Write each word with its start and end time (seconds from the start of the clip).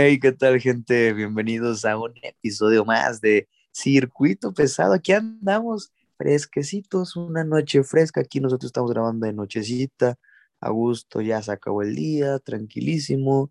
Hey, 0.00 0.20
¿qué 0.20 0.30
tal, 0.30 0.60
gente? 0.60 1.12
Bienvenidos 1.12 1.84
a 1.84 1.98
un 1.98 2.14
episodio 2.22 2.84
más 2.84 3.20
de 3.20 3.48
Circuito 3.72 4.54
Pesado. 4.54 4.92
Aquí 4.92 5.10
andamos 5.10 5.90
fresquecitos, 6.16 7.16
una 7.16 7.42
noche 7.42 7.82
fresca. 7.82 8.20
Aquí 8.20 8.38
nosotros 8.38 8.68
estamos 8.68 8.92
grabando 8.92 9.26
de 9.26 9.32
nochecita, 9.32 10.16
a 10.60 10.70
gusto, 10.70 11.20
ya 11.20 11.42
se 11.42 11.50
acabó 11.50 11.82
el 11.82 11.96
día, 11.96 12.38
tranquilísimo. 12.38 13.50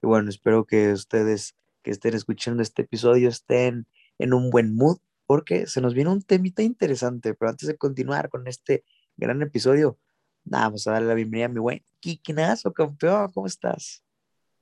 Y 0.00 0.06
bueno, 0.06 0.30
espero 0.30 0.64
que 0.64 0.92
ustedes 0.92 1.56
que 1.82 1.90
estén 1.90 2.14
escuchando 2.14 2.62
este 2.62 2.82
episodio 2.82 3.28
estén 3.28 3.88
en 4.18 4.32
un 4.32 4.50
buen 4.50 4.76
mood, 4.76 4.98
porque 5.26 5.66
se 5.66 5.80
nos 5.80 5.92
viene 5.92 6.10
un 6.10 6.22
temita 6.22 6.62
interesante. 6.62 7.34
Pero 7.34 7.50
antes 7.50 7.66
de 7.66 7.76
continuar 7.76 8.28
con 8.28 8.46
este 8.46 8.84
gran 9.16 9.42
episodio, 9.42 9.98
vamos 10.44 10.86
a 10.86 10.92
darle 10.92 11.08
la 11.08 11.14
bienvenida 11.14 11.46
a 11.46 11.48
mi 11.48 11.58
buen 11.58 11.82
Kikinazo, 11.98 12.72
campeón. 12.72 13.32
¿Cómo 13.32 13.48
estás? 13.48 14.04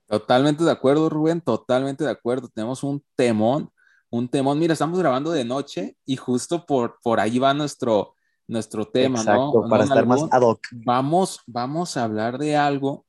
Totalmente 0.08 0.64
de 0.64 0.70
acuerdo, 0.70 1.10
Rubén, 1.10 1.40
totalmente 1.40 2.02
de 2.02 2.10
acuerdo. 2.10 2.48
Tenemos 2.48 2.82
un 2.82 3.04
temón, 3.14 3.70
un 4.10 4.28
temón. 4.28 4.58
Mira, 4.58 4.72
estamos 4.72 4.98
grabando 4.98 5.30
de 5.30 5.44
noche 5.44 5.96
y 6.06 6.16
justo 6.16 6.64
por, 6.64 6.98
por 7.02 7.20
ahí 7.20 7.38
va 7.38 7.52
nuestro, 7.52 8.14
nuestro 8.46 8.86
tema, 8.86 9.18
Exacto, 9.18 9.66
Para 9.68 9.84
estar 9.84 10.06
más 10.06 10.22
ad 10.30 10.42
hoc. 10.42 10.60
Vamos, 10.72 11.40
vamos 11.46 11.96
a 11.96 12.04
hablar 12.04 12.38
de 12.38 12.56
algo 12.56 13.04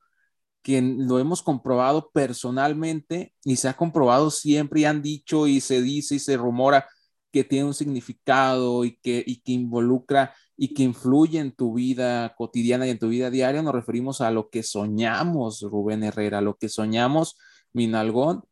que 0.62 0.82
lo 0.82 1.18
hemos 1.18 1.42
comprobado 1.42 2.10
personalmente 2.10 3.32
y 3.44 3.56
se 3.56 3.68
ha 3.68 3.76
comprobado 3.76 4.30
siempre 4.30 4.80
y 4.80 4.84
han 4.84 5.00
dicho 5.00 5.46
y 5.46 5.62
se 5.62 5.80
dice 5.80 6.16
y 6.16 6.18
se 6.18 6.36
rumora 6.36 6.86
que 7.32 7.44
tiene 7.44 7.64
un 7.64 7.74
significado 7.74 8.84
y 8.84 8.98
que, 8.98 9.24
y 9.26 9.40
que 9.40 9.52
involucra 9.52 10.34
y 10.62 10.74
que 10.74 10.82
influye 10.82 11.38
en 11.38 11.52
tu 11.52 11.72
vida 11.72 12.34
cotidiana 12.36 12.86
y 12.86 12.90
en 12.90 12.98
tu 12.98 13.08
vida 13.08 13.30
diaria, 13.30 13.62
nos 13.62 13.74
referimos 13.74 14.20
a 14.20 14.30
lo 14.30 14.50
que 14.50 14.62
soñamos, 14.62 15.62
Rubén 15.62 16.04
Herrera, 16.04 16.42
lo 16.42 16.58
que 16.58 16.68
soñamos, 16.68 17.38
Minalgón. 17.72 18.44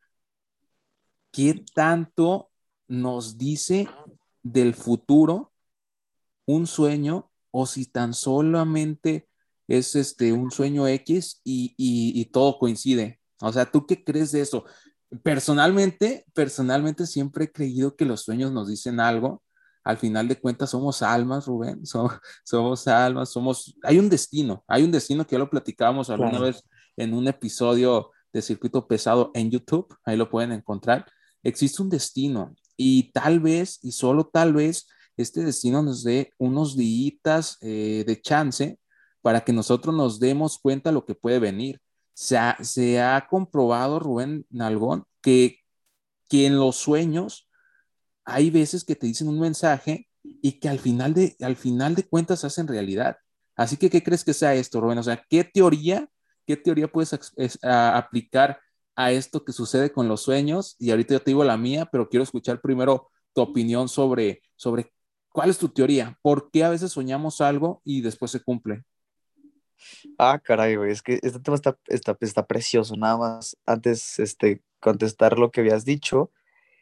¿Qué 1.30 1.62
tanto 1.74 2.50
nos 2.86 3.36
dice 3.36 3.90
del 4.42 4.72
futuro 4.72 5.52
un 6.46 6.66
sueño 6.66 7.30
o 7.50 7.66
si 7.66 7.84
tan 7.84 8.14
solamente 8.14 9.28
es 9.66 9.94
este, 9.94 10.32
un 10.32 10.50
sueño 10.50 10.88
X 10.88 11.42
y, 11.44 11.74
y 11.76 12.24
todo 12.32 12.58
coincide? 12.58 13.20
O 13.42 13.52
sea, 13.52 13.70
¿tú 13.70 13.86
qué 13.86 14.02
crees 14.02 14.32
de 14.32 14.40
eso? 14.40 14.64
Personalmente, 15.22 16.24
personalmente 16.32 17.06
siempre 17.06 17.44
he 17.44 17.52
creído 17.52 17.96
que 17.96 18.06
los 18.06 18.22
sueños 18.22 18.50
nos 18.50 18.66
dicen 18.66 18.98
algo 18.98 19.42
al 19.88 19.96
final 19.96 20.28
de 20.28 20.38
cuentas 20.38 20.68
somos 20.68 21.00
almas, 21.00 21.46
Rubén, 21.46 21.80
somos, 22.44 22.86
almas, 22.88 23.30
somos, 23.30 23.74
hay 23.82 23.98
un 23.98 24.10
destino, 24.10 24.62
hay 24.68 24.82
un 24.82 24.92
destino 24.92 25.26
que 25.26 25.32
ya 25.32 25.38
lo 25.38 25.48
platicábamos 25.48 26.10
alguna 26.10 26.38
vez 26.40 26.62
en 26.98 27.14
un 27.14 27.26
episodio 27.26 28.10
de 28.30 28.42
Circuito 28.42 28.86
Pesado 28.86 29.30
en 29.32 29.50
YouTube, 29.50 29.88
ahí 30.04 30.18
lo 30.18 30.28
pueden 30.28 30.52
encontrar, 30.52 31.06
existe 31.42 31.80
un 31.80 31.88
destino 31.88 32.54
y 32.76 33.10
tal 33.12 33.40
vez, 33.40 33.78
y 33.82 33.92
solo 33.92 34.26
tal 34.26 34.52
vez, 34.52 34.88
este 35.16 35.42
destino 35.42 35.82
nos 35.82 36.04
dé 36.04 36.34
unos 36.36 36.76
días 36.76 37.56
eh, 37.62 38.04
de 38.06 38.20
chance 38.20 38.78
para 39.22 39.40
que 39.40 39.54
nosotros 39.54 39.94
nos 39.94 40.20
demos 40.20 40.58
cuenta 40.58 40.92
lo 40.92 41.06
que 41.06 41.14
puede 41.14 41.38
venir. 41.38 41.80
Se 42.12 42.36
ha, 42.36 42.58
se 42.62 43.00
ha 43.00 43.26
comprobado, 43.26 44.00
Rubén 44.00 44.44
Nalgón, 44.50 45.04
que, 45.22 45.60
que 46.28 46.44
en 46.44 46.58
los 46.58 46.76
sueños 46.76 47.47
hay 48.28 48.50
veces 48.50 48.84
que 48.84 48.94
te 48.94 49.06
dicen 49.06 49.28
un 49.28 49.40
mensaje 49.40 50.06
y 50.22 50.60
que 50.60 50.68
al 50.68 50.78
final 50.78 51.14
de, 51.14 51.34
al 51.40 51.56
final 51.56 51.94
de 51.94 52.04
cuentas 52.04 52.44
hacen 52.44 52.68
realidad. 52.68 53.16
Así 53.56 53.76
que, 53.76 53.88
¿qué 53.88 54.02
crees 54.02 54.22
que 54.22 54.34
sea 54.34 54.54
esto, 54.54 54.80
Rubén? 54.80 54.98
O 54.98 55.02
sea, 55.02 55.24
¿qué 55.28 55.44
teoría, 55.44 56.08
qué 56.46 56.56
teoría 56.56 56.88
puedes 56.88 57.18
aplicar 57.62 58.60
a 58.94 59.12
esto 59.12 59.44
que 59.44 59.52
sucede 59.52 59.90
con 59.90 60.08
los 60.08 60.22
sueños? 60.22 60.76
Y 60.78 60.90
ahorita 60.90 61.14
yo 61.14 61.20
te 61.20 61.30
digo 61.30 61.42
la 61.42 61.56
mía, 61.56 61.88
pero 61.90 62.08
quiero 62.08 62.22
escuchar 62.22 62.60
primero 62.60 63.08
tu 63.32 63.40
opinión 63.40 63.88
sobre, 63.88 64.42
sobre 64.56 64.92
cuál 65.30 65.48
es 65.48 65.58
tu 65.58 65.70
teoría. 65.70 66.18
¿Por 66.20 66.50
qué 66.50 66.64
a 66.64 66.68
veces 66.68 66.92
soñamos 66.92 67.40
algo 67.40 67.80
y 67.82 68.02
después 68.02 68.30
se 68.30 68.40
cumple? 68.40 68.84
Ah, 70.18 70.38
caray, 70.38 70.76
güey, 70.76 70.92
es 70.92 71.00
que 71.00 71.14
este 71.22 71.40
tema 71.40 71.54
está, 71.54 71.78
está, 71.86 72.16
está 72.20 72.46
precioso. 72.46 72.94
Nada 72.96 73.16
más, 73.16 73.56
antes, 73.64 74.18
este, 74.18 74.62
contestar 74.80 75.38
lo 75.38 75.50
que 75.50 75.60
habías 75.60 75.84
dicho, 75.84 76.30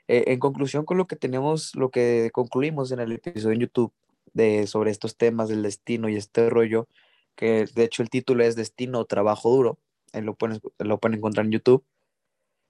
eh, 0.08 0.24
en 0.28 0.38
conclusión 0.38 0.84
con 0.84 0.96
lo 0.96 1.06
que 1.06 1.16
tenemos, 1.16 1.74
lo 1.74 1.90
que 1.90 2.30
concluimos 2.32 2.92
en 2.92 3.00
el 3.00 3.12
episodio 3.12 3.54
en 3.54 3.60
YouTube 3.60 3.92
de, 4.34 4.66
sobre 4.66 4.90
estos 4.90 5.16
temas 5.16 5.48
del 5.48 5.62
destino 5.62 6.08
y 6.08 6.16
este 6.16 6.48
rollo, 6.50 6.88
que 7.34 7.66
de 7.74 7.84
hecho 7.84 8.02
el 8.02 8.10
título 8.10 8.44
es 8.44 8.56
Destino 8.56 9.00
o 9.00 9.04
Trabajo 9.04 9.50
Duro, 9.50 9.78
lo 10.12 10.34
pueden, 10.34 10.60
lo 10.78 10.98
pueden 10.98 11.18
encontrar 11.18 11.46
en 11.46 11.52
YouTube. 11.52 11.84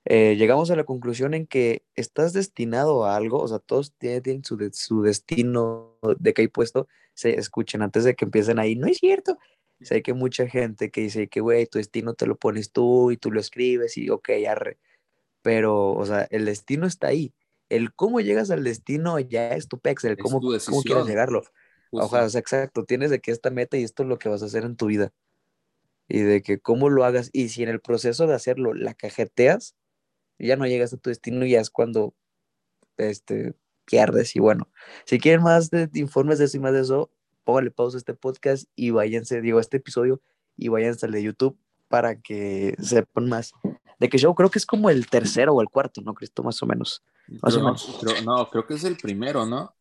Eh, 0.05 0.37
llegamos 0.37 0.71
a 0.71 0.77
la 0.77 0.85
conclusión 0.85 1.35
en 1.35 1.47
que 1.47 1.83
estás 1.97 2.33
destinado 2.33 3.05
a 3.05 3.17
algo, 3.17 3.41
o 3.41 3.49
sea, 3.49 3.59
todos 3.59 3.93
tienen, 3.99 4.45
su, 4.45 4.57
su, 4.73 5.03
destino 5.03 5.99
de 6.19 6.33
que 6.33 6.43
hay 6.43 6.49
puesto, 6.49 6.89
se 7.15 7.39
escuchen 7.39 7.83
antes 7.83 8.05
de 8.05 8.15
que 8.15 8.25
empiecen 8.25 8.59
ahí, 8.59 8.77
no 8.77 8.87
es 8.87 8.99
cierto. 8.99 9.39
Sé 9.81 10.03
que 10.03 10.15
mucha 10.15 10.49
gente 10.49 10.91
que 10.91 11.03
dice 11.03 11.29
que, 11.29 11.41
güey, 11.41 11.67
tu 11.67 11.79
destino 11.79 12.15
te 12.15 12.27
lo 12.27 12.37
pones 12.37 12.73
tú 12.73 13.11
y 13.11 13.19
tú 13.19 13.31
lo 13.31 13.41
escribes 13.41 13.99
y, 13.99 14.09
ok, 14.09 14.31
arre 14.49 14.79
pero, 15.47 15.93
o 15.93 16.05
sea, 16.05 16.27
el 16.33 16.45
destino 16.45 16.89
está 16.89 17.07
ahí. 17.07 17.33
El 17.69 17.95
cómo 17.95 18.19
llegas 18.19 18.51
al 18.51 18.65
destino 18.65 19.21
ya 19.21 19.51
es 19.51 19.69
tu 19.69 19.79
pex, 19.79 20.03
el 20.03 20.19
cómo, 20.19 20.41
cómo 20.41 20.83
quieres 20.83 21.07
llegarlo. 21.07 21.45
Ojalá, 21.93 22.25
o 22.25 22.29
sea, 22.29 22.41
exacto, 22.41 22.85
tienes 22.85 23.11
de 23.11 23.21
que 23.21 23.31
esta 23.31 23.51
meta 23.51 23.77
y 23.77 23.85
esto 23.85 24.03
es 24.03 24.09
lo 24.09 24.19
que 24.19 24.29
vas 24.29 24.43
a 24.43 24.47
hacer 24.47 24.65
en 24.65 24.75
tu 24.75 24.87
vida. 24.87 25.13
Y 26.09 26.19
de 26.19 26.43
que 26.43 26.59
cómo 26.59 26.91
lo 26.91 27.05
hagas. 27.05 27.31
Y 27.33 27.51
si 27.51 27.63
en 27.63 27.69
el 27.69 27.81
proceso 27.81 28.27
de 28.27 28.35
hacerlo 28.35 28.75
la 28.75 28.95
cajeteas, 28.95 29.77
ya 30.41 30.57
no 30.57 30.67
llegas 30.67 30.93
a 30.93 30.97
tu 30.97 31.11
destino 31.11 31.47
y 31.47 31.51
ya 31.51 31.61
es 31.61 31.71
cuando 31.71 32.13
este, 32.97 33.55
pierdes. 33.85 34.35
Y 34.35 34.41
bueno, 34.41 34.69
si 35.05 35.21
quieren 35.21 35.45
más 35.45 35.71
de, 35.71 35.89
informes 35.95 36.41
de 36.41 36.47
eso 36.47 36.57
y 36.57 36.61
más 36.61 36.73
de 36.73 36.81
eso, 36.81 37.09
póngale 37.45 37.71
pausa 37.71 37.99
a 37.99 38.01
este 38.01 38.15
podcast 38.15 38.67
y 38.75 38.91
váyanse, 38.91 39.41
digo, 39.43 39.59
a 39.59 39.61
este 39.61 39.77
episodio 39.77 40.21
y 40.57 40.67
váyanse 40.67 41.07
al 41.07 41.13
de 41.13 41.23
YouTube 41.23 41.57
para 41.87 42.21
que 42.21 42.75
sepan 42.83 43.29
más 43.29 43.53
de 43.99 44.09
que 44.09 44.19
yo 44.19 44.35
creo 44.35 44.51
que 44.51 44.59
es 44.59 44.67
como 44.67 44.91
el 44.91 45.09
tercero 45.09 45.55
o 45.55 45.63
el 45.63 45.69
cuarto, 45.69 46.01
¿no, 46.03 46.15
Cristo? 46.15 46.43
Más 46.43 46.63
o 46.63 46.67
menos. 46.67 47.03
no, 48.25 48.51
Creo, 48.51 48.67
que 48.67 48.75
es 48.75 48.85
el 48.85 48.97
primero, 48.97 49.47
¿no? 49.47 49.75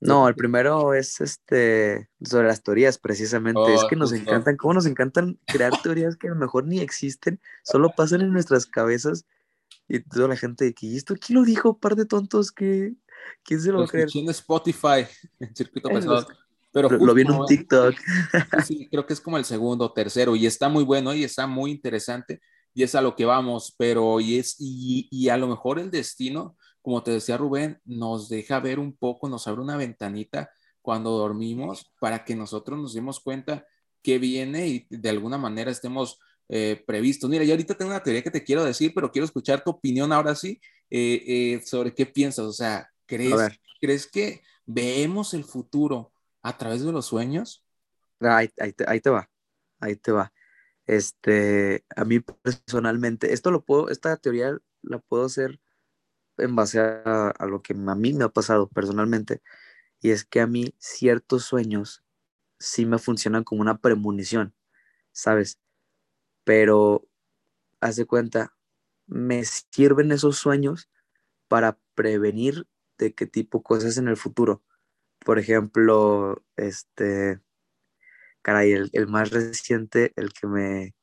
No, 0.00 0.28
el 0.28 0.36
primero 0.36 0.94
es 0.94 1.20
este 1.20 2.08
sobre 2.22 2.46
las 2.46 2.62
teorías, 2.62 2.98
precisamente. 2.98 3.74
es 3.74 3.84
que 3.88 3.96
nos 3.96 4.12
encantan, 4.12 4.56
cómo 4.56 4.74
nos 4.74 4.86
encantan 4.86 5.38
crear 5.46 5.72
teorías 5.82 6.16
que 6.16 6.28
a 6.28 6.30
lo 6.30 6.36
mejor 6.36 6.66
ni 6.66 6.78
existen, 6.78 7.40
solo 7.64 7.90
pasan 7.96 8.20
en 8.20 8.32
nuestras 8.32 8.66
cabezas 8.66 9.26
y 9.88 10.00
toda 10.00 10.28
la 10.28 10.36
gente 10.36 10.72
que, 10.72 10.86
¿y 10.86 10.96
esto 10.96 11.14
quién 11.14 11.38
lo 11.38 11.44
dijo? 11.44 11.78
Par 11.78 11.96
de 11.96 12.06
tontos 12.06 12.52
que. 12.52 12.94
¿Quién 13.42 13.60
se 13.60 13.72
lo 13.72 13.78
va 13.78 13.84
a 13.86 13.88
creer? 13.88 14.08
en 14.14 14.28
Spotify, 14.28 15.06
en 15.40 15.56
circuito 15.56 15.88
pesado. 15.88 16.28
Pero 16.70 16.90
lo, 16.90 17.14
vi 17.14 17.22
en 17.22 17.30
un 17.30 17.46
TikTok. 17.46 17.94
Sí, 18.66 18.88
creo 18.90 19.06
que 19.06 19.14
es 19.14 19.20
como 19.20 19.38
el 19.38 19.44
segundo 19.44 19.86
o 19.86 19.92
tercero 19.92 20.36
y 20.36 20.46
está 20.46 20.68
muy 20.68 20.84
bueno 20.84 21.14
y 21.14 21.24
está 21.24 21.46
muy 21.46 21.70
interesante 21.70 22.40
y 22.78 22.84
es 22.84 22.94
a 22.94 23.02
lo 23.02 23.16
que 23.16 23.24
vamos, 23.24 23.74
pero 23.76 24.20
y 24.20 24.38
es, 24.38 24.54
y, 24.60 25.28
a 25.30 25.36
lo 25.36 25.48
mejor 25.48 25.80
el 25.80 25.90
destino, 25.90 26.56
como 26.80 27.02
te 27.02 27.10
decía 27.10 27.36
Rubén, 27.36 27.80
nos 27.84 28.28
deja 28.28 28.60
ver 28.60 28.78
un 28.78 28.96
poco, 28.96 29.28
nos 29.28 29.48
abre 29.48 29.62
una 29.62 29.76
ventanita 29.76 30.48
cuando 30.80 31.10
dormimos 31.10 31.92
para 31.98 32.24
que 32.24 32.36
nosotros 32.36 32.78
nos 32.78 32.94
demos 32.94 33.18
cuenta 33.18 33.66
que 34.00 34.20
viene 34.20 34.68
y 34.68 34.86
de 34.90 35.08
alguna 35.08 35.38
manera 35.38 35.72
estemos 35.72 36.20
eh, 36.48 36.80
previstos. 36.86 37.28
Mira, 37.28 37.42
yo 37.42 37.54
ahorita 37.54 37.74
tengo 37.74 37.90
una 37.90 38.00
teoría 38.00 38.22
que 38.22 38.30
te 38.30 38.44
quiero 38.44 38.62
decir, 38.62 38.92
pero 38.94 39.10
quiero 39.10 39.26
escuchar 39.26 39.64
tu 39.64 39.70
opinión 39.70 40.12
ahora 40.12 40.36
sí 40.36 40.60
eh, 40.88 41.24
eh, 41.26 41.62
sobre 41.66 41.92
qué 41.92 42.06
piensas. 42.06 42.44
O 42.44 42.52
sea, 42.52 42.88
¿crees, 43.06 43.34
¿crees 43.80 44.06
que 44.06 44.40
vemos 44.66 45.34
el 45.34 45.42
futuro 45.42 46.12
a 46.42 46.56
través 46.56 46.84
de 46.84 46.92
los 46.92 47.06
sueños? 47.06 47.66
Ahí, 48.20 48.48
ahí, 48.60 48.72
ahí 48.86 49.00
te 49.00 49.10
va, 49.10 49.28
ahí 49.80 49.96
te 49.96 50.12
va. 50.12 50.32
Este, 50.88 51.84
a 51.96 52.04
mí 52.06 52.20
personalmente, 52.20 53.34
esto 53.34 53.50
lo 53.50 53.62
puedo, 53.62 53.90
esta 53.90 54.16
teoría 54.16 54.58
la 54.82 54.98
puedo 54.98 55.26
hacer 55.26 55.60
en 56.38 56.56
base 56.56 56.80
a, 56.80 57.34
lo 57.46 57.62
que 57.62 57.74
a 57.74 57.94
mí 57.94 58.14
me 58.14 58.24
ha 58.24 58.30
pasado 58.30 58.68
personalmente, 58.68 59.42
y 60.00 60.10
es 60.12 60.24
que 60.24 60.40
a 60.40 60.46
mí 60.46 60.74
ciertos 60.78 61.44
sueños 61.44 62.04
sí 62.58 62.86
me 62.86 62.98
funcionan 62.98 63.44
como 63.44 63.60
una 63.60 63.78
premonición, 63.78 64.54
¿sabes? 65.12 65.60
Pero, 66.44 67.06
hace 67.80 68.06
cuenta, 68.06 68.56
me 69.06 69.44
sirven 69.44 70.12
esos 70.12 70.38
sueños 70.38 70.88
para 71.48 71.78
prevenir 71.94 72.66
de 72.98 73.14
qué 73.14 73.26
tipo 73.26 73.62
cosas 73.62 73.98
en 73.98 74.08
el 74.08 74.16
futuro. 74.16 74.62
Por 75.20 75.38
ejemplo, 75.38 76.42
este, 76.56 77.40
caray, 78.42 78.72
el, 78.92 79.08
más 79.08 79.30
reciente, 79.30 80.12
el 80.16 80.32
que 80.32 80.46
me, 80.46 80.94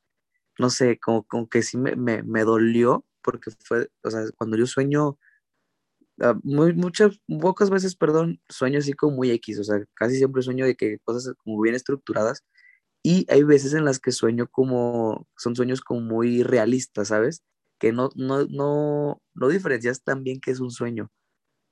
no 0.58 0.70
sé, 0.70 0.98
como, 0.98 1.24
como 1.24 1.48
que 1.48 1.62
sí 1.62 1.78
me, 1.78 1.96
me, 1.96 2.44
dolió, 2.44 3.06
porque 3.22 3.50
fue, 3.64 3.90
o 4.02 4.10
sea, 4.10 4.22
cuando 4.36 4.56
yo 4.56 4.66
sueño, 4.66 5.18
ah, 6.20 6.34
muy, 6.42 6.74
muchas, 6.74 7.20
pocas 7.40 7.70
veces, 7.70 7.96
perdón, 7.96 8.40
sueño 8.48 8.78
así 8.80 8.92
como 8.94 9.16
muy 9.16 9.30
X, 9.32 9.60
o 9.60 9.64
sea, 9.64 9.84
casi 9.94 10.16
siempre 10.16 10.42
sueño 10.42 10.66
de 10.66 10.76
que 10.76 10.98
cosas 11.04 11.34
como 11.44 11.60
bien 11.60 11.74
estructuradas, 11.74 12.44
y 13.02 13.26
hay 13.30 13.44
veces 13.44 13.74
en 13.74 13.84
las 13.84 14.00
que 14.00 14.12
sueño 14.12 14.48
como, 14.50 15.28
son 15.36 15.56
sueños 15.56 15.80
como 15.80 16.00
muy 16.00 16.42
realistas, 16.42 17.08
¿sabes? 17.08 17.42
que 17.78 17.92
no, 17.92 18.10
no, 18.14 18.46
no, 18.46 19.22
no 19.34 19.48
diferencias 19.48 20.02
tan 20.02 20.24
bien 20.24 20.40
que 20.40 20.50
es 20.50 20.60
un 20.60 20.70
sueño. 20.70 21.10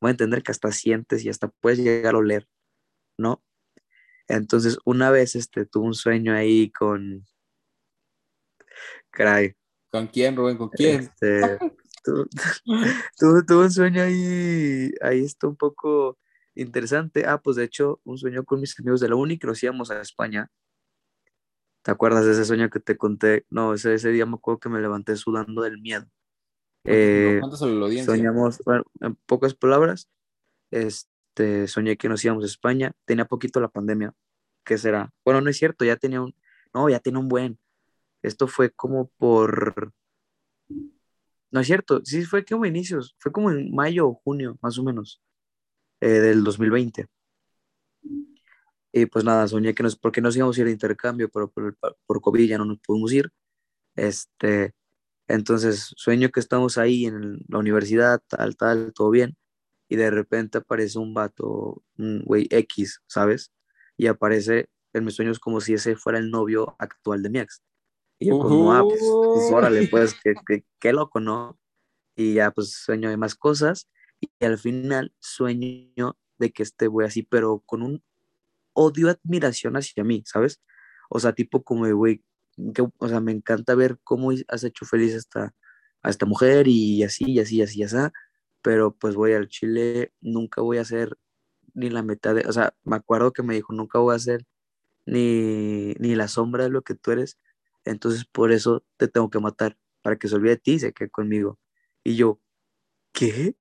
Voy 0.00 0.10
a 0.10 0.12
entender 0.12 0.42
que 0.42 0.52
hasta 0.52 0.72
sientes 0.72 1.24
y 1.24 1.30
hasta 1.30 1.48
puedes 1.48 1.78
llegar 1.78 2.14
a 2.14 2.18
oler, 2.18 2.48
¿no? 3.18 3.42
Entonces, 4.28 4.78
una 4.84 5.10
vez 5.10 5.34
este, 5.34 5.66
tuve 5.66 5.86
un 5.86 5.94
sueño 5.94 6.34
ahí 6.34 6.70
con... 6.70 7.24
Caray. 9.10 9.54
¿Con 9.90 10.08
quién, 10.08 10.36
Rubén? 10.36 10.56
¿Con 10.56 10.70
quién? 10.70 11.02
Este, 11.02 11.58
tuve, 13.18 13.64
un 13.64 13.70
sueño 13.70 14.02
ahí, 14.02 14.90
ahí 15.00 15.24
está 15.24 15.46
un 15.46 15.56
poco 15.56 16.18
interesante. 16.54 17.24
Ah, 17.26 17.40
pues 17.40 17.56
de 17.56 17.64
hecho, 17.64 18.00
un 18.04 18.18
sueño 18.18 18.44
con 18.44 18.60
mis 18.60 18.78
amigos 18.80 19.00
de 19.00 19.08
la 19.08 19.16
uni 19.16 19.38
que 19.38 19.46
nos 19.46 19.62
íbamos 19.62 19.90
a 19.90 20.00
España. 20.00 20.50
¿Te 21.82 21.90
acuerdas 21.90 22.24
de 22.24 22.32
ese 22.32 22.44
sueño 22.44 22.70
que 22.70 22.80
te 22.80 22.96
conté? 22.96 23.46
No, 23.50 23.74
ese, 23.74 23.94
ese 23.94 24.10
día 24.10 24.26
me 24.26 24.34
acuerdo 24.36 24.58
que 24.58 24.68
me 24.68 24.80
levanté 24.80 25.16
sudando 25.16 25.62
del 25.62 25.80
miedo. 25.80 26.06
Eh, 26.84 27.40
audiencia? 27.42 28.04
Soñamos, 28.04 28.58
bueno, 28.64 28.84
en 29.00 29.14
pocas 29.26 29.54
palabras, 29.54 30.10
este, 31.34 31.66
soñé 31.66 31.96
que 31.96 32.08
nos 32.08 32.24
íbamos 32.24 32.44
a 32.44 32.46
España. 32.46 32.92
Tenía 33.04 33.24
poquito 33.24 33.60
la 33.60 33.68
pandemia. 33.68 34.14
¿Qué 34.64 34.78
será? 34.78 35.12
Bueno, 35.24 35.40
no 35.40 35.50
es 35.50 35.58
cierto, 35.58 35.84
ya 35.84 35.96
tenía 35.96 36.22
un, 36.22 36.34
no, 36.72 36.88
ya 36.88 37.00
tenía 37.00 37.18
un 37.18 37.28
buen. 37.28 37.58
Esto 38.22 38.46
fue 38.48 38.70
como 38.70 39.08
por, 39.18 39.92
no 41.50 41.60
es 41.60 41.66
cierto, 41.66 42.00
sí 42.04 42.24
fue 42.24 42.44
como 42.44 42.64
inicios, 42.66 43.14
fue 43.18 43.32
como 43.32 43.50
en 43.50 43.74
mayo 43.74 44.08
o 44.08 44.14
junio, 44.14 44.58
más 44.62 44.78
o 44.78 44.84
menos, 44.84 45.20
eh, 46.00 46.08
del 46.08 46.44
2020. 46.44 47.06
Y 48.92 49.06
pues 49.06 49.24
nada, 49.24 49.48
soñé 49.48 49.74
que 49.74 49.82
nos, 49.82 49.96
porque 49.96 50.20
nos 50.20 50.36
íbamos 50.36 50.56
a 50.56 50.60
ir 50.60 50.66
de 50.66 50.72
intercambio, 50.72 51.28
pero 51.30 51.50
por, 51.50 51.76
por 52.06 52.20
COVID 52.20 52.48
ya 52.48 52.58
no 52.58 52.64
nos 52.64 52.78
pudimos 52.78 53.12
ir. 53.12 53.30
Este, 53.96 54.72
entonces 55.28 55.92
sueño 55.96 56.30
que 56.30 56.40
estamos 56.40 56.78
ahí 56.78 57.06
en 57.06 57.40
la 57.48 57.58
universidad, 57.58 58.22
tal, 58.28 58.56
tal, 58.56 58.92
todo 58.94 59.10
bien. 59.10 59.36
Y 59.88 59.96
de 59.96 60.10
repente 60.10 60.58
aparece 60.58 60.98
un 60.98 61.14
vato, 61.14 61.82
un 61.98 62.22
güey 62.24 62.48
X, 62.50 63.02
¿sabes? 63.06 63.52
Y 63.96 64.06
aparece 64.06 64.68
en 64.92 65.04
mis 65.04 65.14
sueños 65.14 65.38
como 65.38 65.60
si 65.60 65.74
ese 65.74 65.96
fuera 65.96 66.18
el 66.18 66.30
novio 66.30 66.74
actual 66.78 67.22
de 67.22 67.30
mi 67.30 67.38
ex. 67.40 67.62
Y 68.18 68.28
yo 68.28 68.38
como, 68.38 68.72
ah, 68.72 68.82
pues, 68.82 69.00
pues 69.00 69.52
órale, 69.52 69.88
pues, 69.88 70.14
qué, 70.24 70.34
qué, 70.46 70.64
qué 70.80 70.92
loco, 70.92 71.20
¿no? 71.20 71.58
Y 72.16 72.34
ya 72.34 72.50
pues 72.50 72.72
sueño 72.72 73.10
de 73.10 73.16
más 73.16 73.34
cosas. 73.34 73.88
Y 74.20 74.30
al 74.44 74.58
final 74.58 75.12
sueño 75.18 76.16
de 76.38 76.52
que 76.52 76.62
este 76.62 76.86
güey 76.86 77.06
así, 77.06 77.22
pero 77.22 77.62
con 77.66 77.82
un 77.82 78.02
odio, 78.72 79.08
admiración 79.08 79.76
hacia 79.76 80.04
mí, 80.04 80.22
¿sabes? 80.26 80.60
O 81.08 81.18
sea, 81.20 81.32
tipo 81.32 81.62
como 81.62 81.86
de, 81.86 81.92
güey, 81.92 82.24
o 82.98 83.08
sea, 83.08 83.20
me 83.20 83.32
encanta 83.32 83.74
ver 83.74 83.98
cómo 84.04 84.30
has 84.48 84.64
hecho 84.64 84.84
feliz 84.84 85.14
a 85.14 85.18
esta, 85.18 85.54
a 86.02 86.10
esta 86.10 86.26
mujer 86.26 86.68
y 86.68 87.02
así, 87.02 87.24
y 87.26 87.40
así, 87.40 87.56
y 87.56 87.62
así, 87.62 87.78
y 87.78 87.82
así, 87.84 87.96
pero 88.64 88.96
pues 88.96 89.14
voy 89.14 89.34
al 89.34 89.48
Chile, 89.48 90.14
nunca 90.22 90.62
voy 90.62 90.78
a 90.78 90.82
hacer 90.82 91.18
ni 91.74 91.90
la 91.90 92.02
mitad 92.02 92.34
de, 92.34 92.46
o 92.48 92.52
sea, 92.52 92.74
me 92.84 92.96
acuerdo 92.96 93.32
que 93.32 93.42
me 93.42 93.54
dijo, 93.54 93.74
nunca 93.74 93.98
voy 93.98 94.14
a 94.14 94.16
hacer 94.16 94.46
ni, 95.06 95.94
ni 96.00 96.14
la 96.16 96.28
sombra 96.28 96.64
de 96.64 96.70
lo 96.70 96.82
que 96.82 96.94
tú 96.94 97.12
eres, 97.12 97.38
entonces 97.84 98.24
por 98.26 98.52
eso 98.52 98.84
te 98.96 99.08
tengo 99.08 99.30
que 99.30 99.40
matar, 99.40 99.78
para 100.02 100.16
que 100.18 100.28
se 100.28 100.36
olvide 100.36 100.52
de 100.52 100.58
ti 100.58 100.72
y 100.74 100.78
se 100.80 100.92
quede 100.94 101.10
conmigo. 101.10 101.58
Y 102.04 102.16
yo, 102.16 102.40
¿qué? 103.12 103.56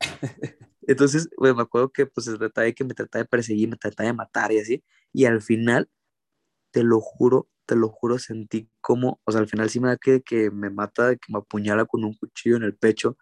Entonces, 0.82 1.28
me 1.38 1.50
acuerdo 1.50 1.90
que 1.92 2.06
pues 2.06 2.26
se 2.26 2.38
trataba 2.38 2.64
de 2.66 2.74
que 2.74 2.84
me 2.84 2.94
trataba 2.94 3.24
de 3.24 3.28
perseguir, 3.28 3.68
me 3.68 3.76
trataba 3.76 4.08
de 4.08 4.14
matar 4.14 4.52
y 4.52 4.58
así. 4.60 4.84
Y 5.12 5.26
al 5.26 5.42
final, 5.42 5.90
te 6.72 6.84
lo 6.84 7.00
juro, 7.00 7.48
te 7.66 7.76
lo 7.76 7.88
juro, 7.88 8.18
sentí 8.18 8.70
como, 8.80 9.20
o 9.24 9.32
sea, 9.32 9.40
al 9.40 9.48
final 9.48 9.70
sí 9.70 9.80
me 9.80 9.88
da 9.88 9.96
que, 9.96 10.22
que 10.22 10.50
me 10.50 10.70
mata, 10.70 11.16
que 11.16 11.32
me 11.32 11.38
apuñala 11.38 11.86
con 11.86 12.04
un 12.04 12.14
cuchillo 12.14 12.56
en 12.56 12.64
el 12.64 12.76
pecho. 12.76 13.16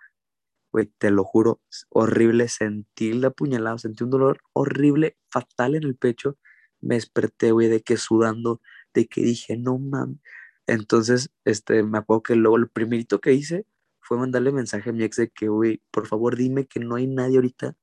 Güey, 0.73 0.93
te 0.99 1.11
lo 1.11 1.25
juro, 1.25 1.61
horrible, 1.89 2.49
sentí 2.49 3.13
la 3.13 3.29
apuñalada, 3.29 3.79
sentí 3.79 4.05
un 4.05 4.11
dolor 4.11 4.41
horrible, 4.53 5.17
fatal 5.31 5.75
en 5.75 5.85
el 5.85 5.97
pecho. 5.97 6.37
Me 6.81 6.97
desperté, 6.97 7.53
güey, 7.53 7.69
de 7.69 7.83
que 7.83 7.97
sudando, 7.97 8.61
de 8.95 9.07
que 9.07 9.23
dije, 9.23 9.57
no 9.57 9.79
mames. 9.79 10.19
Entonces, 10.67 11.31
este, 11.45 11.83
me 11.83 11.99
acuerdo 11.99 12.23
que 12.23 12.37
luego 12.37 12.59
lo 12.59 12.69
primerito 12.69 13.21
que 13.21 13.33
hice 13.33 13.67
fue 14.01 14.19
mandarle 14.19 14.53
mensaje 14.53 14.91
a 14.91 14.93
mi 14.93 15.05
ex 15.05 15.17
de 15.17 15.31
que, 15.31 15.49
güey, 15.49 15.83
por 15.91 16.07
favor 16.07 16.37
dime 16.37 16.67
que 16.67 16.81
no 16.81 16.97
hay 16.97 17.07
nadie 17.07 17.37
ahorita 17.37 17.75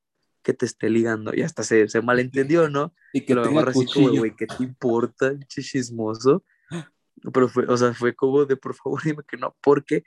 que 0.42 0.54
te 0.54 0.64
esté 0.64 0.88
ligando. 0.88 1.32
Y 1.34 1.42
hasta 1.42 1.64
se, 1.64 1.88
se 1.88 2.00
malentendió, 2.00 2.68
¿no? 2.68 2.94
Y 3.12 3.22
que 3.22 3.34
lo 3.34 3.42
tenga 3.42 3.64
güey, 3.72 4.36
¿qué 4.36 4.46
te 4.46 4.62
importa, 4.62 5.36
chismoso? 5.48 6.44
Pero 7.32 7.48
fue, 7.48 7.66
o 7.66 7.76
sea, 7.76 7.92
fue 7.92 8.14
como 8.14 8.44
de, 8.44 8.56
por 8.56 8.74
favor, 8.74 9.02
dime 9.02 9.24
que 9.26 9.36
no, 9.36 9.56
porque 9.60 10.04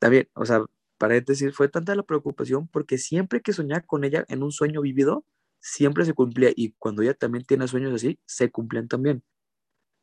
también, 0.00 0.28
o 0.34 0.44
sea, 0.44 0.64
para 0.98 1.20
decir, 1.20 1.52
fue 1.52 1.68
tanta 1.68 1.94
la 1.94 2.02
preocupación 2.04 2.68
porque 2.68 2.98
siempre 2.98 3.40
que 3.42 3.52
soñaba 3.52 3.82
con 3.82 4.04
ella 4.04 4.24
en 4.28 4.42
un 4.42 4.52
sueño 4.52 4.80
vivido, 4.82 5.24
siempre 5.60 6.04
se 6.04 6.14
cumplía. 6.14 6.50
Y 6.54 6.72
cuando 6.78 7.02
ella 7.02 7.14
también 7.14 7.44
tiene 7.44 7.68
sueños 7.68 7.94
así, 7.94 8.18
se 8.26 8.50
cumplían 8.50 8.88
también 8.88 9.24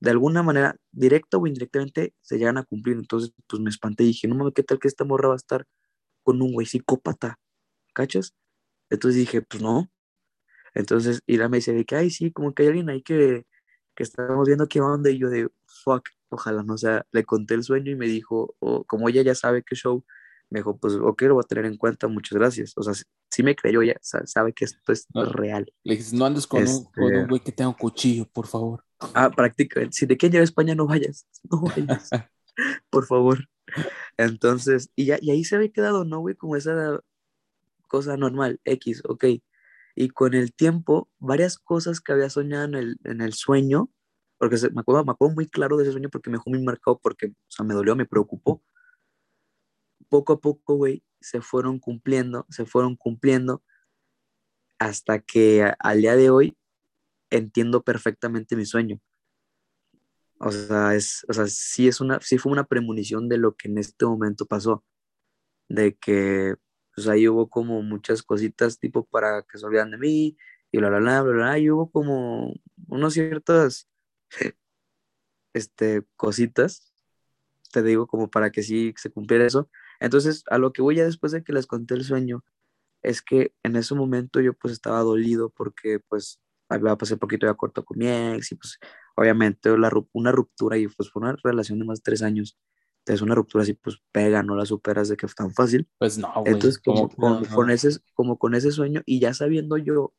de 0.01 0.11
alguna 0.11 0.43
manera, 0.43 0.75
directa 0.91 1.37
o 1.37 1.47
indirectamente, 1.47 2.15
se 2.21 2.37
llegan 2.39 2.57
a 2.57 2.63
cumplir. 2.63 2.97
Entonces, 2.97 3.33
pues 3.47 3.61
me 3.61 3.69
espanté 3.69 4.03
y 4.03 4.07
dije, 4.07 4.27
no 4.27 4.35
mames, 4.35 4.53
¿qué 4.55 4.63
tal 4.63 4.79
que 4.79 4.87
esta 4.87 5.05
morra 5.05 5.29
va 5.29 5.35
a 5.35 5.37
estar 5.37 5.65
con 6.23 6.41
un 6.41 6.53
güey 6.53 6.67
psicópata? 6.67 7.39
¿Cachas? 7.93 8.33
Entonces 8.89 9.19
dije, 9.19 9.41
pues 9.43 9.61
no. 9.63 9.91
Entonces, 10.73 11.21
Ira 11.27 11.49
me 11.49 11.57
dice 11.57 11.73
de 11.73 11.85
que, 11.85 11.95
ay, 11.95 12.09
sí, 12.11 12.31
como 12.31 12.53
que 12.53 12.63
hay 12.63 12.69
alguien 12.69 12.89
ahí 12.89 13.03
que, 13.03 13.45
que 13.95 14.03
estamos 14.03 14.47
viendo 14.47 14.67
qué 14.67 14.81
onda. 14.81 15.11
Y 15.11 15.19
yo 15.19 15.29
de, 15.29 15.49
fuck, 15.83 16.09
ojalá 16.29 16.63
no. 16.63 16.73
O 16.75 16.77
sea, 16.77 17.05
le 17.11 17.23
conté 17.25 17.53
el 17.55 17.63
sueño 17.63 17.91
y 17.91 17.95
me 17.95 18.07
dijo, 18.07 18.55
oh, 18.59 18.83
como 18.85 19.09
ella 19.09 19.21
ya 19.23 19.35
sabe 19.35 19.63
qué 19.63 19.75
show, 19.75 20.03
me 20.51 20.59
dijo, 20.59 20.77
pues, 20.77 20.93
ok, 20.95 21.21
lo 21.23 21.35
voy 21.35 21.43
a 21.43 21.47
tener 21.47 21.65
en 21.65 21.77
cuenta, 21.77 22.07
muchas 22.07 22.37
gracias. 22.37 22.73
O 22.75 22.83
sea, 22.83 22.93
sí 22.93 23.41
me 23.41 23.55
creyó, 23.55 23.81
ya 23.81 23.95
sabe 24.01 24.53
que 24.53 24.65
esto 24.65 24.91
es 24.91 25.07
real. 25.13 25.71
Le 25.83 25.95
dije, 25.95 26.15
no 26.15 26.25
andes 26.25 26.45
con, 26.45 26.67
un, 26.67 26.83
con 26.83 27.05
un 27.05 27.13
este 27.13 27.27
güey 27.27 27.39
que 27.41 27.51
tenga 27.53 27.69
un 27.69 27.75
cuchillo, 27.75 28.27
por 28.31 28.47
favor. 28.47 28.83
Ah, 29.13 29.31
prácticamente. 29.31 29.95
Si 29.95 30.05
de 30.05 30.17
que 30.17 30.29
lleva 30.29 30.43
España, 30.43 30.75
no 30.75 30.85
vayas. 30.85 31.25
No 31.49 31.61
vayas. 31.61 32.09
Por 32.89 33.05
favor. 33.05 33.47
Entonces, 34.17 34.91
y 34.95 35.05
ya, 35.05 35.17
y 35.21 35.31
ahí 35.31 35.43
se 35.43 35.55
había 35.55 35.71
quedado, 35.71 36.05
¿no, 36.05 36.19
güey? 36.19 36.35
Como 36.35 36.55
esa 36.55 36.99
cosa 37.87 38.17
normal, 38.17 38.59
X, 38.65 39.01
ok. 39.07 39.25
Y 39.95 40.09
con 40.09 40.33
el 40.33 40.53
tiempo, 40.53 41.09
varias 41.19 41.57
cosas 41.57 41.99
que 42.01 42.11
había 42.11 42.29
soñado 42.29 42.65
en 42.65 42.75
el, 42.75 42.97
en 43.05 43.21
el 43.21 43.33
sueño, 43.33 43.89
porque 44.37 44.57
me, 44.73 44.81
acuerdo, 44.81 45.05
me 45.05 45.11
acuerdo 45.11 45.35
muy 45.35 45.47
claro 45.47 45.77
de 45.77 45.83
ese 45.83 45.91
sueño 45.91 46.09
porque 46.09 46.29
me 46.29 46.37
dejó 46.37 46.49
muy 46.49 46.61
marcado, 46.61 46.99
porque, 47.01 47.27
o 47.27 47.35
sea, 47.47 47.65
me 47.65 47.73
dolió, 47.73 47.95
me 47.95 48.05
preocupó. 48.05 48.63
Poco 50.11 50.33
a 50.33 50.41
poco, 50.41 50.75
güey, 50.75 51.05
se 51.21 51.39
fueron 51.39 51.79
cumpliendo, 51.79 52.45
se 52.49 52.65
fueron 52.65 52.97
cumpliendo, 52.97 53.63
hasta 54.77 55.19
que 55.19 55.71
al 55.79 56.01
día 56.01 56.17
de 56.17 56.29
hoy 56.29 56.57
entiendo 57.29 57.81
perfectamente 57.83 58.57
mi 58.57 58.65
sueño. 58.65 58.99
O 60.37 60.51
sea, 60.51 60.95
es, 60.95 61.25
o 61.29 61.33
sea, 61.33 61.47
sí, 61.47 61.87
es 61.87 62.01
una, 62.01 62.19
sí 62.19 62.37
fue 62.37 62.51
una 62.51 62.65
premonición 62.65 63.29
de 63.29 63.37
lo 63.37 63.55
que 63.55 63.69
en 63.69 63.77
este 63.77 64.05
momento 64.05 64.45
pasó. 64.45 64.83
De 65.69 65.95
que 65.95 66.55
pues 66.93 67.07
ahí 67.07 67.27
hubo 67.29 67.49
como 67.49 67.81
muchas 67.81 68.21
cositas 68.21 68.79
tipo 68.79 69.05
para 69.05 69.43
que 69.43 69.57
se 69.57 69.65
olvidan 69.65 69.91
de 69.91 69.97
mí 69.97 70.37
y 70.71 70.77
bla, 70.77 70.89
bla, 70.89 70.99
bla, 70.99 71.21
bla, 71.21 71.33
bla. 71.33 71.59
Y 71.59 71.69
hubo 71.71 71.89
como 71.89 72.53
unas 72.87 73.13
ciertas 73.13 73.87
este, 75.53 76.03
cositas, 76.17 76.93
te 77.71 77.83
digo, 77.83 78.07
como 78.07 78.29
para 78.29 78.51
que 78.51 78.63
sí 78.63 78.93
se 78.97 79.11
cumpliera 79.11 79.45
eso. 79.45 79.69
Entonces, 80.01 80.43
a 80.49 80.57
lo 80.57 80.73
que 80.73 80.81
voy 80.81 80.95
ya 80.95 81.05
después 81.05 81.31
de 81.31 81.43
que 81.43 81.53
les 81.53 81.67
conté 81.67 81.93
el 81.93 82.03
sueño, 82.03 82.43
es 83.03 83.21
que 83.21 83.53
en 83.63 83.75
ese 83.75 83.95
momento 83.95 84.41
yo 84.41 84.53
pues 84.53 84.73
estaba 84.73 85.01
dolido 85.01 85.51
porque 85.51 85.99
pues 85.99 86.41
había 86.69 86.95
pasado 86.95 87.15
un 87.15 87.19
poquito 87.19 87.45
de 87.47 87.55
corto 87.55 87.85
con 87.85 87.97
mi 87.97 88.07
ex 88.07 88.51
y 88.51 88.55
pues 88.55 88.79
obviamente 89.15 89.77
la, 89.77 89.91
una 90.13 90.31
ruptura 90.31 90.77
y 90.77 90.87
pues 90.87 91.11
fue 91.11 91.21
una 91.21 91.35
relación 91.43 91.79
de 91.79 91.85
más 91.85 91.99
de 91.99 92.03
tres 92.03 92.23
años. 92.23 92.57
Entonces 92.99 93.21
una 93.21 93.35
ruptura 93.35 93.63
así 93.63 93.73
pues 93.73 93.97
pega, 94.11 94.41
no 94.41 94.55
la 94.55 94.65
superas 94.65 95.07
de 95.07 95.17
que 95.17 95.27
fue 95.27 95.35
tan 95.35 95.53
fácil. 95.53 95.87
Pues 95.99 96.17
no, 96.17 96.31
güey. 96.33 96.53
Entonces 96.53 96.79
como, 96.79 97.09
con, 97.09 97.69
ese, 97.69 97.99
como 98.13 98.37
con 98.39 98.55
ese 98.55 98.71
sueño 98.71 99.01
y 99.05 99.19
ya 99.19 99.33
sabiendo 99.33 99.77
yo 99.77 100.13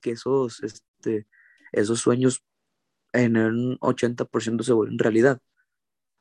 que 0.00 0.12
esos, 0.12 0.62
este, 0.62 1.26
esos 1.72 2.00
sueños 2.00 2.42
en 3.12 3.36
un 3.36 3.78
80% 3.78 4.62
se 4.62 4.72
vuelven 4.72 4.98
realidad. 4.98 5.40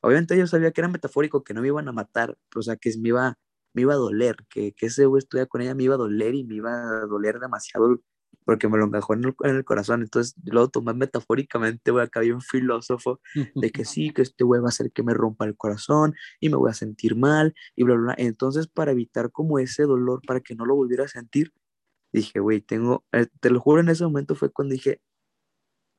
Obviamente 0.02 0.38
yo 0.38 0.48
sabía 0.48 0.72
que 0.72 0.82
era 0.82 0.88
metafórico, 0.88 1.44
que 1.44 1.54
no 1.54 1.62
me 1.62 1.68
iban 1.68 1.88
a 1.88 1.92
matar, 1.92 2.38
o 2.56 2.62
sea, 2.62 2.76
que 2.76 2.92
me 3.00 3.10
iba, 3.10 3.38
me 3.74 3.84
iba 3.84 3.94
a 3.94 3.98
doler, 3.98 4.38
que, 4.50 4.74
que 4.74 4.88
ese 4.88 5.06
güey 5.06 5.20
estuviera 5.20 5.48
con 5.48 5.62
ella 5.62 5.76
me 5.76 5.84
iba 5.84 5.96
a 5.96 5.98
doler 5.98 6.36
y 6.36 6.44
me 6.44 6.56
iba 6.56 6.72
a 6.72 7.06
doler 7.06 7.40
demasiado 7.40 8.02
porque 8.46 8.68
me 8.68 8.78
lo 8.78 8.86
encajó 8.86 9.14
en 9.14 9.24
el, 9.44 9.66
corazón. 9.66 10.02
Entonces 10.02 10.36
lo 10.44 10.68
tomé 10.70 10.94
metafóricamente, 10.94 11.92
güey, 11.92 12.06
acá 12.06 12.20
había 12.20 12.36
un 12.36 12.42
filósofo 12.42 13.20
de 13.56 13.72
que 13.72 13.86
sí, 13.86 14.12
que 14.12 14.22
este 14.22 14.44
güey 14.44 14.62
va 14.62 14.68
a 14.68 14.70
hacer 14.70 14.92
que 14.92 15.04
me 15.04 15.14
rompa 15.14 15.46
el 15.46 15.56
corazón 15.56 16.16
y 16.40 16.50
me 16.50 16.58
voy 16.58 16.72
a 16.72 16.74
sentir 16.74 17.16
mal 17.16 17.54
y 17.76 17.84
bla, 17.84 17.96
bla, 17.96 18.04
bla. 18.04 18.16
Entonces, 18.18 18.68
para 18.68 18.92
evitar 18.92 19.32
como 19.32 19.60
ese 19.60 19.84
dolor, 19.84 20.22
para 20.26 20.40
que 20.42 20.56
no 20.56 20.66
lo 20.66 20.76
volviera 20.76 21.06
a 21.06 21.08
sentir, 21.08 21.54
dije, 22.12 22.40
güey, 22.40 22.62
tengo, 22.62 23.06
eh, 23.12 23.28
te 23.40 23.50
lo 23.50 23.60
juro, 23.60 23.82
en 23.82 23.90
ese 23.90 24.04
momento 24.04 24.36
fue 24.36 24.52
cuando 24.52 24.74
dije, 24.74 25.02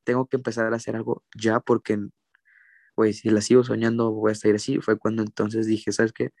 tengo 0.05 0.27
que 0.27 0.37
empezar 0.37 0.71
a 0.71 0.75
hacer 0.75 0.95
algo 0.95 1.23
ya 1.35 1.59
porque, 1.59 1.97
güey, 2.95 3.13
si 3.13 3.29
la 3.29 3.41
sigo 3.41 3.63
soñando 3.63 4.11
voy 4.11 4.29
a 4.29 4.33
estar 4.33 4.53
así. 4.55 4.79
Fue 4.79 4.97
cuando 4.97 5.23
entonces 5.23 5.65
dije, 5.67 5.91
¿sabes 5.91 6.13
qué? 6.13 6.31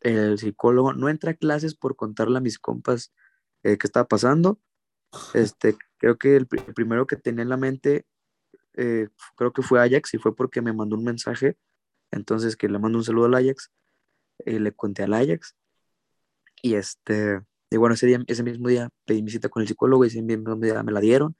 el 0.00 0.38
psicólogo 0.38 0.92
no 0.94 1.08
entra 1.08 1.32
a 1.32 1.34
clases 1.34 1.74
por 1.74 1.96
contarle 1.96 2.38
a 2.38 2.40
mis 2.40 2.58
compas 2.58 3.12
eh, 3.62 3.78
qué 3.78 3.86
estaba 3.86 4.08
pasando. 4.08 4.60
Este, 5.34 5.76
creo 5.98 6.16
que 6.18 6.36
el, 6.36 6.46
primero 6.46 7.06
que 7.06 7.16
tenía 7.16 7.42
en 7.42 7.48
la 7.48 7.56
mente, 7.56 8.06
eh, 8.74 9.08
creo 9.36 9.52
que 9.52 9.62
fue 9.62 9.80
Ajax 9.80 10.14
y 10.14 10.18
fue 10.18 10.34
porque 10.34 10.62
me 10.62 10.72
mandó 10.72 10.96
un 10.96 11.04
mensaje. 11.04 11.58
Entonces, 12.10 12.56
que 12.56 12.68
le 12.68 12.78
mando 12.78 12.98
un 12.98 13.04
saludo 13.04 13.26
al 13.26 13.34
Ajax. 13.34 13.70
y 14.46 14.58
le 14.58 14.72
conté 14.72 15.02
al 15.02 15.14
Ajax. 15.14 15.54
Y 16.62 16.74
este, 16.74 17.40
y 17.70 17.76
bueno, 17.76 17.94
ese, 17.94 18.06
día, 18.06 18.22
ese 18.26 18.42
mismo 18.42 18.68
día 18.68 18.90
pedí 19.04 19.22
mi 19.22 19.30
cita 19.30 19.48
con 19.48 19.62
el 19.62 19.68
psicólogo 19.68 20.04
y 20.04 20.08
ese 20.08 20.22
mismo 20.22 20.56
día 20.56 20.82
me 20.82 20.92
la 20.92 21.00
dieron. 21.00 21.36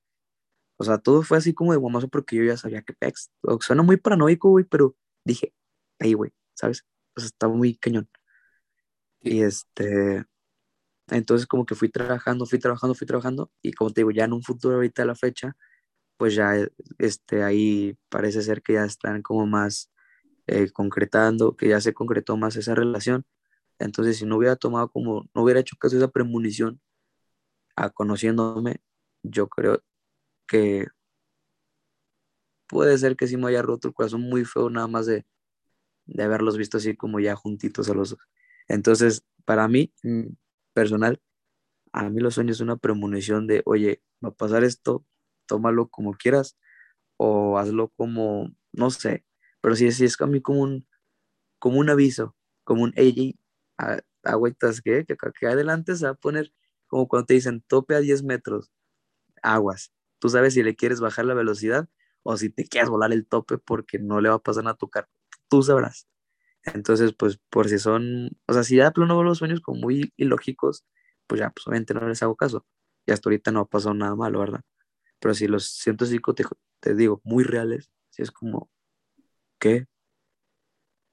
O 0.81 0.85
sea, 0.85 0.99
todo 0.99 1.23
fue 1.23 1.37
así 1.39 1.53
como 1.55 1.73
de 1.73 1.79
guamazo 1.79 2.09
porque 2.09 2.37
yo 2.37 2.45
ya 2.45 2.57
sabía 2.57 2.81
que 2.83 2.95
pex. 2.95 3.31
Suena 3.61 3.83
muy 3.83 3.99
paranoico, 3.99 4.49
güey, 4.51 4.65
pero 4.65 4.97
dije, 5.25 5.53
ahí, 5.99 6.15
güey, 6.15 6.33
¿sabes? 6.55 6.87
O 7.17 7.21
sea, 7.21 7.27
estaba 7.27 7.55
muy 7.55 7.77
cañón. 7.77 8.09
Y 9.21 9.43
este, 9.43 10.25
entonces 11.09 11.47
como 11.47 11.67
que 11.67 11.75
fui 11.75 11.91
trabajando, 11.91 12.47
fui 12.47 12.59
trabajando, 12.59 12.95
fui 12.95 13.07
trabajando 13.07 13.51
y 13.63 13.73
como 13.73 13.91
te 13.93 14.01
digo, 14.01 14.11
ya 14.11 14.25
en 14.25 14.33
un 14.33 14.43
futuro 14.43 14.77
ahorita 14.77 15.03
a 15.03 15.07
la 15.07 15.15
fecha, 15.15 15.55
pues 16.17 16.35
ya 16.35 16.55
este, 16.99 17.43
ahí 17.45 17.99
parece 18.09 18.43
ser 18.43 18.63
que 18.63 18.75
ya 18.75 18.85
están 18.87 19.23
como 19.23 19.47
más 19.47 19.91
eh, 20.47 20.71
concretando, 20.73 21.57
que 21.57 21.69
ya 21.69 21.81
se 21.83 21.95
concretó 21.95 22.37
más 22.39 22.57
esa 22.57 22.75
relación. 22.75 23.27
Entonces 23.79 24.19
si 24.19 24.27
no 24.27 24.39
hubiera 24.39 24.57
tomado 24.57 24.91
como, 24.91 25.29
no 25.35 25.43
hubiera 25.43 25.61
hecho 25.61 25.77
caso 25.79 25.97
de 25.97 26.05
esa 26.05 26.13
premonición 26.13 26.81
a 27.77 27.91
conociéndome, 27.91 28.81
yo 29.23 29.49
creo 29.49 29.83
que 30.51 30.89
puede 32.69 32.99
ser 32.99 33.17
que 33.17 33.27
sí 33.29 33.37
me 33.37 33.49
haya 33.49 33.63
roto 33.63 33.89
el 33.89 33.95
corazón 33.95 34.23
muy 34.23 34.45
feo 34.45 34.71
nada 34.71 34.89
más 34.89 35.07
de, 35.07 35.25
de 36.07 36.25
haberlos 36.25 36.59
visto 36.59 36.79
así 36.79 36.97
como 36.97 37.21
ya 37.21 37.37
juntitos 37.37 37.89
a 37.91 37.95
los 37.95 38.11
dos. 38.11 38.19
Entonces, 38.69 39.25
para 39.45 39.69
mí, 39.69 39.93
mm, 40.03 40.29
personal, 40.75 41.21
a 41.93 42.09
mí 42.11 42.21
los 42.21 42.35
sueños 42.35 42.59
son 42.59 42.69
una 42.71 42.79
premonición 42.79 43.47
de, 43.47 43.63
oye, 43.67 44.03
va 44.25 44.31
a 44.31 44.35
pasar 44.35 44.65
esto, 44.65 45.07
tómalo 45.47 45.89
como 45.89 46.15
quieras 46.15 46.59
o 47.19 47.59
hazlo 47.59 47.91
como, 47.97 48.51
no 48.73 48.91
sé, 48.91 49.25
pero 49.61 49.77
sí, 49.77 49.93
sí 49.93 50.07
es 50.07 50.21
a 50.21 50.27
mí 50.27 50.41
como 50.43 50.63
un, 50.63 50.89
como 51.61 51.81
un 51.81 51.91
aviso, 51.91 52.37
como 52.65 52.85
un, 52.85 52.93
hey, 52.97 53.39
agüitas, 54.25 54.81
¿qué? 54.83 55.05
Que, 55.07 55.17
que 55.39 55.47
adelante 55.47 55.97
se 55.97 56.07
va 56.07 56.13
a 56.13 56.15
poner 56.15 56.53
como 56.89 57.09
cuando 57.09 57.27
te 57.27 57.35
dicen 57.35 57.63
tope 57.69 57.95
a 57.95 58.01
10 58.01 58.23
metros, 58.25 58.73
aguas. 59.43 59.93
Tú 60.21 60.29
sabes 60.29 60.55
si 60.55 60.63
le 60.63 60.77
quieres 60.77 61.01
bajar 61.01 61.25
la 61.25 61.35
velocidad 61.35 61.89
o 62.23 62.37
si 62.37 62.51
te 62.51 62.65
quieres 62.65 62.89
volar 62.89 63.13
el 63.13 63.27
tope 63.27 63.59
porque 63.59 63.99
no 63.99 64.21
le 64.21 64.29
va 64.29 64.37
a 64.37 64.39
pasar 64.39 64.69
a 64.69 64.75
tu 64.75 64.89
carro. 64.89 65.09
Tú 65.49 65.63
sabrás. 65.65 66.07
Entonces, 66.63 67.15
pues 67.15 67.41
por 67.51 67.69
si 67.69 67.79
son, 67.79 68.31
o 68.47 68.53
sea, 68.53 68.63
si 68.63 68.77
ya 68.77 68.85
de 68.85 68.93
plano 68.93 69.17
veo 69.17 69.25
los 69.25 69.39
sueños 69.39 69.61
como 69.61 69.81
muy 69.81 70.13
ilógicos, 70.17 70.85
pues 71.27 71.41
ya, 71.41 71.51
pues 71.51 71.67
obviamente 71.67 71.95
no 71.95 72.07
les 72.07 72.23
hago 72.23 72.37
caso. 72.37 72.67
Y 73.07 73.13
hasta 73.13 73.29
ahorita 73.29 73.51
no 73.51 73.61
ha 73.61 73.67
pasado 73.67 73.95
nada 73.95 74.15
malo, 74.15 74.41
¿verdad? 74.41 74.61
Pero 75.21 75.35
si 75.35 75.47
los 75.49 75.67
siento 75.67 76.05
así, 76.05 76.21
te, 76.37 76.45
te 76.81 76.95
digo, 76.95 77.21
muy 77.25 77.45
reales, 77.45 77.91
si 78.11 78.23
es 78.23 78.31
como, 78.31 78.71
¿qué? 79.59 79.87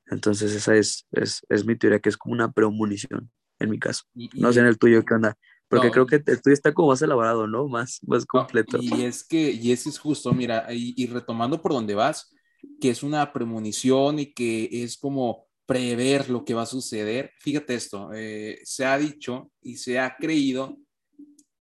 Entonces 0.08 0.54
esa 0.54 0.76
es, 0.76 1.06
es, 1.12 1.46
es, 1.50 1.66
mi 1.66 1.76
teoría, 1.76 2.00
que 2.00 2.10
es 2.10 2.18
como 2.18 2.34
una 2.34 2.52
premonición, 2.52 3.32
en 3.60 3.70
mi 3.70 3.80
caso. 3.80 4.04
no 4.34 4.54
sé 4.54 4.62
en 4.62 4.68
el 4.68 4.78
tuyo 4.78 5.04
qué 5.06 5.14
onda. 5.14 5.38
Porque 5.70 5.92
creo 5.92 6.06
que 6.06 6.16
el 6.16 6.42
tuyo 6.42 6.54
está 6.54 6.74
como 6.74 6.90
más 6.90 7.02
elaborado, 7.02 7.46
¿no? 7.46 7.68
Más, 7.68 8.00
más 8.08 8.26
completo. 8.26 8.78
y 8.82 9.04
es 9.04 9.24
que, 9.24 9.52
y 9.52 9.72
ese 9.72 9.90
es 9.90 10.00
justo, 10.00 10.32
mira, 10.34 10.66
y, 10.74 10.94
y 10.96 11.08
retomando 11.08 11.62
por 11.62 11.74
donde 11.74 11.94
vas, 11.94 12.34
que 12.80 12.90
es 12.90 13.04
una 13.04 13.34
premonición 13.34 14.20
y 14.20 14.34
que 14.34 14.70
es 14.72 14.98
como 14.98 15.48
prever 15.68 16.30
lo 16.30 16.46
que 16.46 16.54
va 16.54 16.64
a 16.64 16.66
suceder. 16.66 17.32
Fíjate 17.40 17.76
esto, 17.76 18.10
eh, 18.14 18.60
se 18.64 18.86
ha 18.86 18.98
dicho 18.98 19.52
y 19.62 19.76
se 19.76 20.00
ha 20.00 20.16
creído 20.16 20.78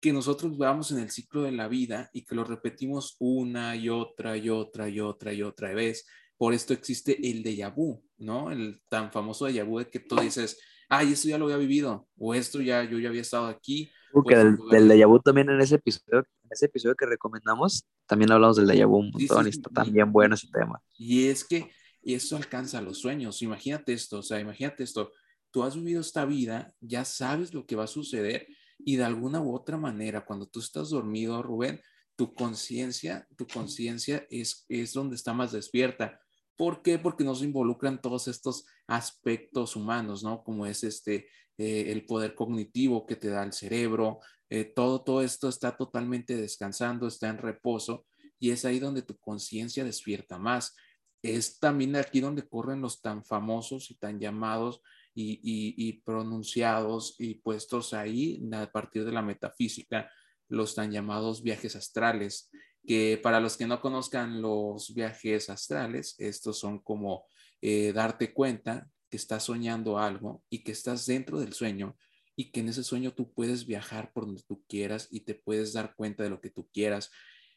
que 0.01 0.13
nosotros 0.13 0.59
vamos 0.59 0.93
en 0.93 0.99
el 0.99 1.11
ciclo 1.11 1.43
de 1.43 1.53
la 1.53 1.67
vida 1.67 2.11
y 2.13 2.27
que 2.27 2.35
lo 2.35 2.45
repetimos 2.45 3.17
una 3.19 3.75
y 3.75 3.89
otra 3.89 4.37
y 4.37 4.51
otra 4.51 4.89
y 4.91 5.01
otra 5.01 5.33
y 5.33 5.43
otra 5.43 5.73
vez. 5.73 6.07
Por 6.37 6.53
esto 6.53 6.75
existe 6.75 7.17
el 7.31 7.43
déjà 7.43 7.75
vu, 7.75 8.05
¿no? 8.19 8.51
El 8.51 8.83
tan 8.91 9.11
famoso 9.11 9.49
déjà 9.49 9.65
vu 9.65 9.79
de 9.79 9.89
que 9.89 10.01
tú 10.01 10.17
dices, 10.17 10.59
ay, 10.97 11.13
esto 11.13 11.29
ya 11.29 11.39
lo 11.39 11.47
había 11.47 11.57
vivido, 11.57 12.09
o 12.17 12.35
esto 12.35 12.61
ya, 12.61 12.85
yo 12.85 12.99
ya 12.99 13.09
había 13.09 13.23
estado 13.23 13.47
aquí. 13.47 13.91
Porque 14.13 14.37
del, 14.37 14.57
del 14.71 14.89
déjà 14.89 15.07
vu 15.07 15.19
también 15.19 15.51
en 15.51 15.61
ese 15.61 15.77
episodio, 15.77 16.21
en 16.21 16.51
ese 16.51 16.67
episodio 16.67 16.95
que 16.95 17.07
recomendamos, 17.07 17.85
también 18.07 18.31
hablamos 18.31 18.57
del 18.57 18.67
déjà 18.67 18.87
vu 18.87 18.99
un 18.99 19.11
montón 19.11 19.47
y 19.47 19.51
está 19.51 19.71
también 19.71 20.13
bueno 20.13 20.35
ese 20.35 20.49
tema. 20.53 20.81
Y 20.97 21.27
es 21.27 21.45
que 21.45 21.71
esto 22.03 22.37
alcanza 22.37 22.81
los 22.81 22.99
sueños. 22.99 23.43
Imagínate 23.43 23.93
esto, 23.93 24.19
o 24.19 24.23
sea, 24.23 24.39
imagínate 24.39 24.85
esto. 24.85 25.13
Tú 25.51 25.63
has 25.63 25.75
vivido 25.77 26.01
esta 26.01 26.25
vida, 26.25 26.75
ya 26.81 27.05
sabes 27.05 27.55
lo 27.55 27.67
que 27.67 27.77
va 27.77 27.85
a 27.85 27.89
suceder 27.89 28.47
y 28.79 28.97
de 28.97 29.05
alguna 29.05 29.41
u 29.41 29.55
otra 29.55 29.77
manera, 29.77 30.25
cuando 30.25 30.47
tú 30.47 30.61
estás 30.61 30.91
dormido, 30.91 31.43
Rubén, 31.43 31.81
tu 32.17 32.35
conciencia, 32.35 33.27
tu 33.37 33.47
conciencia 33.47 34.27
es, 34.31 34.65
es 34.69 34.93
donde 34.93 35.17
está 35.17 35.33
más 35.33 35.53
despierta. 35.53 36.21
¿Por 36.57 36.83
qué? 36.83 36.99
Porque 36.99 37.25
nos 37.25 37.43
involucran 37.43 38.01
todos 38.01 38.29
estos 38.29 38.67
aspectos 38.87 39.77
humanos, 39.77 40.23
¿no? 40.23 40.43
Como 40.43 40.67
es 40.67 40.85
este, 40.85 41.29
eh, 41.57 41.93
el 41.93 42.05
poder 42.05 42.35
cognitivo 42.35 43.07
que 43.07 43.17
te 43.17 43.29
da 43.29 43.43
el 43.43 43.53
cerebro, 43.53 44.21
eh, 44.51 44.65
todo, 44.65 45.03
todo 45.03 45.23
esto 45.23 45.49
está 45.49 45.77
totalmente 45.77 46.37
descansando, 46.37 47.07
está 47.07 47.29
en 47.29 47.39
reposo 47.39 48.07
y 48.39 48.51
es 48.51 48.65
ahí 48.65 48.79
donde 48.79 49.03
tu 49.03 49.17
conciencia 49.19 49.85
despierta 49.85 50.39
más. 50.39 50.75
Es 51.23 51.59
también 51.59 51.97
aquí 51.97 52.21
donde 52.21 52.47
corren 52.47 52.83
los 52.83 53.01
tan 53.01 53.25
famosos 53.25 53.91
y 53.91 53.95
tan 53.95 54.21
llamados 54.21 54.83
y, 55.15 55.41
y 55.43 55.93
pronunciados 56.03 57.15
y 57.19 57.37
puestos 57.37 57.95
ahí 57.95 58.43
a 58.53 58.71
partir 58.71 59.05
de 59.05 59.13
la 59.13 59.23
metafísica, 59.23 60.11
los 60.49 60.75
tan 60.75 60.91
llamados 60.91 61.43
viajes 61.43 61.77
astrales, 61.77 62.51
que 62.87 63.19
para 63.23 63.41
los 63.41 63.57
que 63.57 63.67
no 63.67 63.81
conozcan 63.81 64.43
los 64.43 64.93
viajes 64.93 65.49
astrales, 65.49 66.17
estos 66.19 66.59
son 66.59 66.81
como 66.81 67.27
eh, 67.67 67.95
darte 67.95 68.35
cuenta 68.35 68.91
que 69.09 69.17
estás 69.17 69.45
soñando 69.45 69.97
algo 69.99 70.45
y 70.51 70.63
que 70.63 70.73
estás 70.73 71.07
dentro 71.07 71.41
del 71.41 71.55
sueño 71.55 71.97
y 72.37 72.51
que 72.51 72.61
en 72.61 72.69
ese 72.69 72.85
sueño 72.85 73.15
tú 73.15 73.33
puedes 73.33 73.65
viajar 73.65 74.13
por 74.13 74.27
donde 74.27 74.43
tú 74.47 74.63
quieras 74.69 75.09
y 75.11 75.21
te 75.21 75.35
puedes 75.35 75.73
dar 75.73 75.95
cuenta 75.97 76.23
de 76.23 76.29
lo 76.29 76.43
que 76.43 76.51
tú 76.51 76.69
quieras. 76.75 77.11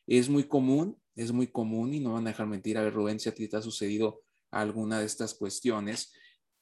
Es 0.05 0.29
muy 0.29 0.45
común, 0.45 0.97
es 1.17 1.33
muy 1.33 1.47
común 1.47 1.93
y 1.93 1.99
no 1.99 2.13
van 2.13 2.25
a 2.25 2.29
dejar 2.29 2.47
mentir. 2.47 2.77
A 2.77 2.83
ver, 2.83 2.93
Rubén, 2.93 3.19
si 3.19 3.27
a 3.27 3.33
ti 3.33 3.49
te 3.49 3.57
ha 3.57 3.61
sucedido 3.61 4.21
alguna 4.49 5.01
de 5.01 5.05
estas 5.07 5.33
cuestiones, 5.33 6.13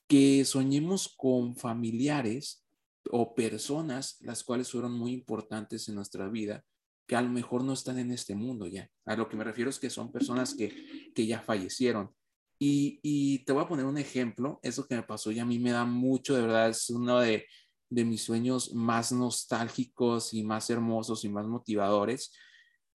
que 0.07 0.43
soñemos 0.43 1.13
con 1.15 1.55
familiares 1.55 2.65
o 3.11 3.35
personas 3.35 4.17
las 4.21 4.43
cuales 4.43 4.71
fueron 4.71 4.93
muy 4.93 5.13
importantes 5.13 5.87
en 5.87 5.93
nuestra 5.93 6.27
vida 6.29 6.65
que 7.05 7.15
a 7.15 7.21
lo 7.21 7.29
mejor 7.29 7.63
no 7.63 7.73
están 7.73 7.99
en 7.99 8.09
este 8.09 8.33
mundo 8.33 8.65
ya. 8.65 8.89
A 9.05 9.15
lo 9.15 9.29
que 9.29 9.37
me 9.37 9.43
refiero 9.43 9.69
es 9.69 9.77
que 9.77 9.91
son 9.91 10.11
personas 10.11 10.55
que, 10.55 11.11
que 11.13 11.27
ya 11.27 11.41
fallecieron. 11.41 12.09
Y, 12.57 13.43
te 13.45 13.53
voy 13.53 13.63
a 13.63 13.67
poner 13.67 13.85
un 13.85 13.97
ejemplo, 13.97 14.59
eso 14.63 14.87
que 14.87 14.95
me 14.95 15.03
pasó 15.03 15.31
y 15.31 15.39
a 15.39 15.45
mí 15.45 15.59
me 15.59 15.71
da 15.71 15.85
mucho, 15.85 16.35
de 16.35 16.41
verdad, 16.41 16.69
es 16.69 16.89
uno 16.89 17.19
de, 17.19 17.45
de 17.89 18.05
mis 18.05 18.23
sueños 18.23 18.73
más 18.73 19.11
nostálgicos 19.11 20.33
y 20.33 20.43
más 20.43 20.69
hermosos 20.69 21.25
y 21.25 21.29
más 21.29 21.47
motivadores. 21.47 22.31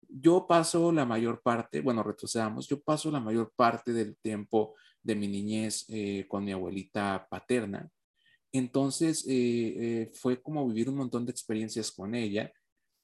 Yo 0.08 0.46
paso 0.48 0.92
la 0.92 1.06
mayor 1.06 1.42
parte, 1.42 1.82
bueno, 1.82 2.04
retrocedamos, 2.04 2.68
yo 2.68 2.82
paso 2.82 3.10
la 3.12 3.20
mayor 3.20 3.52
parte 3.56 3.94
del 3.94 4.18
tiempo 4.18 4.76
de 5.02 5.16
mi 5.16 5.28
niñez 5.28 5.86
eh, 5.90 6.26
con 6.28 6.44
mi 6.44 6.52
abuelita 6.52 7.28
paterna. 7.30 7.90
Entonces, 8.52 9.26
eh, 9.28 9.32
eh, 9.78 10.12
fue 10.14 10.42
como 10.42 10.68
vivir 10.68 10.90
un 10.90 10.98
montón 10.98 11.26
de 11.26 11.32
experiencias 11.32 11.92
con 11.92 12.16
ella 12.16 12.52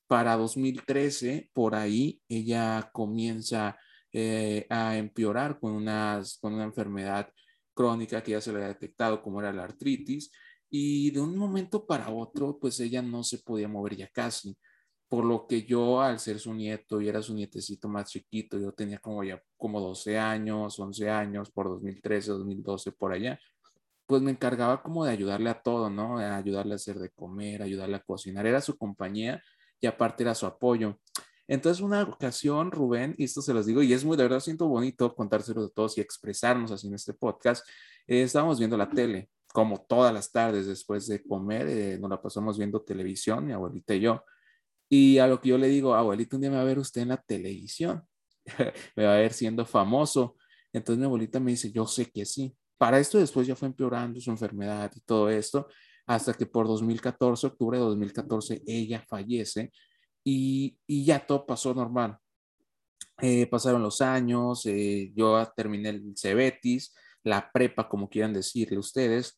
para 0.07 0.35
2013, 0.35 1.49
por 1.53 1.73
ahí, 1.73 2.21
ella 2.27 2.89
comienza 2.91 3.77
eh, 4.13 4.65
a 4.69 4.97
empeorar 4.97 5.59
con, 5.59 5.71
unas, 5.73 6.37
con 6.39 6.53
una 6.53 6.63
enfermedad 6.65 7.29
crónica 7.73 8.21
que 8.23 8.31
ya 8.31 8.41
se 8.41 8.51
le 8.51 8.57
había 8.57 8.69
detectado, 8.69 9.21
como 9.21 9.39
era 9.39 9.53
la 9.53 9.63
artritis, 9.63 10.31
y 10.69 11.11
de 11.11 11.19
un 11.19 11.37
momento 11.37 11.85
para 11.85 12.09
otro, 12.09 12.57
pues 12.59 12.79
ella 12.79 13.01
no 13.01 13.23
se 13.23 13.39
podía 13.39 13.67
mover 13.67 13.95
ya 13.97 14.07
casi, 14.07 14.57
por 15.09 15.25
lo 15.25 15.45
que 15.45 15.63
yo, 15.63 16.01
al 16.01 16.19
ser 16.19 16.39
su 16.39 16.53
nieto 16.53 17.01
y 17.01 17.09
era 17.09 17.21
su 17.21 17.33
nietecito 17.33 17.89
más 17.89 18.09
chiquito, 18.09 18.57
yo 18.57 18.71
tenía 18.71 18.99
como 18.99 19.23
ya 19.23 19.41
como 19.57 19.81
12 19.81 20.17
años, 20.17 20.79
11 20.79 21.09
años, 21.09 21.51
por 21.51 21.67
2013, 21.67 22.31
2012, 22.31 22.93
por 22.93 23.11
allá, 23.11 23.37
pues 24.05 24.21
me 24.21 24.31
encargaba 24.31 24.81
como 24.81 25.05
de 25.05 25.11
ayudarle 25.11 25.49
a 25.49 25.61
todo, 25.61 25.89
¿no? 25.89 26.17
A 26.19 26.37
ayudarle 26.37 26.73
a 26.73 26.75
hacer 26.75 26.97
de 26.99 27.09
comer, 27.11 27.61
ayudarle 27.61 27.97
a 27.97 28.03
cocinar, 28.03 28.45
era 28.45 28.61
su 28.61 28.77
compañía 28.77 29.41
y 29.81 29.87
aparte 29.87 30.23
era 30.23 30.35
su 30.35 30.45
apoyo. 30.45 30.99
Entonces, 31.51 31.83
una 31.83 32.03
ocasión, 32.03 32.71
Rubén, 32.71 33.13
y 33.17 33.25
esto 33.25 33.41
se 33.41 33.53
los 33.53 33.65
digo, 33.65 33.83
y 33.83 33.91
es 33.91 34.05
muy, 34.05 34.15
de 34.15 34.23
verdad, 34.23 34.39
siento 34.39 34.69
bonito 34.69 35.13
contárselo 35.13 35.63
de 35.63 35.69
todos 35.69 35.97
y 35.97 36.01
expresarnos 36.01 36.71
así 36.71 36.87
en 36.87 36.93
este 36.93 37.13
podcast. 37.13 37.67
Eh, 38.07 38.21
estábamos 38.21 38.57
viendo 38.57 38.77
la 38.77 38.89
tele, 38.89 39.29
como 39.53 39.81
todas 39.81 40.13
las 40.13 40.31
tardes 40.31 40.65
después 40.65 41.07
de 41.07 41.21
comer, 41.21 41.67
eh, 41.67 41.97
nos 41.99 42.09
la 42.09 42.21
pasamos 42.21 42.57
viendo 42.57 42.81
televisión, 42.81 43.45
mi 43.45 43.51
abuelita 43.51 43.93
y 43.93 43.99
yo. 43.99 44.23
Y 44.87 45.17
a 45.17 45.27
lo 45.27 45.41
que 45.41 45.49
yo 45.49 45.57
le 45.57 45.67
digo, 45.67 45.93
abuelita, 45.93 46.37
un 46.37 46.41
día 46.43 46.51
me 46.51 46.55
va 46.55 46.61
a 46.61 46.65
ver 46.65 46.79
usted 46.79 47.01
en 47.01 47.09
la 47.09 47.21
televisión, 47.21 48.01
me 48.95 49.03
va 49.03 49.15
a 49.15 49.17
ver 49.17 49.33
siendo 49.33 49.65
famoso. 49.65 50.37
Entonces 50.71 50.99
mi 50.99 51.05
abuelita 51.05 51.41
me 51.41 51.51
dice, 51.51 51.69
yo 51.69 51.85
sé 51.85 52.05
que 52.05 52.25
sí. 52.25 52.55
para 52.77 52.97
esto 52.97 53.17
después 53.17 53.45
ya 53.45 53.57
fue 53.57 53.67
empeorando 53.67 54.21
su 54.21 54.31
enfermedad 54.31 54.89
y 54.95 55.01
todo 55.01 55.29
esto, 55.29 55.67
hasta 56.05 56.33
que 56.33 56.45
por 56.45 56.65
2014, 56.65 57.45
octubre 57.47 57.77
de 57.77 57.83
2014, 57.83 58.63
ella 58.65 59.03
fallece 59.05 59.73
y, 60.23 60.77
y 60.87 61.05
ya 61.05 61.25
todo 61.25 61.45
pasó 61.45 61.73
normal. 61.73 62.17
Eh, 63.21 63.45
pasaron 63.47 63.83
los 63.83 64.01
años, 64.01 64.65
eh, 64.65 65.11
yo 65.15 65.45
terminé 65.55 65.89
el 65.89 66.13
Cebetis, 66.17 66.93
la 67.23 67.51
prepa, 67.51 67.87
como 67.87 68.09
quieran 68.09 68.33
decirle 68.33 68.79
ustedes, 68.79 69.37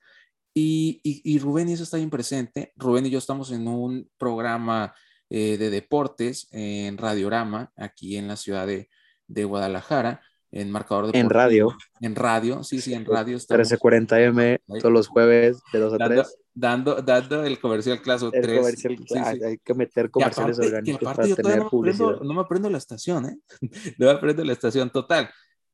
y, 0.56 1.02
y, 1.04 1.40
Rubén 1.40 1.68
y 1.68 1.74
eso 1.74 1.84
está 1.84 1.98
bien 1.98 2.12
presente. 2.12 2.72
Rubén 2.76 3.08
y 3.08 3.10
yo 3.10 3.18
estamos 3.18 3.52
en 3.52 3.68
un 3.68 4.08
programa 4.18 4.94
eh, 5.30 5.58
de 5.58 5.72
deportes 5.72 6.48
en 6.52 6.98
Radiorama, 6.98 7.72
aquí 7.76 8.18
en 8.18 8.28
la 8.28 8.38
ciudad 8.38 8.68
de, 8.68 8.88
de 9.28 9.44
Guadalajara, 9.46 10.22
en 10.52 10.70
marcador 10.70 11.12
de 11.12 11.20
En 11.20 11.32
radio. 11.32 11.76
En 12.02 12.16
radio, 12.16 12.64
sí, 12.64 12.80
sí, 12.80 12.94
en 12.94 13.06
radio. 13.06 13.38
1340M 13.38 14.62
todos 14.80 14.94
los 14.94 15.08
jueves 15.08 15.58
de 15.74 15.80
2 15.80 15.94
a 15.94 15.98
3. 16.08 16.38
Dando, 16.56 17.02
dando 17.02 17.44
el 17.44 17.60
comercial 17.60 18.02
clase 18.02 18.30
3. 18.32 18.60
Comercial, 18.60 19.40
Hay 19.44 19.58
que 19.58 19.74
meter 19.74 20.12
comerciales 20.12 20.58
aparte, 20.58 20.76
orgánicos 20.76 21.08
aparte 21.08 21.30
yo 21.30 21.36
tener 21.36 21.58
no 21.60 21.64
me, 21.64 21.90
aprendo, 21.90 22.20
no 22.24 22.34
me 22.34 22.42
aprendo 22.42 22.70
la 22.70 22.78
estación, 22.78 23.26
¿eh? 23.26 23.38
no 23.98 24.06
me 24.06 24.12
aprendo 24.12 24.44
la 24.44 24.54
estación. 24.54 24.90
Total, 24.92 25.30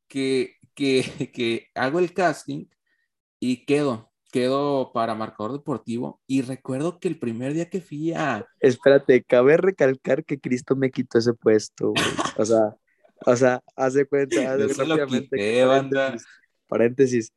que, 0.07 0.55
que, 0.73 1.03
que 1.33 1.67
hago 1.75 1.99
el 1.99 2.13
casting 2.13 2.65
y 3.39 3.65
quedo, 3.65 4.11
quedo 4.31 4.93
para 4.93 5.15
marcador 5.15 5.51
deportivo 5.51 6.21
y 6.27 6.43
recuerdo 6.43 6.99
que 6.99 7.09
el 7.09 7.19
primer 7.19 7.53
día 7.53 7.69
que 7.69 7.81
fui 7.81 8.13
a... 8.13 8.45
Espérate, 8.59 9.23
cabe 9.23 9.57
recalcar 9.57 10.23
que 10.23 10.39
Cristo 10.39 10.75
me 10.75 10.91
quitó 10.91 11.19
ese 11.19 11.33
puesto, 11.33 11.89
güey. 11.89 12.05
O 12.37 12.45
sea... 12.45 12.75
O 13.25 13.35
sea, 13.35 13.61
hace 13.75 14.05
cuenta, 14.05 14.35
hace 14.53 14.67
rápidamente. 14.67 15.65
paréntesis, 15.65 16.27
paréntesis, 16.67 17.33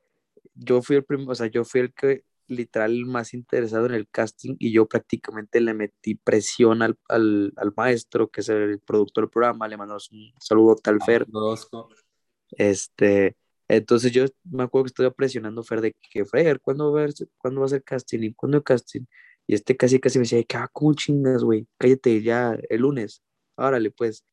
yo 0.55 0.83
fui 0.83 0.97
el 0.97 1.05
primero, 1.05 1.33
o 1.33 1.35
sea, 1.35 1.49
yo 1.49 1.65
fui 1.65 1.81
el 1.81 1.93
que 1.93 2.25
literal 2.47 3.05
más 3.07 3.35
interesado 3.35 3.87
en 3.87 3.95
el 3.95 4.09
casting 4.09 4.57
y 4.59 4.73
yo 4.73 4.87
prácticamente 4.87 5.61
le 5.61 5.75
metí 5.75 6.15
presión 6.15 6.83
al, 6.83 6.99
al, 7.09 7.53
al 7.57 7.73
maestro, 7.77 8.31
que 8.31 8.41
es 8.41 8.49
el 8.49 8.81
productor 8.81 9.25
del 9.25 9.31
programa, 9.31 9.69
le 9.69 9.77
mandamos 9.77 10.11
un 10.11 10.33
saludo 10.39 10.77
tal 10.77 10.99
ah, 11.01 11.05
Fer. 11.05 11.27
Este, 12.53 13.37
entonces 13.69 14.13
yo 14.13 14.27
me 14.45 14.65
acuerdo 14.65 14.85
que 14.85 14.89
estoy 14.89 15.11
presionando 15.11 15.63
Fer 15.63 15.81
de 15.81 15.97
que, 16.11 16.25
Fer, 16.25 16.61
¿cuándo 16.61 16.93
va 16.93 17.05
a, 17.05 17.09
¿cuándo 17.39 17.61
va 17.61 17.67
a 17.67 17.71
ser 17.71 17.83
casting? 17.83 18.21
¿Y 18.21 18.35
cuándo 18.35 18.59
el 18.59 18.65
casting? 18.65 19.05
Y 19.47 19.55
este 19.55 19.77
casi 19.77 19.99
casi 19.99 20.19
me 20.19 20.25
decía, 20.25 20.43
¿qué 20.45 20.57
ah, 20.57 20.69
¿cómo 20.73 20.95
chingas, 20.95 21.43
güey? 21.43 21.67
Cállate 21.79 22.23
ya 22.23 22.57
el 22.69 22.81
lunes. 22.83 23.23
Órale, 23.57 23.91
pues. 23.91 24.25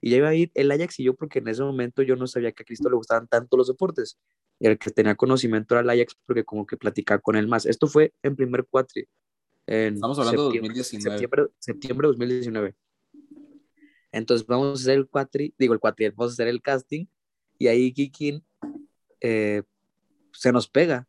Y 0.00 0.10
ya 0.10 0.16
iba 0.18 0.28
a 0.28 0.34
ir 0.34 0.50
el 0.54 0.70
Ajax 0.70 0.98
y 1.00 1.04
yo, 1.04 1.14
porque 1.14 1.38
en 1.38 1.48
ese 1.48 1.62
momento 1.62 2.02
yo 2.02 2.16
no 2.16 2.26
sabía 2.26 2.52
que 2.52 2.62
a 2.64 2.66
Cristo 2.66 2.90
le 2.90 2.96
gustaban 2.96 3.28
tanto 3.28 3.56
los 3.56 3.68
deportes. 3.68 4.18
Y 4.58 4.66
el 4.66 4.78
que 4.78 4.90
tenía 4.90 5.14
conocimiento 5.14 5.74
era 5.74 5.82
el 5.82 5.90
Ajax 5.90 6.16
porque 6.26 6.44
como 6.44 6.66
que 6.66 6.76
platicaba 6.76 7.20
con 7.20 7.36
él 7.36 7.48
más. 7.48 7.66
Esto 7.66 7.86
fue 7.86 8.12
en 8.22 8.36
primer 8.36 8.64
cuatri. 8.64 9.08
Estamos 9.66 10.18
hablando 10.18 10.50
de 10.50 10.58
2019. 10.60 11.18
Septiembre, 11.18 11.52
septiembre 11.58 12.06
de 12.06 12.12
2019. 12.12 12.74
Entonces 14.12 14.46
vamos 14.46 14.68
a 14.68 14.82
hacer 14.82 14.98
el 14.98 15.08
cuatri, 15.08 15.54
digo 15.58 15.74
el 15.74 15.80
cuatri, 15.80 16.10
vamos 16.10 16.32
a 16.32 16.34
hacer 16.34 16.48
el 16.48 16.60
casting 16.60 17.06
y 17.58 17.66
ahí 17.68 17.92
Kikin 17.92 18.44
eh, 19.20 19.62
se 20.32 20.52
nos 20.52 20.68
pega. 20.68 21.08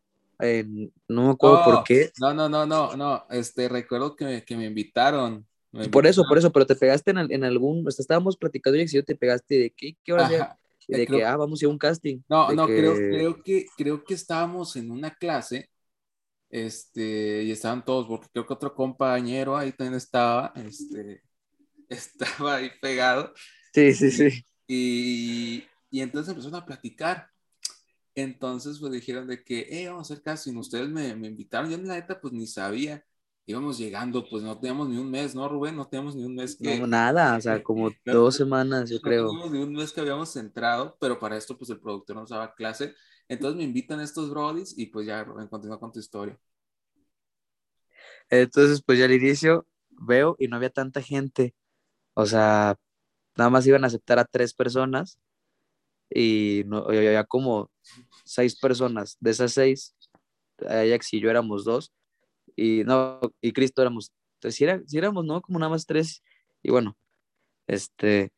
no 1.08 1.22
me 1.26 1.30
acuerdo 1.30 1.64
por 1.64 1.84
qué. 1.84 2.10
No, 2.18 2.32
no, 2.32 2.48
no, 2.48 2.64
no, 2.64 2.96
no. 2.96 3.26
Este, 3.30 3.68
recuerdo 3.68 4.16
que, 4.16 4.44
que 4.44 4.56
me 4.56 4.66
invitaron 4.66 5.46
por 5.90 6.06
eso, 6.06 6.24
por 6.28 6.38
eso, 6.38 6.52
pero 6.52 6.66
te 6.66 6.76
pegaste 6.76 7.10
en, 7.10 7.18
en 7.18 7.44
algún, 7.44 7.86
o 7.86 7.90
sea, 7.90 8.02
estábamos 8.02 8.36
platicando 8.36 8.78
y 8.78 8.86
yo 8.86 9.04
te 9.04 9.16
pegaste 9.16 9.58
de 9.58 9.70
qué, 9.70 9.96
qué 10.04 10.12
hora 10.12 10.58
de 10.88 11.06
que, 11.06 11.24
ah, 11.24 11.36
vamos 11.36 11.60
a 11.60 11.64
ir 11.64 11.68
a 11.68 11.72
un 11.72 11.78
casting. 11.78 12.20
No, 12.28 12.52
no, 12.52 12.66
creo, 12.66 12.94
creo, 12.94 13.42
que, 13.42 13.66
creo 13.76 14.04
que 14.04 14.14
estábamos 14.14 14.76
en 14.76 14.90
una 14.90 15.14
clase, 15.14 15.70
este, 16.50 17.42
y 17.44 17.50
estaban 17.50 17.84
todos, 17.84 18.06
porque 18.06 18.28
creo 18.32 18.46
que 18.46 18.52
otro 18.54 18.74
compañero 18.74 19.56
ahí 19.56 19.72
también 19.72 19.94
estaba, 19.94 20.52
este, 20.56 21.22
estaba 21.88 22.56
ahí 22.56 22.70
pegado. 22.80 23.32
Sí, 23.72 23.92
sí, 23.92 24.10
sí. 24.10 24.44
Y, 24.66 25.64
y 25.90 26.00
entonces 26.00 26.30
empezaron 26.30 26.60
a 26.60 26.66
platicar. 26.66 27.28
Entonces, 28.14 28.78
pues 28.78 28.92
dijeron 28.92 29.26
de 29.26 29.42
que, 29.42 29.66
eh, 29.68 29.88
vamos 29.88 30.08
a 30.08 30.14
hacer 30.14 30.22
casting, 30.22 30.54
ustedes 30.56 30.88
me, 30.88 31.16
me 31.16 31.26
invitaron, 31.26 31.68
yo 31.68 31.76
en 31.76 31.88
la 31.88 31.94
neta, 31.94 32.20
pues 32.20 32.32
ni 32.32 32.46
sabía 32.46 33.04
íbamos 33.46 33.78
llegando, 33.78 34.26
pues 34.28 34.42
no 34.42 34.58
teníamos 34.58 34.88
ni 34.88 34.96
un 34.96 35.10
mes, 35.10 35.34
¿no, 35.34 35.48
Rubén? 35.48 35.76
No 35.76 35.86
teníamos 35.86 36.16
ni 36.16 36.24
un 36.24 36.34
mes 36.34 36.56
que... 36.56 36.78
No, 36.78 36.86
nada, 36.86 37.36
o 37.36 37.40
sea, 37.40 37.62
como 37.62 37.90
dos 38.04 38.36
semanas, 38.36 38.90
yo 38.90 39.00
creo. 39.00 39.24
No 39.24 39.30
teníamos 39.30 39.52
ni 39.52 39.58
un 39.62 39.72
mes 39.72 39.92
que 39.92 40.00
habíamos 40.00 40.34
entrado, 40.36 40.96
pero 41.00 41.18
para 41.18 41.36
esto, 41.36 41.56
pues 41.56 41.70
el 41.70 41.80
productor 41.80 42.16
nos 42.16 42.30
daba 42.30 42.54
clase. 42.54 42.94
Entonces 43.28 43.56
me 43.56 43.64
invitan 43.64 44.00
estos 44.00 44.30
brodis 44.30 44.76
y 44.76 44.86
pues 44.86 45.06
ya, 45.06 45.22
Rubén, 45.24 45.48
continúa 45.48 45.78
con 45.78 45.92
tu 45.92 46.00
historia. 46.00 46.38
Entonces, 48.30 48.82
pues 48.82 48.98
ya 48.98 49.04
al 49.04 49.12
inicio 49.12 49.66
veo 49.90 50.36
y 50.38 50.48
no 50.48 50.56
había 50.56 50.70
tanta 50.70 51.02
gente. 51.02 51.54
O 52.14 52.26
sea, 52.26 52.76
nada 53.36 53.50
más 53.50 53.66
iban 53.66 53.84
a 53.84 53.88
aceptar 53.88 54.18
a 54.18 54.24
tres 54.24 54.54
personas 54.54 55.18
y 56.10 56.62
no, 56.66 56.78
había 56.86 57.24
como 57.24 57.70
seis 58.24 58.58
personas. 58.58 59.16
De 59.20 59.30
esas 59.30 59.52
seis, 59.52 59.94
Ajax 60.66 61.12
y 61.12 61.20
yo 61.20 61.30
éramos 61.30 61.64
dos 61.64 61.92
y 62.56 62.84
no, 62.84 63.20
y 63.40 63.52
Cristo 63.52 63.82
éramos, 63.82 64.12
si, 64.48 64.64
era, 64.64 64.82
si 64.86 64.98
éramos, 64.98 65.24
¿no? 65.24 65.42
Como 65.42 65.58
nada 65.58 65.70
más 65.70 65.86
tres, 65.86 66.22
y 66.62 66.70
bueno, 66.70 66.96
este, 67.66 68.32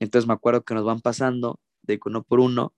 entonces 0.00 0.26
me 0.28 0.34
acuerdo 0.34 0.64
que 0.64 0.74
nos 0.74 0.84
van 0.84 1.00
pasando 1.00 1.60
de 1.82 2.00
uno 2.04 2.22
por 2.22 2.40
uno, 2.40 2.74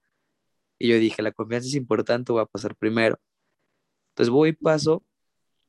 y 0.78 0.88
yo 0.88 0.98
dije, 0.98 1.22
la 1.22 1.32
confianza 1.32 1.68
es 1.68 1.74
importante, 1.74 2.32
voy 2.32 2.42
a 2.42 2.46
pasar 2.46 2.76
primero. 2.76 3.20
Entonces 4.10 4.30
voy 4.30 4.52
paso, 4.52 5.04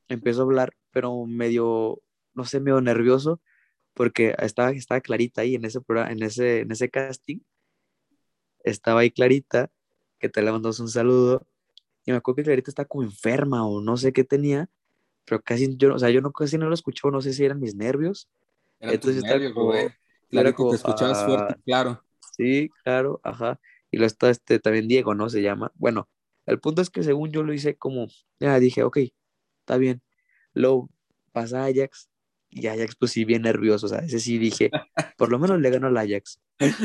empiezo 0.08 0.42
a 0.42 0.44
hablar, 0.46 0.74
pero 0.92 1.26
medio, 1.26 2.02
no 2.34 2.46
sé, 2.46 2.60
medio 2.60 2.82
nervioso, 2.82 3.42
porque 3.94 4.36
estaba, 4.40 4.72
estaba 4.72 5.02
Clarita 5.02 5.42
ahí 5.42 5.56
en 5.56 5.66
ese, 5.66 5.80
en 5.88 6.24
ese, 6.24 6.60
en 6.62 6.72
ese 6.72 6.90
casting, 6.90 7.40
estaba 8.64 9.02
ahí 9.02 9.12
Clarita, 9.12 9.72
que 10.20 10.30
te 10.30 10.42
le 10.42 10.52
mandamos 10.52 10.80
un 10.80 10.90
saludo, 10.90 11.48
y 12.06 12.12
me 12.12 12.18
acuerdo 12.18 12.38
que 12.38 12.44
Clarita 12.44 12.72
estaba 12.72 12.88
como 12.88 13.04
enferma 13.04 13.66
o 13.68 13.82
no 13.82 13.98
sé 13.98 14.14
qué 14.14 14.24
tenía, 14.24 14.70
pero 15.26 15.42
casi 15.42 15.76
yo, 15.76 15.94
o 15.96 16.00
sea, 16.00 16.10
yo 16.10 16.22
no 16.22 16.32
casi 16.32 16.58
no 16.58 16.68
lo 16.68 16.74
escuchaba, 16.74 17.12
no 17.12 17.22
sé 17.22 17.34
si 17.34 17.44
eran 17.44 17.60
mis 17.60 17.76
nervios. 17.76 18.30
Entonces 18.80 19.24
nervios, 19.24 19.54
como, 19.54 19.74
claro 20.30 20.56
que 20.56 20.64
te 20.70 20.76
escuchabas 20.76 21.26
fuerte, 21.26 21.56
claro. 21.66 22.04
Sí, 22.38 22.70
claro, 22.84 23.20
ajá. 23.24 23.60
Y 23.92 23.98
lo 23.98 24.06
está 24.06 24.30
este 24.30 24.60
también 24.60 24.88
Diego, 24.88 25.16
¿no? 25.16 25.30
Se 25.30 25.42
llama. 25.42 25.72
Bueno, 25.76 26.10
el 26.46 26.60
punto 26.60 26.82
es 26.82 26.90
que 26.90 27.04
según 27.04 27.32
yo 27.32 27.44
lo 27.44 27.54
hice 27.54 27.76
como, 27.76 28.08
ya 28.40 28.60
dije, 28.60 28.84
ok, 28.84 28.98
está 29.60 29.78
bien. 29.78 30.02
Luego 30.54 30.90
pasa 31.32 31.66
Ajax 31.66 32.10
y 32.50 32.68
Ajax 32.68 32.96
pues 32.96 33.12
sí 33.12 33.26
bien 33.26 33.42
nervioso, 33.42 33.88
o 33.88 33.90
sea, 33.90 34.00
ese 34.00 34.20
sí 34.20 34.38
dije, 34.38 34.70
por 35.18 35.30
lo 35.30 35.40
menos 35.40 35.60
le 35.60 35.70
ganó 35.70 35.88
al 35.88 35.98
Ajax. 35.98 36.40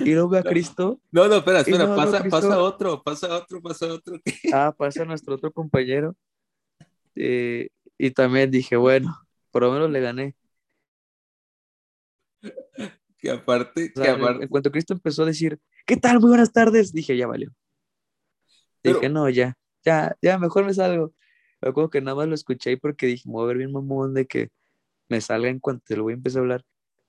Y 0.05 0.14
luego 0.14 0.37
a 0.37 0.42
Cristo. 0.42 1.00
No, 1.12 1.29
no, 1.29 1.37
espera, 1.37 1.61
espera, 1.61 1.94
pasa, 1.94 2.24
pasa 2.24 2.61
otro, 2.61 3.03
pasa 3.03 3.37
otro, 3.37 3.62
pasa 3.62 3.87
otro. 3.87 4.18
Ah, 4.53 4.74
pasa 4.76 5.05
nuestro 5.05 5.35
otro 5.35 5.53
compañero. 5.53 6.16
Eh, 7.14 7.68
y 8.01 8.13
también 8.13 8.51
dije, 8.51 8.77
bueno, 8.77 9.15
por 9.51 9.63
lo 9.63 9.73
menos 9.73 9.91
le 9.91 10.01
gané. 10.01 10.35
Que 13.19 13.31
aparte, 13.31 13.93
que 13.93 14.09
aparte... 14.09 14.45
En, 14.45 14.49
cuanto 14.49 14.71
Cristo 14.71 14.95
empezó 14.95 15.25
a 15.25 15.27
decir, 15.27 15.61
¿qué 15.85 15.99
tal? 15.99 16.19
Muy 16.19 16.31
buenas 16.31 16.51
tardes, 16.51 16.95
dije, 16.95 17.15
ya 17.15 17.27
valió. 17.27 17.53
Dije, 18.83 19.11
no, 19.11 19.29
ya, 19.29 19.59
ya, 19.85 20.17
ya, 20.23 20.39
mejor 20.39 20.65
me 20.65 20.73
salgo. 20.73 21.13
Me 21.61 21.69
acuerdo 21.69 21.91
que 21.91 22.01
nada 22.01 22.15
más 22.15 22.27
lo 22.27 22.35
escuché 22.35 22.79
porque 22.79 23.07
dije, 23.07 23.29
me 23.29 23.33
voy 23.35 23.45
a 23.45 23.49
ver 23.49 23.59
bien 23.59 23.73
mamón 23.73 24.15
de 24.15 24.27
que 24.27 24.49
me 25.11 25.21
salga 25.21 25.51
en 25.51 25.61
cuanto 25.61 25.95
lo 25.95 26.05
voy 26.05 26.15
a 26.15 26.17
empezar 26.17 26.41
a 26.41 26.43
hablar. 26.45 26.65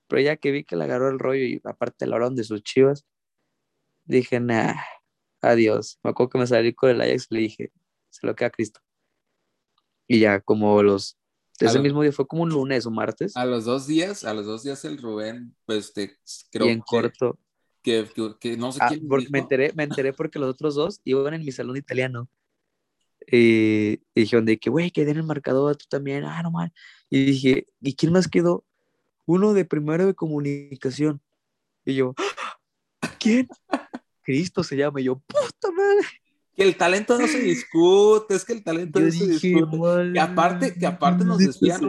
Pero 0.08 0.20
ya 0.20 0.36
que 0.36 0.50
vi 0.50 0.64
que 0.64 0.76
le 0.76 0.84
agarró 0.84 1.08
el 1.08 1.18
rollo 1.18 1.42
y 1.42 1.58
aparte 1.64 2.06
la 2.06 2.16
hablaron 2.16 2.36
de 2.36 2.44
sus 2.44 2.62
chivas, 2.62 3.06
dije, 4.04 4.40
nah, 4.40 4.74
adiós. 5.40 5.98
Me 6.02 6.10
acuerdo 6.10 6.28
que 6.28 6.38
me 6.38 6.46
salí 6.46 6.74
con 6.74 6.90
el 6.90 7.00
Ajax 7.00 7.28
y 7.30 7.34
le 7.34 7.40
dije, 7.40 7.72
se 8.10 8.26
lo 8.26 8.34
queda 8.34 8.48
a 8.48 8.50
Cristo. 8.50 8.82
Y 10.12 10.18
ya 10.18 10.40
como 10.40 10.82
los, 10.82 11.16
ese 11.58 11.78
mismo 11.78 12.02
día 12.02 12.12
fue 12.12 12.26
como 12.26 12.42
un 12.42 12.50
lunes 12.50 12.84
o 12.84 12.90
martes. 12.90 13.34
A 13.34 13.46
los 13.46 13.64
dos 13.64 13.86
días, 13.86 14.24
a 14.24 14.34
los 14.34 14.44
dos 14.44 14.62
días 14.62 14.84
el 14.84 14.98
Rubén, 14.98 15.56
pues 15.64 15.94
te 15.94 16.18
creo 16.50 16.68
en 16.68 16.80
corto. 16.80 17.38
Que, 17.80 18.06
que, 18.38 18.58
no 18.58 18.72
sé 18.72 18.80
ah, 18.82 18.88
quién. 18.90 19.08
Porque 19.08 19.28
me 19.30 19.38
enteré, 19.38 19.72
me 19.74 19.84
enteré 19.84 20.12
porque 20.12 20.38
los 20.38 20.50
otros 20.50 20.74
dos 20.74 21.00
iban 21.04 21.32
en 21.32 21.42
mi 21.42 21.50
salón 21.50 21.78
italiano. 21.78 22.28
Y, 23.26 24.02
dijeron 24.14 24.44
de 24.44 24.58
que, 24.58 24.68
güey, 24.68 24.90
quedé 24.90 25.12
en 25.12 25.16
el 25.16 25.22
marcador, 25.22 25.76
tú 25.76 25.86
también, 25.88 26.24
ah, 26.24 26.42
no 26.42 26.50
mal. 26.50 26.74
Y 27.08 27.24
dije, 27.24 27.66
¿y 27.80 27.94
quién 27.94 28.12
más 28.12 28.28
quedó? 28.28 28.66
Uno 29.24 29.54
de 29.54 29.64
primero 29.64 30.04
de 30.04 30.12
comunicación. 30.12 31.22
Y 31.86 31.94
yo, 31.94 32.14
¿quién? 33.18 33.48
Cristo 34.20 34.62
se 34.62 34.76
llama. 34.76 35.00
Y 35.00 35.04
yo, 35.04 35.20
puta 35.20 35.70
madre 35.70 36.21
que 36.54 36.62
el 36.62 36.76
talento 36.76 37.18
no 37.18 37.26
se 37.26 37.38
discute, 37.40 38.34
es 38.34 38.44
que 38.44 38.52
el 38.52 38.62
talento 38.62 39.00
no 39.00 39.10
se 39.10 39.26
discute. 39.26 40.10
Y 40.14 40.18
aparte, 40.18 40.74
que 40.74 40.86
aparte 40.86 41.24
nos 41.24 41.38
decían, 41.38 41.80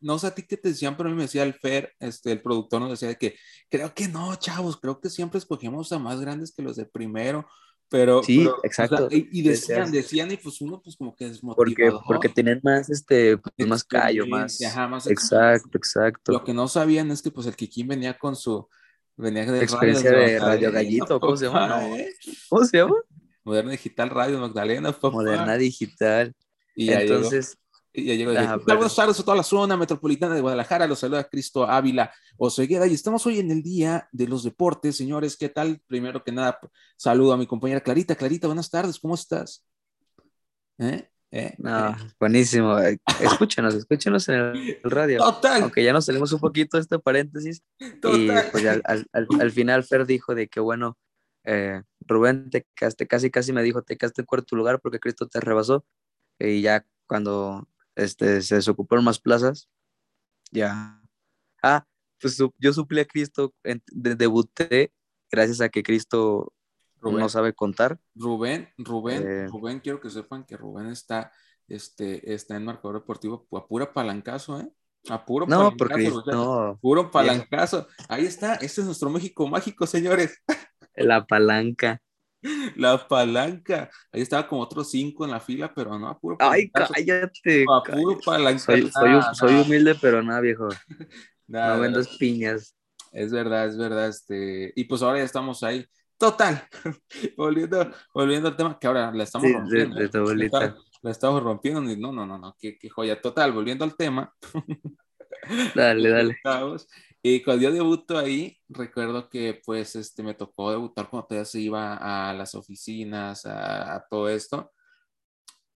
no 0.00 0.18
sé 0.18 0.26
a 0.26 0.34
ti 0.34 0.42
qué 0.42 0.56
te 0.56 0.70
decían, 0.70 0.96
pero 0.96 1.08
a 1.08 1.12
mí 1.12 1.16
me 1.16 1.22
decía 1.22 1.42
el 1.42 1.54
Fer, 1.54 1.92
este, 1.98 2.32
el 2.32 2.42
productor 2.42 2.80
nos 2.80 2.90
decía 2.98 3.14
que 3.14 3.36
creo 3.68 3.94
que 3.94 4.08
no, 4.08 4.34
chavos, 4.36 4.76
creo 4.78 5.00
que 5.00 5.08
siempre 5.10 5.38
escogemos 5.38 5.90
a 5.92 5.98
más 5.98 6.20
grandes 6.20 6.52
que 6.52 6.62
los 6.62 6.76
de 6.76 6.84
primero, 6.84 7.46
Pero, 7.88 8.22
Sí, 8.22 8.38
pero, 8.38 8.50
o 8.56 8.60
sea, 8.60 8.84
exacto. 8.86 9.08
y, 9.10 9.28
y 9.32 9.42
decían, 9.42 9.90
decían, 9.90 10.30
y 10.30 10.36
pues 10.36 10.60
uno, 10.60 10.80
pues 10.82 10.96
como 10.96 11.14
que 11.16 11.24
Porque, 11.24 11.32
desmotivado. 11.32 12.02
porque 12.06 12.28
tienen 12.28 12.60
más, 12.62 12.88
este, 12.88 13.36
pues, 13.38 13.68
más 13.68 13.82
callo, 13.84 14.26
más. 14.26 14.62
ajá, 14.62 14.86
más 14.86 15.06
Exacto, 15.06 15.76
exacto. 15.76 16.32
Lo 16.32 16.44
que 16.44 16.54
no 16.54 16.68
sabían 16.68 17.10
es 17.10 17.20
que 17.22 17.30
pues 17.30 17.46
el 17.46 17.56
Kikín 17.56 17.88
venía 17.88 18.16
con 18.18 18.36
su, 18.36 18.68
venía 19.16 19.44
del 19.50 19.62
Experiencia 19.62 20.12
radio 20.12 20.26
de 20.26 20.38
Radio 20.38 20.72
Gallito, 20.72 21.18
¿cómo 21.18 21.36
se 21.36 21.46
llama? 21.46 21.84
¿eh? 21.96 22.14
¿Cómo 22.48 22.64
se 22.64 22.76
llama? 22.76 22.96
Moderna 23.44 23.70
Digital 23.72 24.10
Radio 24.10 24.38
Magdalena, 24.38 24.92
papá. 24.92 25.10
Moderna 25.10 25.56
Digital. 25.56 26.34
Y 26.76 26.86
ya 26.86 27.00
llegó. 27.00 27.14
Entonces, 27.16 27.56
Y 27.92 28.04
ya 28.04 28.14
llegó. 28.14 28.32
Pero- 28.32 28.60
Buenas 28.78 28.94
tardes 28.94 29.18
a 29.18 29.24
toda 29.24 29.36
la 29.36 29.42
zona 29.42 29.76
metropolitana 29.76 30.34
de 30.34 30.40
Guadalajara. 30.40 30.86
Los 30.86 31.00
saluda 31.00 31.24
Cristo 31.24 31.64
Ávila 31.68 32.12
Oseguera 32.36 32.86
y 32.86 32.94
estamos 32.94 33.26
hoy 33.26 33.38
en 33.40 33.50
el 33.50 33.62
día 33.62 34.08
de 34.12 34.28
los 34.28 34.44
deportes, 34.44 34.96
señores. 34.96 35.36
¿Qué 35.36 35.48
tal? 35.48 35.80
Primero 35.86 36.22
que 36.22 36.32
nada, 36.32 36.58
saludo 36.96 37.32
a 37.32 37.36
mi 37.36 37.46
compañera 37.46 37.80
Clarita. 37.80 38.14
Clarita, 38.14 38.46
buenas 38.46 38.70
tardes, 38.70 38.98
¿cómo 38.98 39.14
estás? 39.14 39.64
¿Eh? 40.78 41.08
¿Eh? 41.32 41.54
no, 41.58 41.96
buenísimo. 42.18 42.78
Eh, 42.80 42.98
Escúchanos, 43.20 43.74
escúchanos 43.74 44.28
en 44.28 44.34
el, 44.36 44.78
el 44.82 44.90
radio. 44.90 45.18
Total, 45.18 45.62
Aunque 45.62 45.84
ya 45.84 45.92
nos 45.92 46.06
salimos 46.06 46.32
un 46.32 46.40
poquito 46.40 46.76
de 46.76 46.82
este 46.82 46.98
paréntesis. 46.98 47.62
Y 47.78 47.90
total. 48.00 48.48
pues 48.50 48.66
al, 48.66 48.82
al- 48.84 49.06
al 49.40 49.50
final 49.52 49.84
Fer 49.84 50.06
dijo 50.06 50.34
de 50.34 50.48
que 50.48 50.58
bueno, 50.60 50.96
eh, 51.44 51.82
Rubén, 52.00 52.50
te 52.50 52.66
quedaste, 52.74 53.06
casi 53.06 53.30
casi 53.30 53.52
me 53.52 53.62
dijo, 53.62 53.82
te 53.82 53.96
quedaste 53.96 54.22
en 54.22 54.26
cuarto 54.26 54.56
lugar 54.56 54.80
porque 54.80 55.00
Cristo 55.00 55.26
te 55.28 55.40
rebasó. 55.40 55.84
Y 56.38 56.62
ya 56.62 56.86
cuando 57.06 57.68
este, 57.96 58.40
se 58.42 58.56
desocuparon 58.56 59.04
más 59.04 59.18
plazas, 59.20 59.68
ya. 60.50 61.00
Ah, 61.62 61.86
pues 62.20 62.38
yo 62.58 62.72
suplí 62.72 63.00
a 63.00 63.04
Cristo, 63.04 63.54
en- 63.64 63.82
de- 63.92 64.14
debuté 64.14 64.92
gracias 65.30 65.60
a 65.60 65.68
que 65.68 65.82
Cristo 65.82 66.52
Rubén. 67.00 67.20
no 67.20 67.28
sabe 67.28 67.52
contar. 67.54 67.98
Rubén, 68.14 68.68
Rubén, 68.78 69.22
Eh. 69.26 69.46
Rubén, 69.48 69.80
quiero 69.80 70.00
que 70.00 70.10
sepan 70.10 70.44
que 70.44 70.56
Rubén 70.56 70.86
está, 70.86 71.32
este, 71.68 72.32
está 72.34 72.56
en 72.56 72.64
marcador 72.64 72.96
deportivo 73.00 73.46
a 73.52 73.66
pura 73.66 73.92
palancazo, 73.92 74.60
¿eh? 74.60 74.68
A 75.08 75.24
puro 75.24 75.46
No, 75.46 75.74
palancazo, 75.76 75.76
porque 75.78 76.08
o 76.10 76.22
sea, 76.24 76.34
no, 76.34 76.78
puro 76.82 77.10
palancazo. 77.10 77.86
Ahí 78.08 78.26
está, 78.26 78.54
este 78.56 78.80
es 78.82 78.86
nuestro 78.86 79.08
México 79.10 79.46
mágico, 79.46 79.86
señores. 79.86 80.42
la 80.96 81.26
palanca. 81.26 82.00
La 82.76 83.06
palanca. 83.06 83.90
Ahí 84.12 84.22
estaba 84.22 84.46
como 84.48 84.62
otros 84.62 84.90
cinco 84.90 85.24
en 85.24 85.30
la 85.30 85.40
fila, 85.40 85.72
pero 85.74 85.98
no, 85.98 86.08
a 86.08 86.18
puro 86.18 86.36
Ay, 86.40 86.70
cállate. 86.70 87.64
A 87.68 87.82
cállate. 87.82 88.00
puro 88.00 88.18
palancazo. 88.24 88.72
Soy, 88.72 88.90
soy, 88.90 89.20
soy 89.34 89.54
humilde, 89.60 89.94
pero 90.00 90.22
nada, 90.22 90.40
viejo. 90.40 90.68
nada, 91.46 91.76
No 91.76 91.82
vendas 91.82 92.08
piñas. 92.18 92.74
Es 93.12 93.32
verdad, 93.32 93.66
es 93.66 93.76
verdad. 93.76 94.08
Este, 94.08 94.72
y 94.74 94.84
pues 94.84 95.02
ahora 95.02 95.18
ya 95.18 95.24
estamos 95.24 95.62
ahí. 95.62 95.84
Total. 96.16 96.62
volviendo, 97.36 97.90
volviendo 98.14 98.48
al 98.48 98.56
tema 98.56 98.78
que 98.78 98.86
ahora 98.86 99.10
la 99.12 99.24
estamos 99.24 99.46
Sí, 99.48 99.52
de- 99.52 99.58
rompiendo. 99.58 99.96
de 99.96 100.04
¿eh? 100.04 100.08
tu 100.08 100.34
La 100.34 100.76
La 101.02 101.10
estamos 101.10 101.42
rompiendo. 101.42 101.80
No, 101.96 102.12
no, 102.12 102.26
no, 102.26 102.38
no. 102.38 102.56
Qué, 102.58 102.78
qué 102.78 102.88
joya. 102.88 103.20
Total, 103.20 103.52
volviendo 103.52 103.84
al 103.84 103.96
tema. 103.96 104.32
Dale, 105.74 106.08
dale. 106.10 106.36
Y 107.22 107.42
cuando 107.42 107.64
yo 107.64 107.72
debuto 107.72 108.18
ahí, 108.18 108.56
recuerdo 108.68 109.28
que 109.28 109.60
pues 109.64 109.94
este, 109.96 110.22
me 110.22 110.34
tocó 110.34 110.70
debutar 110.70 111.10
cuando 111.10 111.28
todavía 111.28 111.44
se 111.44 111.60
iba 111.60 112.30
a 112.30 112.32
las 112.34 112.54
oficinas, 112.54 113.44
a, 113.46 113.96
a 113.96 114.06
todo 114.08 114.28
esto. 114.28 114.72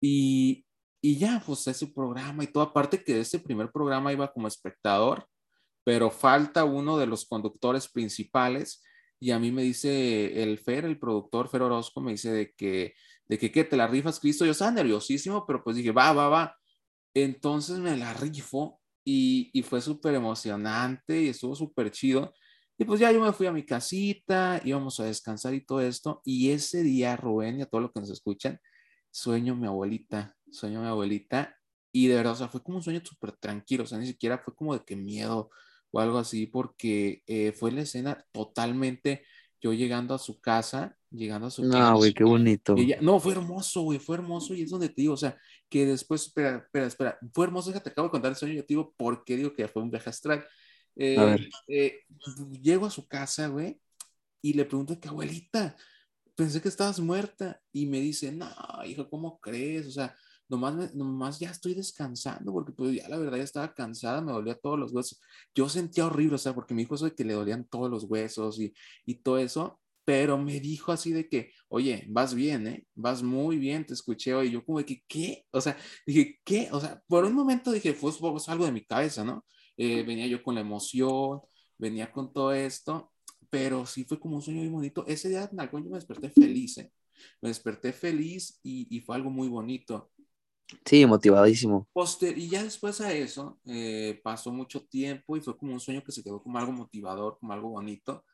Y, 0.01 0.65
y 1.01 1.17
ya, 1.17 1.43
pues 1.45 1.67
ese 1.67 1.87
programa 1.87 2.43
y 2.43 2.47
todo, 2.47 2.63
aparte 2.63 3.03
que 3.03 3.15
de 3.15 3.21
ese 3.21 3.39
primer 3.39 3.71
programa 3.71 4.13
iba 4.13 4.31
como 4.31 4.47
espectador, 4.47 5.27
pero 5.83 6.11
falta 6.11 6.63
uno 6.65 6.97
de 6.97 7.07
los 7.07 7.25
conductores 7.25 7.89
principales 7.89 8.83
y 9.19 9.31
a 9.31 9.39
mí 9.39 9.51
me 9.51 9.63
dice 9.63 10.43
el 10.43 10.59
Fer, 10.59 10.85
el 10.85 10.99
productor 10.99 11.49
Fer 11.49 11.61
Orozco, 11.61 12.01
me 12.01 12.11
dice 12.11 12.31
de 12.31 12.53
que, 12.53 12.93
de 13.27 13.37
que, 13.37 13.51
¿qué? 13.51 13.63
¿Te 13.63 13.77
la 13.77 13.87
rifas, 13.87 14.19
Cristo? 14.19 14.45
Yo 14.45 14.51
estaba 14.51 14.71
nerviosísimo, 14.71 15.45
pero 15.45 15.63
pues 15.63 15.77
dije, 15.77 15.91
va, 15.91 16.11
va, 16.13 16.27
va. 16.29 16.57
Entonces 17.13 17.79
me 17.79 17.95
la 17.97 18.13
rifo 18.13 18.81
y, 19.05 19.63
fue 19.63 19.81
súper 19.81 20.15
emocionante 20.15 21.21
y 21.21 21.29
estuvo 21.29 21.55
súper 21.55 21.91
chido. 21.91 22.33
Y 22.77 22.85
pues 22.85 22.99
ya 22.99 23.11
yo 23.11 23.21
me 23.21 23.33
fui 23.33 23.47
a 23.47 23.51
mi 23.51 23.65
casita, 23.65 24.61
íbamos 24.63 24.99
a 24.99 25.05
descansar 25.05 25.53
y 25.53 25.65
todo 25.65 25.81
esto. 25.81 26.21
Y 26.25 26.51
ese 26.51 26.83
día, 26.83 27.15
Rubén 27.15 27.59
y 27.59 27.61
a 27.63 27.65
todos 27.67 27.83
los 27.83 27.91
que 27.91 27.99
nos 28.01 28.09
escuchan, 28.09 28.59
sueño 29.11 29.55
mi 29.55 29.67
abuelita, 29.67 30.35
sueño 30.51 30.81
mi 30.81 30.87
abuelita. 30.87 31.55
Y 31.91 32.07
de 32.07 32.15
verdad, 32.15 32.33
o 32.33 32.35
sea, 32.37 32.47
fue 32.49 32.63
como 32.63 32.77
un 32.77 32.83
sueño 32.83 33.01
súper 33.03 33.33
tranquilo, 33.33 33.83
o 33.83 33.87
sea, 33.87 33.99
ni 33.99 34.07
siquiera 34.07 34.39
fue 34.39 34.55
como 34.55 34.73
de 34.77 34.83
que 34.83 34.95
miedo 34.95 35.49
o 35.91 35.99
algo 35.99 36.17
así, 36.17 36.47
porque 36.47 37.21
eh, 37.27 37.51
fue 37.53 37.71
la 37.71 37.81
escena 37.81 38.25
totalmente 38.31 39.23
yo 39.61 39.73
llegando 39.73 40.13
a 40.13 40.19
su 40.19 40.41
casa, 40.41 40.97
llegando 41.13 41.47
a 41.47 41.51
su 41.51 41.61
casa. 41.63 41.91
No, 41.91 41.97
güey, 41.97 42.13
qué 42.13 42.23
bonito. 42.23 42.75
Ella- 42.75 42.97
no, 43.01 43.19
fue 43.19 43.33
hermoso, 43.33 43.81
güey, 43.83 43.99
fue 43.99 44.15
hermoso 44.17 44.53
y 44.53 44.63
es 44.63 44.69
donde 44.71 44.89
te 44.89 45.01
digo, 45.01 45.13
o 45.13 45.17
sea, 45.17 45.37
que 45.69 45.85
después, 45.85 46.23
espera, 46.27 46.57
espera, 46.57 46.87
espera, 46.87 47.19
fue 47.33 47.45
hermoso, 47.45 47.69
déjate, 47.69 47.89
acabo 47.91 48.07
de 48.07 48.11
contar 48.11 48.31
el 48.31 48.37
sueño, 48.37 48.55
yo 48.55 48.61
te 48.65 48.73
digo, 48.73 48.93
¿por 48.97 49.23
qué 49.23 49.37
digo 49.37 49.53
que 49.53 49.67
fue 49.67 49.81
un 49.81 49.91
viaje 49.91 50.09
astral? 50.09 50.45
Eh, 50.95 51.17
A 51.17 51.25
ver. 51.25 51.49
eh, 51.67 51.99
llego 52.61 52.85
a 52.85 52.91
su 52.91 53.07
casa, 53.07 53.47
güey, 53.47 53.79
y 54.41 54.53
le 54.53 54.65
pregunto 54.65 54.99
que 54.99 55.07
abuelita, 55.07 55.75
pensé 56.35 56.61
que 56.61 56.67
estabas 56.69 56.99
muerta, 56.99 57.61
y 57.71 57.85
me 57.85 57.99
dice, 58.01 58.31
no, 58.31 58.49
hijo, 58.85 59.09
¿cómo 59.09 59.39
crees? 59.39 59.87
O 59.87 59.91
sea, 59.91 60.15
nomás, 60.49 60.75
me- 60.75 60.89
nomás 60.93 61.39
ya 61.39 61.49
estoy 61.51 61.73
descansando, 61.73 62.51
porque 62.51 62.71
pues 62.73 62.95
ya 62.95 63.07
la 63.07 63.17
verdad 63.17 63.37
ya 63.37 63.43
estaba 63.43 63.73
cansada, 63.73 64.21
me 64.21 64.31
dolía 64.31 64.55
todos 64.55 64.77
los 64.79 64.91
huesos. 64.91 65.21
Yo 65.55 65.69
sentía 65.69 66.05
horrible, 66.05 66.35
o 66.35 66.39
sea, 66.39 66.53
porque 66.53 66.73
me 66.73 66.81
dijo 66.81 66.95
eso 66.95 67.05
de 67.05 67.15
que 67.15 67.23
le 67.23 67.33
dolían 67.33 67.65
todos 67.65 67.89
los 67.89 68.03
huesos 68.03 68.59
y, 68.59 68.73
y 69.05 69.15
todo 69.15 69.37
eso, 69.37 69.79
pero 70.05 70.37
me 70.37 70.59
dijo 70.59 70.91
así 70.91 71.11
de 71.11 71.27
que, 71.29 71.51
oye, 71.69 72.05
vas 72.09 72.33
bien, 72.33 72.67
¿eh? 72.67 72.87
Vas 72.95 73.23
muy 73.23 73.57
bien, 73.57 73.85
te 73.85 73.93
escuché 73.93 74.33
hoy. 74.33 74.51
Yo 74.51 74.65
como 74.65 74.79
de 74.79 74.85
que, 74.85 75.03
¿qué? 75.07 75.45
O 75.51 75.61
sea, 75.61 75.77
dije, 76.05 76.39
¿qué? 76.43 76.69
O 76.71 76.79
sea, 76.79 77.01
por 77.07 77.25
un 77.25 77.33
momento 77.33 77.71
dije, 77.71 77.93
fue, 77.93 78.11
fue 78.11 78.31
algo 78.47 78.65
de 78.65 78.71
mi 78.71 78.83
cabeza, 78.85 79.23
¿no? 79.23 79.45
Eh, 79.77 80.03
venía 80.03 80.27
yo 80.27 80.43
con 80.43 80.55
la 80.55 80.61
emoción, 80.61 81.41
venía 81.77 82.11
con 82.11 82.31
todo 82.33 82.53
esto, 82.53 83.11
pero 83.49 83.85
sí 83.85 84.03
fue 84.03 84.19
como 84.19 84.35
un 84.35 84.41
sueño 84.41 84.61
muy 84.61 84.69
bonito. 84.69 85.05
Ese 85.07 85.29
día 85.29 85.49
en 85.51 85.59
algún 85.59 85.83
yo 85.83 85.89
me 85.89 85.97
desperté 85.97 86.29
feliz, 86.29 86.77
¿eh? 86.77 86.91
Me 87.41 87.49
desperté 87.49 87.93
feliz 87.93 88.59
y, 88.63 88.87
y 88.95 89.01
fue 89.01 89.15
algo 89.15 89.29
muy 89.29 89.47
bonito. 89.47 90.11
Sí, 90.85 91.05
motivadísimo. 91.05 91.87
Poster, 91.93 92.37
y 92.37 92.49
ya 92.49 92.63
después 92.63 92.99
a 93.01 93.13
eso 93.13 93.59
eh, 93.65 94.19
pasó 94.23 94.51
mucho 94.51 94.85
tiempo 94.85 95.37
y 95.37 95.41
fue 95.41 95.55
como 95.57 95.73
un 95.73 95.79
sueño 95.79 96.03
que 96.03 96.11
se 96.11 96.23
quedó 96.23 96.41
como 96.41 96.57
algo 96.57 96.71
motivador, 96.71 97.37
como 97.39 97.53
algo 97.53 97.69
bonito. 97.69 98.25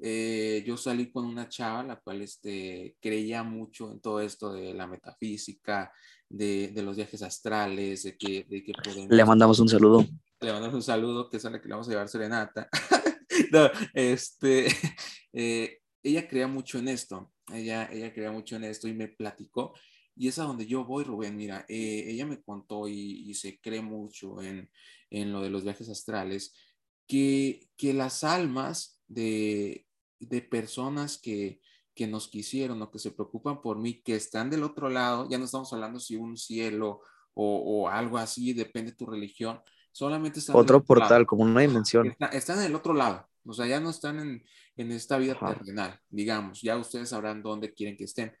Eh, 0.00 0.64
yo 0.66 0.76
salí 0.76 1.10
con 1.10 1.24
una 1.26 1.48
chava, 1.48 1.82
la 1.82 1.96
cual 1.96 2.22
este, 2.22 2.96
creía 3.00 3.42
mucho 3.42 3.90
en 3.90 4.00
todo 4.00 4.20
esto 4.20 4.52
de 4.52 4.74
la 4.74 4.86
metafísica, 4.86 5.92
de, 6.28 6.68
de 6.68 6.82
los 6.82 6.96
viajes 6.96 7.22
astrales, 7.22 8.04
de 8.04 8.16
que, 8.16 8.44
de 8.48 8.64
que 8.64 8.72
podemos... 8.72 9.10
Le 9.10 9.24
mandamos 9.24 9.58
un 9.60 9.68
saludo. 9.68 10.06
Le 10.40 10.52
mandamos 10.52 10.74
un 10.74 10.82
saludo, 10.82 11.28
que 11.28 11.36
es 11.36 11.44
a 11.44 11.50
la 11.50 11.60
que 11.60 11.68
le 11.68 11.74
vamos 11.74 11.88
a 11.88 11.90
llevar 11.90 12.08
serenata. 12.08 12.68
no, 13.52 13.70
este, 13.94 14.66
eh, 15.32 15.78
ella 16.02 16.26
creía 16.28 16.48
mucho 16.48 16.78
en 16.78 16.88
esto, 16.88 17.32
ella, 17.52 17.88
ella 17.92 18.12
creía 18.12 18.32
mucho 18.32 18.56
en 18.56 18.64
esto 18.64 18.88
y 18.88 18.94
me 18.94 19.08
platicó. 19.08 19.74
Y 20.14 20.28
es 20.28 20.38
a 20.38 20.44
donde 20.44 20.66
yo 20.66 20.84
voy, 20.84 21.04
Rubén. 21.04 21.36
Mira, 21.36 21.64
eh, 21.68 22.04
ella 22.08 22.26
me 22.26 22.42
contó 22.42 22.86
y, 22.86 23.30
y, 23.30 23.34
se 23.34 23.58
cree 23.60 23.80
mucho 23.80 24.42
en, 24.42 24.70
en, 25.10 25.32
lo 25.32 25.40
de 25.40 25.48
los 25.48 25.64
viajes 25.64 25.88
astrales, 25.88 26.54
que, 27.06 27.68
que 27.76 27.94
las 27.94 28.22
almas 28.22 29.00
de, 29.12 29.86
de 30.18 30.42
personas 30.42 31.18
que, 31.18 31.60
que, 31.94 32.06
nos 32.06 32.28
quisieron 32.28 32.80
o 32.82 32.90
que 32.90 32.98
se 32.98 33.10
preocupan 33.10 33.60
por 33.60 33.78
mí, 33.78 34.02
que 34.02 34.16
están 34.16 34.50
del 34.50 34.62
otro 34.62 34.88
lado, 34.88 35.28
ya 35.28 35.38
no 35.38 35.44
estamos 35.44 35.72
hablando 35.72 36.00
si 36.00 36.16
un 36.16 36.36
cielo 36.36 37.00
o, 37.34 37.84
o 37.84 37.88
algo 37.88 38.18
así, 38.18 38.52
depende 38.52 38.92
de 38.92 38.96
tu 38.96 39.06
religión, 39.06 39.60
solamente 39.90 40.38
están 40.38 40.56
otro 40.56 40.82
portal, 40.84 41.10
lado. 41.10 41.26
como 41.26 41.42
una 41.42 41.60
dimensión. 41.60 42.06
Está, 42.08 42.26
están 42.26 42.58
en 42.60 42.66
el 42.66 42.74
otro 42.74 42.94
lado, 42.94 43.28
o 43.44 43.52
sea, 43.52 43.66
ya 43.66 43.80
no 43.80 43.90
están 43.90 44.18
en, 44.20 44.44
en 44.76 44.92
esta 44.92 45.18
vida 45.18 45.32
Ajá. 45.32 45.54
terrenal, 45.54 45.98
digamos, 46.08 46.62
ya 46.62 46.76
ustedes 46.76 47.10
sabrán 47.10 47.42
dónde 47.42 47.72
quieren 47.72 47.96
que 47.96 48.04
estén. 48.04 48.32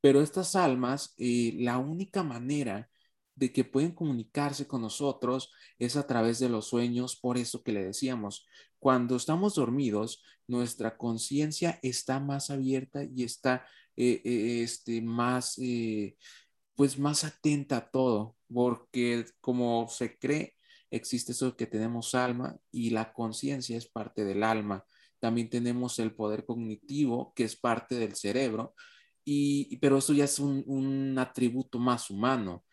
Pero 0.00 0.20
estas 0.20 0.54
almas, 0.54 1.14
eh, 1.18 1.54
la 1.58 1.78
única 1.78 2.22
manera 2.22 2.88
de 3.38 3.52
que 3.52 3.64
pueden 3.64 3.92
comunicarse 3.92 4.66
con 4.66 4.82
nosotros 4.82 5.52
es 5.78 5.96
a 5.96 6.06
través 6.06 6.40
de 6.40 6.48
los 6.48 6.66
sueños, 6.66 7.16
por 7.16 7.38
eso 7.38 7.62
que 7.62 7.72
le 7.72 7.84
decíamos, 7.84 8.46
cuando 8.78 9.16
estamos 9.16 9.54
dormidos, 9.54 10.22
nuestra 10.46 10.96
conciencia 10.96 11.78
está 11.82 12.20
más 12.20 12.50
abierta 12.50 13.04
y 13.04 13.24
está 13.24 13.66
eh, 13.96 14.20
eh, 14.24 14.62
este, 14.62 15.02
más, 15.02 15.56
pues 16.74 16.98
más 16.98 17.24
atenta 17.24 17.78
a 17.78 17.90
todo, 17.90 18.36
porque 18.52 19.26
como 19.40 19.88
se 19.88 20.18
cree, 20.18 20.54
existe 20.90 21.32
eso 21.32 21.56
que 21.56 21.66
tenemos 21.66 22.14
alma 22.14 22.56
y 22.70 22.90
la 22.90 23.12
conciencia 23.12 23.76
es 23.76 23.88
parte 23.88 24.24
del 24.24 24.42
alma. 24.42 24.84
También 25.20 25.50
tenemos 25.50 25.98
el 25.98 26.14
poder 26.14 26.44
cognitivo, 26.44 27.32
que 27.34 27.44
es 27.44 27.56
parte 27.56 27.96
del 27.96 28.14
cerebro, 28.14 28.74
y, 29.24 29.76
pero 29.78 29.98
eso 29.98 30.12
ya 30.14 30.24
es 30.24 30.38
un, 30.38 30.64
un, 30.66 31.18
atributo 31.18 31.78
más 31.78 32.10
humano. 32.10 32.64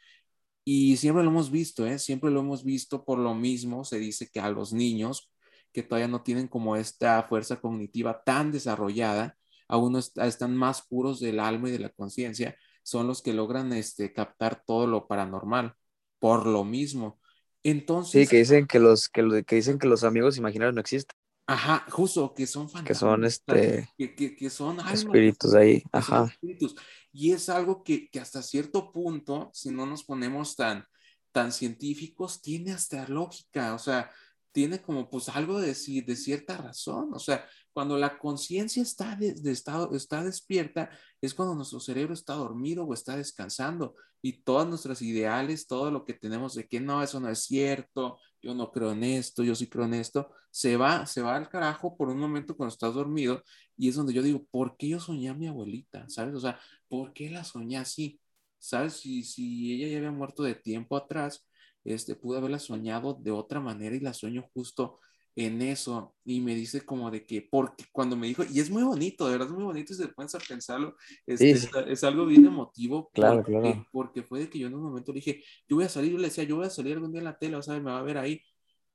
Y 0.63 0.97
siempre 0.97 1.23
lo 1.23 1.29
hemos 1.29 1.51
visto, 1.51 1.85
¿eh? 1.85 1.99
siempre 1.99 2.31
lo 2.31 2.39
hemos 2.41 2.63
visto 2.63 3.05
por 3.05 3.19
lo 3.19 3.35
mismo, 3.35 3.83
se 3.83 3.99
dice 3.99 4.29
que 4.31 4.39
a 4.39 4.49
los 4.49 4.73
niños 4.73 5.31
que 5.75 5.83
todavía 5.83 6.07
no 6.07 6.23
tienen 6.23 6.47
como 6.47 6.77
esta 6.77 7.21
fuerza 7.23 7.59
cognitiva 7.59 8.23
tan 8.23 8.49
desarrollada, 8.49 9.37
aún 9.67 9.97
están 9.97 10.55
más 10.55 10.81
puros 10.81 11.19
del 11.19 11.37
alma 11.37 11.67
y 11.67 11.73
de 11.73 11.79
la 11.79 11.89
conciencia, 11.89 12.55
son 12.81 13.07
los 13.07 13.21
que 13.21 13.33
logran 13.33 13.73
este, 13.73 14.13
captar 14.13 14.63
todo 14.65 14.87
lo 14.87 15.05
paranormal, 15.05 15.75
por 16.17 16.45
lo 16.45 16.63
mismo. 16.63 17.19
Entonces. 17.61 18.21
Sí, 18.21 18.27
que 18.29 18.37
dicen 18.37 18.67
que 18.67 18.79
los, 18.79 19.09
que, 19.09 19.43
que 19.45 19.57
dicen 19.57 19.77
que 19.77 19.89
los 19.89 20.05
amigos 20.05 20.37
imaginarios 20.37 20.73
no 20.73 20.79
existen. 20.79 21.17
Ajá, 21.45 21.85
justo, 21.91 22.33
que 22.33 22.47
son 22.47 22.69
fantasmas. 22.69 22.87
Que 22.87 22.95
son 22.95 23.25
este. 23.25 23.89
Que, 23.97 24.49
son 24.49 24.79
espíritus 24.79 25.55
ahí, 25.55 25.83
ajá. 25.91 26.23
Espíritus. 26.31 26.73
Y 27.11 27.33
es 27.33 27.49
algo 27.49 27.83
que, 27.83 28.09
que, 28.09 28.21
hasta 28.21 28.41
cierto 28.41 28.93
punto, 28.93 29.51
si 29.53 29.71
no 29.71 29.85
nos 29.85 30.05
ponemos 30.05 30.55
tan, 30.55 30.85
tan 31.33 31.51
científicos, 31.51 32.41
tiene 32.41 32.71
hasta 32.71 33.05
lógica. 33.09 33.73
O 33.73 33.79
sea, 33.79 34.09
tiene 34.55 34.81
como 34.81 35.09
pues 35.09 35.27
algo 35.27 35.59
de, 35.59 35.67
de 35.73 36.15
cierta 36.15 36.55
razón. 36.55 37.13
O 37.13 37.19
sea, 37.19 37.45
cuando 37.73 37.97
la 37.97 38.17
conciencia 38.17 38.81
está, 38.81 39.17
de, 39.17 39.35
estado, 39.51 39.93
está 39.93 40.23
despierta, 40.23 40.89
es 41.19 41.33
cuando 41.33 41.55
nuestro 41.55 41.81
cerebro 41.81 42.13
está 42.13 42.35
dormido 42.35 42.85
o 42.85 42.93
está 42.93 43.17
descansando 43.17 43.95
y 44.21 44.43
todas 44.43 44.65
nuestras 44.65 45.01
ideales, 45.01 45.67
todo 45.67 45.91
lo 45.91 46.05
que 46.05 46.13
tenemos 46.13 46.55
de 46.55 46.69
que 46.69 46.79
no, 46.79 47.03
eso 47.03 47.19
no 47.19 47.27
es 47.29 47.39
cierto, 47.43 48.17
yo 48.41 48.55
no 48.55 48.71
creo 48.71 48.93
en 48.93 49.03
esto, 49.03 49.43
yo 49.43 49.55
sí 49.55 49.67
creo 49.67 49.83
en 49.83 49.95
esto, 49.95 50.31
se 50.49 50.77
va, 50.77 51.05
se 51.05 51.21
va 51.21 51.35
al 51.35 51.49
carajo 51.49 51.97
por 51.97 52.07
un 52.07 52.17
momento 52.17 52.55
cuando 52.55 52.71
estás 52.71 52.93
dormido 52.93 53.43
y 53.75 53.89
es 53.89 53.95
donde 53.95 54.13
yo 54.13 54.23
digo, 54.23 54.45
¿por 54.49 54.77
qué 54.77 54.87
yo 54.87 55.01
soñé 55.01 55.27
a 55.27 55.33
mi 55.33 55.47
abuelita? 55.47 56.07
¿Sabes? 56.07 56.33
O 56.33 56.39
sea, 56.39 56.57
¿por 56.87 57.11
qué 57.11 57.29
la 57.29 57.43
soñé 57.43 57.77
así? 57.77 58.21
¿Sabes? 58.57 58.93
Si, 58.93 59.21
si 59.23 59.73
ella 59.73 59.89
ya 59.89 59.97
había 59.97 60.11
muerto 60.11 60.43
de 60.43 60.55
tiempo 60.55 60.95
atrás, 60.95 61.45
este, 61.85 62.15
pude 62.15 62.39
haberla 62.39 62.59
soñado 62.59 63.13
de 63.13 63.31
otra 63.31 63.61
manera 63.61 63.95
y 63.95 63.99
la 63.99 64.13
sueño 64.13 64.49
justo 64.53 64.99
en 65.35 65.61
eso 65.61 66.15
y 66.23 66.39
me 66.39 66.55
dice 66.55 66.85
como 66.85 67.11
de 67.11 67.25
que, 67.25 67.41
porque 67.41 67.85
cuando 67.91 68.15
me 68.15 68.27
dijo, 68.27 68.43
y 68.49 68.59
es 68.59 68.69
muy 68.69 68.83
bonito, 68.83 69.25
de 69.25 69.33
verdad 69.33 69.49
es 69.49 69.53
muy 69.53 69.65
bonito 69.65 69.93
y 69.93 69.95
se 69.95 70.07
pones 70.07 70.33
a 70.33 70.39
pensarlo, 70.39 70.95
este, 71.25 71.51
es, 71.91 72.03
algo 72.03 72.25
bien 72.25 72.45
emotivo. 72.45 73.09
Claro, 73.13 73.37
porque, 73.37 73.51
claro. 73.51 73.87
Porque 73.91 74.23
fue 74.23 74.39
de 74.39 74.49
que 74.49 74.59
yo 74.59 74.67
en 74.67 74.75
un 74.75 74.83
momento 74.83 75.11
le 75.11 75.17
dije, 75.17 75.43
yo 75.67 75.75
voy 75.75 75.85
a 75.85 75.89
salir, 75.89 76.13
yo 76.13 76.17
le 76.17 76.27
decía, 76.27 76.45
yo 76.45 76.55
voy 76.55 76.65
a 76.65 76.69
salir 76.69 76.93
algún 76.93 77.11
día 77.11 77.19
en 77.19 77.25
la 77.25 77.37
tele, 77.37 77.57
o 77.57 77.61
sea, 77.61 77.75
me 77.75 77.91
va 77.91 77.99
a 77.99 78.03
ver 78.03 78.17
ahí. 78.17 78.41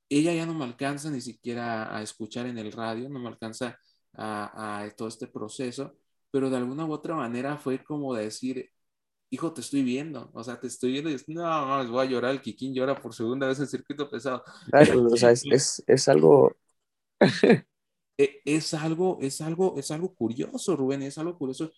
Ella 0.08 0.32
ya 0.34 0.46
no 0.46 0.54
me 0.54 0.64
alcanza 0.64 1.10
ni 1.10 1.20
siquiera 1.20 1.94
a 1.94 2.02
escuchar 2.02 2.46
en 2.46 2.58
el 2.58 2.72
radio, 2.72 3.08
no 3.08 3.20
me 3.20 3.28
alcanza 3.28 3.78
a, 4.14 4.82
a 4.82 4.90
todo 4.92 5.08
este 5.08 5.26
proceso, 5.28 5.98
pero 6.30 6.48
de 6.48 6.56
alguna 6.56 6.86
u 6.86 6.92
otra 6.92 7.14
manera 7.14 7.58
fue 7.58 7.84
como 7.84 8.14
decir, 8.14 8.70
hijo, 9.30 9.52
te 9.52 9.60
estoy 9.60 9.82
viendo, 9.82 10.30
o 10.34 10.42
sea, 10.42 10.58
te 10.58 10.66
estoy 10.66 10.92
viendo 10.92 11.10
y 11.10 11.14
es, 11.14 11.28
no, 11.28 11.42
más 11.42 11.88
voy 11.88 12.06
a 12.06 12.10
llorar, 12.10 12.32
el 12.32 12.40
Kikín 12.40 12.74
llora 12.74 13.00
por 13.00 13.14
segunda 13.14 13.46
vez 13.46 13.60
en 13.60 13.68
circuito 13.68 14.10
pesado. 14.10 14.42
o 14.72 15.16
sea, 15.16 15.30
es, 15.30 15.82
es, 15.86 16.08
algo... 16.08 16.56
E, 18.18 18.42
es 18.44 18.74
algo, 18.74 19.18
es 19.22 19.40
algo, 19.40 19.76
es 19.78 19.90
algo 19.90 20.14
curioso, 20.14 20.76
Rubén, 20.76 21.00
es 21.00 21.16
algo 21.16 21.38
curioso 21.38 21.72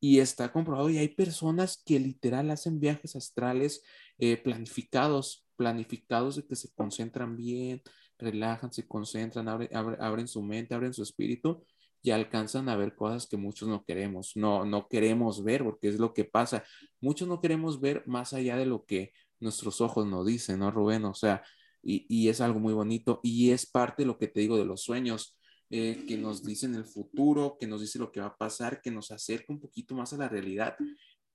y 0.00 0.18
está 0.18 0.50
comprobado 0.50 0.90
y 0.90 0.98
hay 0.98 1.06
personas 1.06 1.80
que 1.86 2.00
literal 2.00 2.50
hacen 2.50 2.80
viajes 2.80 3.14
astrales 3.14 3.80
eh, 4.18 4.36
planificados, 4.36 5.46
planificados 5.54 6.34
de 6.34 6.46
que 6.46 6.56
se 6.56 6.74
concentran 6.74 7.36
bien, 7.36 7.80
relajan, 8.18 8.72
se 8.72 8.88
concentran, 8.88 9.48
abren 9.48 10.26
su 10.26 10.42
mente, 10.42 10.74
abren 10.74 10.92
su 10.92 11.04
espíritu 11.04 11.64
y 12.04 12.10
alcanzan 12.10 12.68
a 12.68 12.76
ver 12.76 12.94
cosas 12.94 13.26
que 13.26 13.38
muchos 13.38 13.66
no 13.66 13.82
queremos, 13.82 14.32
no, 14.36 14.66
no 14.66 14.88
queremos 14.88 15.42
ver, 15.42 15.64
porque 15.64 15.88
es 15.88 15.98
lo 15.98 16.12
que 16.12 16.26
pasa. 16.26 16.62
Muchos 17.00 17.26
no 17.26 17.40
queremos 17.40 17.80
ver 17.80 18.04
más 18.06 18.34
allá 18.34 18.58
de 18.58 18.66
lo 18.66 18.84
que 18.84 19.12
nuestros 19.40 19.80
ojos 19.80 20.06
nos 20.06 20.26
dicen, 20.26 20.58
¿no, 20.58 20.70
Rubén? 20.70 21.06
O 21.06 21.14
sea, 21.14 21.42
y, 21.82 22.04
y 22.08 22.28
es 22.28 22.42
algo 22.42 22.60
muy 22.60 22.74
bonito 22.74 23.20
y 23.22 23.52
es 23.52 23.64
parte 23.64 24.02
de 24.02 24.06
lo 24.06 24.18
que 24.18 24.28
te 24.28 24.40
digo 24.40 24.58
de 24.58 24.66
los 24.66 24.82
sueños, 24.82 25.38
eh, 25.70 26.04
que 26.06 26.18
nos 26.18 26.44
dicen 26.44 26.74
el 26.74 26.84
futuro, 26.84 27.56
que 27.58 27.66
nos 27.66 27.80
dice 27.80 27.98
lo 27.98 28.12
que 28.12 28.20
va 28.20 28.26
a 28.26 28.36
pasar, 28.36 28.82
que 28.82 28.90
nos 28.90 29.10
acerca 29.10 29.50
un 29.54 29.60
poquito 29.60 29.94
más 29.94 30.12
a 30.12 30.18
la 30.18 30.28
realidad. 30.28 30.76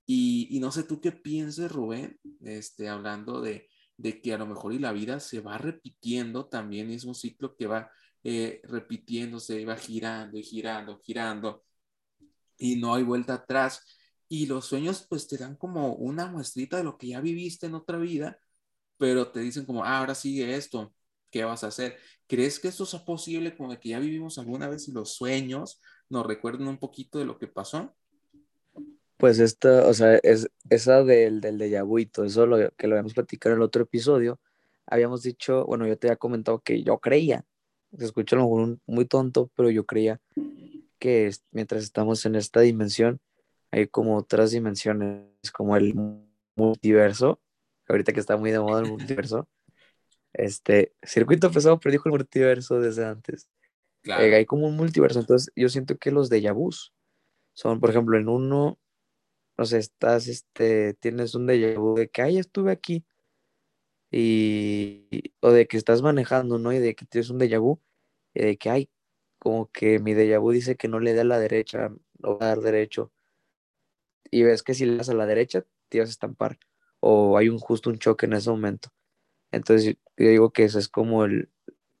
Y, 0.06 0.56
no 0.60 0.70
sé 0.70 0.84
tú 0.84 1.00
qué 1.00 1.10
pienses, 1.10 1.72
Rubén, 1.72 2.20
este, 2.42 2.88
hablando 2.88 3.40
de, 3.40 3.68
de 3.96 4.20
que 4.20 4.32
a 4.32 4.38
lo 4.38 4.46
mejor 4.46 4.72
y 4.72 4.78
la 4.78 4.92
vida 4.92 5.18
se 5.18 5.40
va 5.40 5.58
repitiendo, 5.58 6.46
también 6.46 6.90
es 6.90 7.04
un 7.04 7.16
ciclo 7.16 7.56
que 7.56 7.66
va 7.66 7.90
eh, 8.22 8.60
repitiéndose, 8.64 9.64
va 9.64 9.76
girando 9.76 10.38
y 10.38 10.42
girando, 10.42 10.98
girando, 10.98 11.64
y 12.58 12.76
no 12.76 12.94
hay 12.94 13.02
vuelta 13.02 13.34
atrás. 13.34 13.82
Y 14.28 14.46
los 14.46 14.66
sueños 14.66 15.06
pues 15.08 15.26
te 15.26 15.38
dan 15.38 15.56
como 15.56 15.94
una 15.94 16.26
muestrita 16.26 16.76
de 16.76 16.84
lo 16.84 16.98
que 16.98 17.08
ya 17.08 17.20
viviste 17.20 17.66
en 17.66 17.74
otra 17.74 17.98
vida, 17.98 18.38
pero 18.98 19.30
te 19.32 19.40
dicen 19.40 19.64
como, 19.64 19.84
ah, 19.84 19.98
ahora 19.98 20.14
sigue 20.14 20.54
esto, 20.54 20.94
¿qué 21.30 21.44
vas 21.44 21.64
a 21.64 21.68
hacer? 21.68 21.96
¿Crees 22.26 22.60
que 22.60 22.68
esto 22.68 22.84
es 22.84 22.94
posible 22.96 23.56
como 23.56 23.70
de 23.72 23.80
que 23.80 23.88
ya 23.90 23.98
vivimos 23.98 24.38
alguna 24.38 24.68
vez 24.68 24.86
y 24.88 24.92
los 24.92 25.14
sueños 25.14 25.80
nos 26.08 26.26
recuerden 26.26 26.68
un 26.68 26.78
poquito 26.78 27.18
de 27.18 27.24
lo 27.24 27.38
que 27.38 27.48
pasó? 27.48 27.96
Pues 29.16 29.38
esta, 29.38 29.86
o 29.86 29.94
sea, 29.94 30.16
es 30.22 30.48
esa 30.70 31.02
del, 31.04 31.40
del 31.40 31.58
déjà 31.58 31.84
vu 31.84 31.98
eso 31.98 32.46
lo, 32.46 32.56
que 32.76 32.86
lo 32.86 32.94
habíamos 32.94 33.14
platicado 33.14 33.54
en 33.54 33.60
el 33.60 33.64
otro 33.64 33.82
episodio, 33.82 34.40
habíamos 34.86 35.22
dicho, 35.22 35.64
bueno, 35.66 35.86
yo 35.86 35.98
te 35.98 36.08
había 36.08 36.16
comentado 36.16 36.60
que 36.60 36.82
yo 36.82 36.98
creía 36.98 37.44
se 37.96 38.04
escucha 38.04 38.36
a 38.36 38.38
lo 38.38 38.44
mejor 38.44 38.78
muy 38.86 39.04
tonto, 39.04 39.50
pero 39.54 39.70
yo 39.70 39.84
creía 39.86 40.20
que 40.98 41.30
mientras 41.50 41.82
estamos 41.82 42.24
en 42.26 42.36
esta 42.36 42.60
dimensión, 42.60 43.20
hay 43.70 43.86
como 43.86 44.16
otras 44.16 44.50
dimensiones, 44.50 45.26
como 45.52 45.76
el 45.76 45.94
multiverso, 46.56 47.40
ahorita 47.88 48.12
que 48.12 48.20
está 48.20 48.36
muy 48.36 48.50
de 48.50 48.60
moda 48.60 48.82
el 48.82 48.88
multiverso. 48.88 49.48
Este, 50.32 50.94
circuito 51.02 51.50
pesado 51.50 51.80
predijo 51.80 52.08
el 52.08 52.12
multiverso 52.12 52.80
desde 52.80 53.04
antes. 53.04 53.48
Eh, 54.04 54.34
hay 54.34 54.46
como 54.46 54.66
un 54.66 54.76
multiverso, 54.76 55.20
entonces 55.20 55.52
yo 55.54 55.68
siento 55.68 55.98
que 55.98 56.10
los 56.10 56.30
de 56.30 56.50
vus 56.52 56.94
son, 57.52 57.80
por 57.80 57.90
ejemplo, 57.90 58.16
en 58.18 58.28
uno, 58.28 58.78
no 59.58 59.64
sé, 59.66 59.78
estás, 59.78 60.26
este, 60.28 60.94
tienes 60.94 61.34
un 61.34 61.46
déjà 61.46 61.76
vu 61.78 61.94
de 61.94 62.08
que, 62.08 62.22
ay, 62.22 62.38
estuve 62.38 62.72
aquí, 62.72 63.04
y, 64.10 65.32
o 65.40 65.50
de 65.52 65.66
que 65.66 65.76
estás 65.76 66.02
manejando, 66.02 66.58
¿no? 66.58 66.72
Y 66.72 66.78
de 66.78 66.94
que 66.94 67.06
tienes 67.06 67.30
un 67.30 67.38
déjà 67.38 67.60
vu, 67.60 67.80
y 68.34 68.42
de 68.42 68.56
que 68.58 68.70
hay, 68.70 68.90
como 69.38 69.70
que 69.72 69.98
mi 70.00 70.14
déjà 70.14 70.40
vu 70.40 70.52
dice 70.52 70.76
que 70.76 70.88
no 70.88 71.00
le 71.00 71.14
da 71.14 71.22
a 71.22 71.24
la 71.24 71.38
derecha, 71.38 71.90
no 72.18 72.38
va 72.38 72.46
a 72.46 72.48
dar 72.50 72.60
derecho, 72.60 73.12
y 74.30 74.42
ves 74.42 74.62
que 74.62 74.74
si 74.74 74.86
le 74.86 74.96
das 74.96 75.08
a 75.10 75.14
la 75.14 75.26
derecha, 75.26 75.64
te 75.88 76.00
vas 76.00 76.08
a 76.08 76.12
estampar, 76.12 76.58
o 77.00 77.38
hay 77.38 77.48
un 77.48 77.58
justo 77.58 77.90
un 77.90 77.98
choque 77.98 78.26
en 78.26 78.34
ese 78.34 78.50
momento. 78.50 78.90
Entonces, 79.52 79.96
yo 80.16 80.28
digo 80.28 80.52
que 80.52 80.64
eso 80.64 80.78
es 80.78 80.88
como 80.88 81.24
el, 81.24 81.50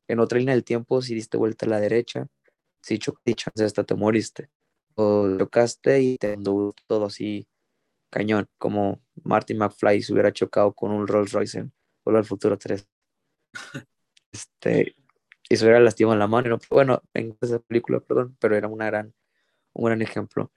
en 0.08 0.20
otra 0.20 0.38
línea 0.38 0.54
del 0.54 0.64
tiempo, 0.64 1.02
si 1.02 1.14
diste 1.14 1.38
vuelta 1.38 1.66
a 1.66 1.70
la 1.70 1.80
derecha, 1.80 2.28
si 2.82 2.98
chocaste, 2.98 3.64
hasta 3.64 3.84
te 3.84 3.94
moriste, 3.94 4.50
o 4.96 5.38
chocaste 5.38 6.00
y 6.02 6.18
te 6.18 6.34
andó 6.34 6.74
todo 6.88 7.06
así 7.06 7.48
cañón, 8.10 8.48
como 8.58 9.02
Martin 9.24 9.58
McFly 9.58 10.02
se 10.02 10.12
hubiera 10.12 10.32
chocado 10.32 10.74
con 10.74 10.92
un 10.92 11.06
Rolls 11.08 11.32
Royce 11.32 11.60
en 11.60 11.72
al 12.18 12.24
Futuro 12.24 12.58
3. 12.58 12.86
Este, 14.32 14.94
y 15.48 15.56
se 15.56 15.64
hubiera 15.64 15.80
lastimado 15.80 16.16
la 16.16 16.28
mano. 16.28 16.58
bueno, 16.70 17.02
en 17.14 17.36
esa 17.40 17.58
película, 17.58 18.00
perdón, 18.00 18.36
pero 18.40 18.56
era 18.56 18.68
una 18.68 18.86
gran, 18.86 19.14
un 19.72 19.86
gran 19.86 20.02
ejemplo. 20.02 20.52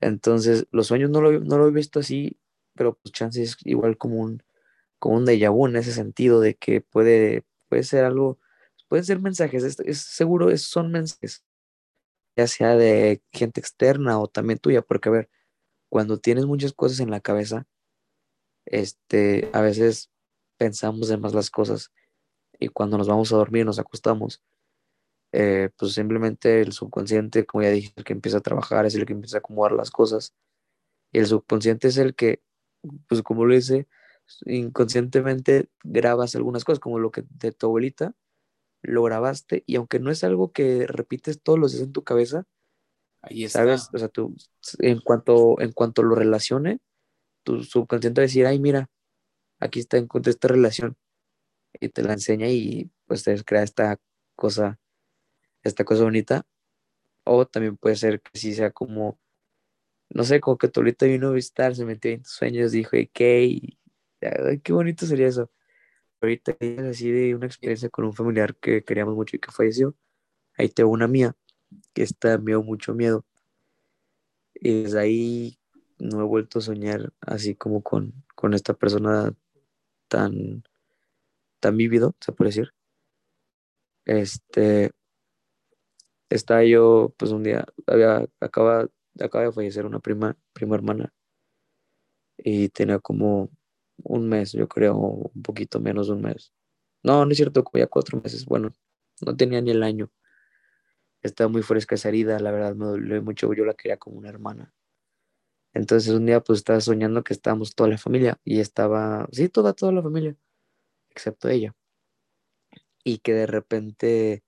Entonces, 0.00 0.66
los 0.70 0.86
sueños 0.86 1.10
no 1.10 1.20
lo, 1.20 1.40
no 1.40 1.58
lo 1.58 1.68
he 1.68 1.70
visto 1.72 2.00
así, 2.00 2.38
pero 2.74 2.94
pues 2.94 3.12
chance 3.12 3.42
es 3.42 3.56
igual 3.64 3.98
como 3.98 4.16
un, 4.22 4.42
como 4.98 5.16
un 5.16 5.26
déjà 5.26 5.50
vu 5.50 5.66
en 5.66 5.76
ese 5.76 5.92
sentido 5.92 6.40
de 6.40 6.54
que 6.56 6.80
puede, 6.80 7.44
puede 7.68 7.82
ser 7.84 8.04
algo, 8.04 8.38
pueden 8.88 9.04
ser 9.04 9.20
mensajes, 9.20 9.64
es, 9.64 9.98
seguro 9.98 10.50
es, 10.50 10.62
son 10.62 10.92
mensajes, 10.92 11.44
ya 12.36 12.46
sea 12.46 12.76
de 12.76 13.22
gente 13.32 13.60
externa 13.60 14.18
o 14.20 14.28
también 14.28 14.58
tuya, 14.60 14.82
porque 14.82 15.08
a 15.08 15.12
ver, 15.12 15.30
cuando 15.90 16.18
tienes 16.18 16.46
muchas 16.46 16.72
cosas 16.72 17.00
en 17.00 17.10
la 17.10 17.20
cabeza, 17.20 17.66
este, 18.66 19.50
a 19.52 19.60
veces 19.60 20.10
pensamos 20.58 21.10
en 21.10 21.20
más 21.20 21.34
las 21.34 21.50
cosas 21.50 21.92
y 22.58 22.68
cuando 22.68 22.98
nos 22.98 23.08
vamos 23.08 23.32
a 23.32 23.36
dormir, 23.36 23.64
nos 23.64 23.78
acostamos, 23.78 24.42
eh, 25.32 25.70
pues 25.76 25.92
simplemente 25.92 26.60
el 26.60 26.72
subconsciente, 26.72 27.46
como 27.46 27.62
ya 27.62 27.70
dije, 27.70 27.92
el 27.96 28.04
que 28.04 28.12
empieza 28.12 28.38
a 28.38 28.42
trabajar, 28.42 28.86
es 28.86 28.94
el 28.94 29.06
que 29.06 29.12
empieza 29.12 29.38
a 29.38 29.40
acomodar 29.40 29.72
las 29.72 29.90
cosas. 29.90 30.34
Y 31.12 31.20
el 31.20 31.26
subconsciente 31.26 31.88
es 31.88 31.98
el 31.98 32.14
que, 32.14 32.42
pues 33.08 33.22
como 33.22 33.44
lo 33.46 33.54
dice, 33.54 33.86
inconscientemente 34.46 35.68
grabas 35.84 36.34
algunas 36.34 36.64
cosas, 36.64 36.80
como 36.80 36.98
lo 36.98 37.10
que 37.10 37.24
de 37.30 37.52
tu 37.52 37.66
abuelita, 37.66 38.14
lo 38.82 39.02
grabaste 39.02 39.64
y 39.66 39.76
aunque 39.76 39.98
no 39.98 40.10
es 40.10 40.24
algo 40.24 40.52
que 40.52 40.86
repites 40.86 41.42
todos 41.42 41.58
los 41.58 41.72
días 41.72 41.84
en 41.84 41.92
tu 41.92 42.04
cabeza, 42.04 42.44
Ahí 43.22 43.44
está. 43.44 43.60
¿sabes? 43.60 43.88
O 43.92 43.98
sea, 43.98 44.08
tú, 44.08 44.36
en 44.78 45.00
cuanto, 45.00 45.60
en 45.60 45.72
cuanto 45.72 46.02
lo 46.02 46.14
relacione, 46.14 46.80
tu 47.42 47.64
subconsciente 47.64 48.20
va 48.20 48.24
a 48.24 48.28
decir, 48.28 48.46
ay, 48.46 48.60
mira, 48.60 48.88
aquí 49.58 49.80
está, 49.80 49.96
encontré 49.98 50.30
esta 50.30 50.48
relación 50.48 50.96
y 51.80 51.88
te 51.90 52.02
la 52.02 52.14
enseña 52.14 52.48
y 52.48 52.90
pues 53.06 53.24
te 53.24 53.42
crea 53.44 53.62
esta 53.62 53.98
cosa, 54.36 54.78
esta 55.62 55.84
cosa 55.84 56.04
bonita. 56.04 56.46
O 57.24 57.46
también 57.46 57.76
puede 57.76 57.96
ser 57.96 58.22
que 58.22 58.38
sí 58.38 58.54
sea 58.54 58.70
como, 58.70 59.18
no 60.10 60.24
sé, 60.24 60.40
como 60.40 60.58
que 60.58 60.68
tu 60.68 60.80
ahorita 60.80 61.06
vino 61.06 61.28
a 61.28 61.32
visitar, 61.32 61.74
se 61.74 61.84
metió 61.84 62.10
en 62.10 62.22
tus 62.22 62.32
sueños, 62.32 62.72
dijo, 62.72 62.92
¿qué? 63.12 63.76
qué 64.62 64.72
bonito 64.72 65.06
sería 65.06 65.28
eso. 65.28 65.50
Ahorita 66.20 66.56
es 66.60 66.80
así 66.80 67.10
de 67.10 67.34
una 67.34 67.46
experiencia 67.46 67.90
con 67.90 68.04
un 68.04 68.14
familiar 68.14 68.56
que 68.56 68.82
queríamos 68.84 69.14
mucho 69.14 69.36
y 69.36 69.40
que 69.40 69.52
falleció. 69.52 69.94
Ahí 70.56 70.68
tengo 70.68 70.90
una 70.90 71.08
mía 71.08 71.36
que 71.94 72.02
está, 72.02 72.38
me 72.38 72.52
dio 72.52 72.62
mucho 72.62 72.94
miedo. 72.94 73.24
Y 74.54 74.84
desde 74.84 75.00
ahí 75.00 75.58
no 75.98 76.20
he 76.20 76.24
vuelto 76.24 76.58
a 76.58 76.62
soñar 76.62 77.12
así 77.20 77.54
como 77.54 77.82
con, 77.82 78.24
con 78.34 78.54
esta 78.54 78.74
persona 78.74 79.34
tan, 80.08 80.62
tan 81.60 81.76
vívido, 81.76 82.14
se 82.20 82.32
puede 82.32 82.50
decir. 82.50 82.72
Este, 84.06 84.90
estaba 86.30 86.64
yo, 86.64 87.14
pues 87.16 87.30
un 87.32 87.42
día, 87.42 87.64
había, 87.86 88.26
acaba, 88.40 88.88
acaba 89.20 89.44
de 89.44 89.52
fallecer 89.52 89.86
una 89.86 90.00
prima, 90.00 90.36
prima 90.52 90.76
hermana, 90.76 91.12
y 92.36 92.68
tenía 92.70 92.98
como 92.98 93.50
un 94.04 94.28
mes, 94.28 94.52
yo 94.52 94.68
creo, 94.68 94.96
un 94.96 95.42
poquito 95.42 95.80
menos 95.80 96.08
de 96.08 96.14
un 96.14 96.22
mes. 96.22 96.52
No, 97.02 97.24
no 97.24 97.30
es 97.32 97.36
cierto, 97.36 97.64
como 97.64 97.80
ya 97.82 97.86
cuatro 97.88 98.20
meses, 98.22 98.44
bueno, 98.46 98.72
no 99.24 99.36
tenía 99.36 99.60
ni 99.60 99.70
el 99.70 99.82
año. 99.82 100.10
Estaba 101.22 101.48
muy 101.48 101.62
fresca 101.62 101.94
esa 101.94 102.08
herida, 102.08 102.40
la 102.40 102.50
verdad 102.50 102.74
me 102.74 102.86
dolió 102.86 103.22
mucho, 103.22 103.52
yo 103.54 103.64
la 103.64 103.74
quería 103.74 103.98
como 103.98 104.18
una 104.18 104.30
hermana. 104.30 104.72
Entonces 105.78 106.12
un 106.12 106.26
día 106.26 106.40
pues 106.40 106.58
estaba 106.58 106.80
soñando 106.80 107.22
que 107.22 107.32
estábamos 107.32 107.76
toda 107.76 107.88
la 107.88 107.98
familia 107.98 108.40
y 108.44 108.58
estaba, 108.58 109.28
sí, 109.30 109.48
toda, 109.48 109.74
toda 109.74 109.92
la 109.92 110.02
familia, 110.02 110.34
excepto 111.08 111.48
ella. 111.48 111.72
Y 113.04 113.18
que 113.18 113.32
de 113.32 113.46
repente 113.46 114.42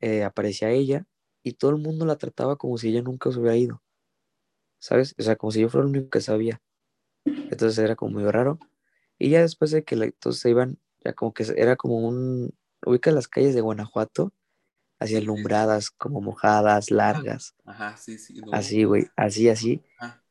eh, 0.00 0.24
aparecía 0.24 0.70
ella 0.70 1.06
y 1.42 1.52
todo 1.52 1.72
el 1.72 1.76
mundo 1.76 2.06
la 2.06 2.16
trataba 2.16 2.56
como 2.56 2.78
si 2.78 2.88
ella 2.88 3.02
nunca 3.02 3.30
se 3.30 3.38
hubiera 3.38 3.54
ido, 3.54 3.82
¿sabes? 4.78 5.14
O 5.18 5.22
sea, 5.22 5.36
como 5.36 5.50
si 5.50 5.60
yo 5.60 5.68
fuera 5.68 5.86
el 5.86 5.90
único 5.90 6.08
que 6.08 6.22
sabía. 6.22 6.62
Entonces 7.26 7.76
era 7.76 7.94
como 7.94 8.12
muy 8.12 8.30
raro. 8.30 8.58
Y 9.18 9.28
ya 9.28 9.42
después 9.42 9.72
de 9.72 9.84
que 9.84 9.94
la, 9.94 10.10
todos 10.10 10.38
se 10.38 10.48
iban, 10.48 10.78
ya 11.04 11.12
como 11.12 11.34
que 11.34 11.44
era 11.54 11.76
como 11.76 11.98
un, 11.98 12.54
ubica 12.86 13.10
las 13.10 13.28
calles 13.28 13.54
de 13.54 13.60
Guanajuato, 13.60 14.32
así 14.98 15.16
alumbradas, 15.16 15.90
como 15.90 16.22
mojadas, 16.22 16.90
largas. 16.90 17.54
Ajá, 17.66 17.98
sí, 17.98 18.16
sí. 18.16 18.40
Así, 18.52 18.84
güey, 18.84 19.08
así, 19.16 19.50
así. 19.50 19.82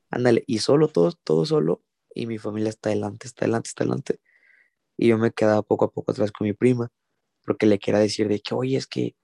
Ándale, 0.10 0.44
y 0.48 0.60
solo, 0.60 0.88
todo, 0.88 1.12
todo 1.24 1.46
solo, 1.46 1.84
y 2.14 2.26
mi 2.28 2.38
familia 2.38 2.70
está 2.70 2.90
adelante, 2.90 3.28
está 3.28 3.46
adelante, 3.46 3.70
está 3.70 3.84
adelante. 3.84 4.20
Y 4.98 5.08
yo 5.10 5.18
me 5.18 5.32
quedaba 5.32 5.62
poco 5.64 5.86
a 5.86 5.92
poco 5.92 6.12
atrás 6.12 6.32
con 6.32 6.46
mi 6.48 6.54
prima, 6.54 6.92
porque 7.46 7.66
le 7.66 7.80
quería 7.80 8.00
decir 8.00 8.28
de 8.28 8.40
que, 8.42 8.56
oye, 8.56 8.78
es 8.78 8.88
que 8.88 9.16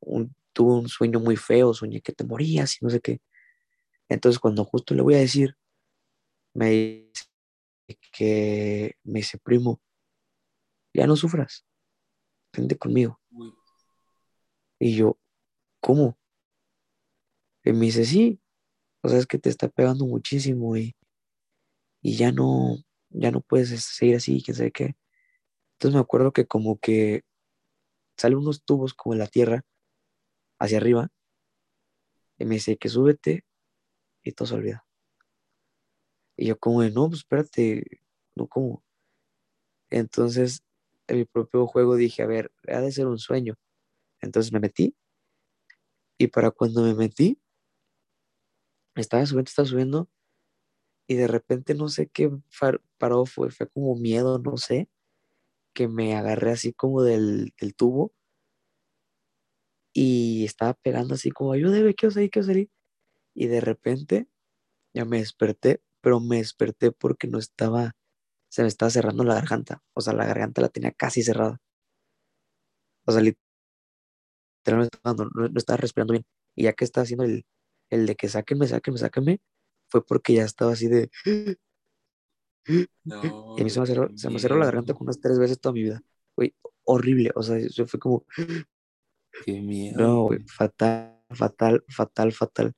un, 0.00 0.34
tuve 0.52 0.74
un 0.74 0.88
sueño 0.88 1.20
muy 1.20 1.36
feo, 1.36 1.74
soñé 1.74 2.00
que 2.00 2.12
te 2.12 2.24
morías 2.24 2.80
y 2.80 2.84
no 2.84 2.90
sé 2.90 3.00
qué. 3.00 3.20
Entonces, 4.08 4.38
cuando 4.40 4.64
justo 4.64 4.94
le 4.94 5.02
voy 5.02 5.14
a 5.14 5.18
decir, 5.18 5.56
me 6.54 6.70
dice 6.70 7.28
que 8.12 8.96
me 9.04 9.20
dice, 9.20 9.38
primo, 9.38 9.80
ya 10.94 11.06
no 11.06 11.16
sufras, 11.16 11.64
vente 12.52 12.76
conmigo. 12.76 13.20
Y 14.78 14.96
yo, 14.96 15.18
¿cómo? 15.80 16.18
Y 17.64 17.72
me 17.72 17.86
dice, 17.86 18.04
sí, 18.04 18.39
o 19.02 19.08
sea, 19.08 19.18
es 19.18 19.26
que 19.26 19.38
te 19.38 19.48
está 19.48 19.68
pegando 19.68 20.06
muchísimo 20.06 20.76
y, 20.76 20.94
y 22.02 22.16
ya 22.16 22.32
no, 22.32 22.76
ya 23.10 23.30
no 23.30 23.40
puedes 23.40 23.68
seguir 23.82 24.16
así, 24.16 24.42
que 24.42 24.54
sé 24.54 24.70
qué. 24.72 24.96
Entonces 25.74 25.94
me 25.94 26.00
acuerdo 26.00 26.32
que 26.32 26.46
como 26.46 26.78
que 26.78 27.22
salen 28.16 28.38
unos 28.38 28.62
tubos 28.64 28.94
como 28.94 29.14
en 29.14 29.20
la 29.20 29.26
tierra 29.26 29.64
hacia 30.58 30.78
arriba 30.78 31.10
y 32.38 32.44
me 32.44 32.56
dice 32.56 32.76
que 32.76 32.88
súbete 32.88 33.44
y 34.22 34.32
todo 34.32 34.48
se 34.48 34.54
olvida. 34.54 34.86
Y 36.36 36.46
yo 36.46 36.58
como 36.58 36.82
de, 36.82 36.90
no, 36.90 37.08
pues 37.08 37.20
espérate, 37.20 37.84
no 38.34 38.46
como. 38.46 38.82
Entonces, 39.90 40.62
en 41.06 41.18
mi 41.18 41.24
propio 41.24 41.66
juego 41.66 41.96
dije, 41.96 42.22
a 42.22 42.26
ver, 42.26 42.52
ha 42.68 42.80
de 42.80 42.92
ser 42.92 43.06
un 43.06 43.18
sueño. 43.18 43.56
Entonces 44.20 44.52
me 44.52 44.60
metí 44.60 44.94
y 46.18 46.26
para 46.26 46.50
cuando 46.50 46.82
me 46.82 46.94
metí, 46.94 47.40
estaba 48.94 49.24
subiendo, 49.26 49.48
estaba 49.48 49.68
subiendo 49.68 50.08
y 51.08 51.16
de 51.16 51.26
repente 51.26 51.74
no 51.74 51.88
sé 51.88 52.08
qué 52.08 52.30
paró, 52.98 53.26
fue, 53.26 53.50
fue 53.50 53.68
como 53.68 53.96
miedo, 53.96 54.38
no 54.38 54.56
sé, 54.56 54.88
que 55.74 55.88
me 55.88 56.16
agarré 56.16 56.52
así 56.52 56.72
como 56.72 57.02
del, 57.02 57.52
del 57.60 57.74
tubo 57.74 58.12
y 59.92 60.44
estaba 60.44 60.74
pegando 60.74 61.14
así 61.14 61.30
como, 61.30 61.52
ayúdeme, 61.52 61.94
quiero 61.94 62.12
salir, 62.12 62.30
quiero 62.30 62.46
salir. 62.46 62.70
Y 63.34 63.48
de 63.48 63.60
repente 63.60 64.28
ya 64.94 65.04
me 65.04 65.18
desperté, 65.18 65.82
pero 66.00 66.20
me 66.20 66.38
desperté 66.38 66.92
porque 66.92 67.28
no 67.28 67.38
estaba, 67.38 67.96
se 68.50 68.62
me 68.62 68.68
estaba 68.68 68.90
cerrando 68.90 69.24
la 69.24 69.34
garganta, 69.34 69.82
o 69.94 70.00
sea, 70.00 70.14
la 70.14 70.26
garganta 70.26 70.62
la 70.62 70.68
tenía 70.70 70.92
casi 70.92 71.22
cerrada. 71.22 71.60
O 73.06 73.12
sea, 73.12 73.22
literalmente 73.22 74.98
no, 75.04 75.14
no 75.14 75.58
estaba 75.58 75.78
respirando 75.78 76.12
bien. 76.12 76.24
Y 76.54 76.64
ya 76.64 76.72
que 76.72 76.84
estaba 76.84 77.04
haciendo 77.04 77.24
el, 77.24 77.44
el 77.90 78.06
de 78.06 78.16
que 78.16 78.28
sáquenme, 78.28 78.66
sáquenme, 78.66 78.98
sáquenme, 78.98 79.40
fue 79.88 80.04
porque 80.04 80.34
ya 80.34 80.44
estaba 80.44 80.72
así 80.72 80.88
de... 80.88 81.10
No, 83.04 83.56
y 83.56 83.60
a 83.60 83.64
mí 83.64 83.70
se 83.70 83.80
me, 83.80 83.86
cerró, 83.86 84.10
se 84.16 84.30
me 84.30 84.38
cerró 84.38 84.56
la 84.56 84.66
garganta 84.66 84.94
con 84.94 85.06
unas 85.06 85.20
tres 85.20 85.38
veces 85.38 85.60
toda 85.60 85.72
mi 85.72 85.82
vida. 85.82 86.02
Fue 86.34 86.54
horrible, 86.84 87.32
o 87.34 87.42
sea, 87.42 87.56
eso 87.56 87.86
fue 87.86 87.98
como... 87.98 88.24
Qué 89.44 89.60
miedo. 89.60 90.00
No, 90.00 90.22
güey, 90.24 90.40
fatal, 90.46 91.22
fatal, 91.30 91.84
fatal, 91.88 92.32
fatal. 92.32 92.72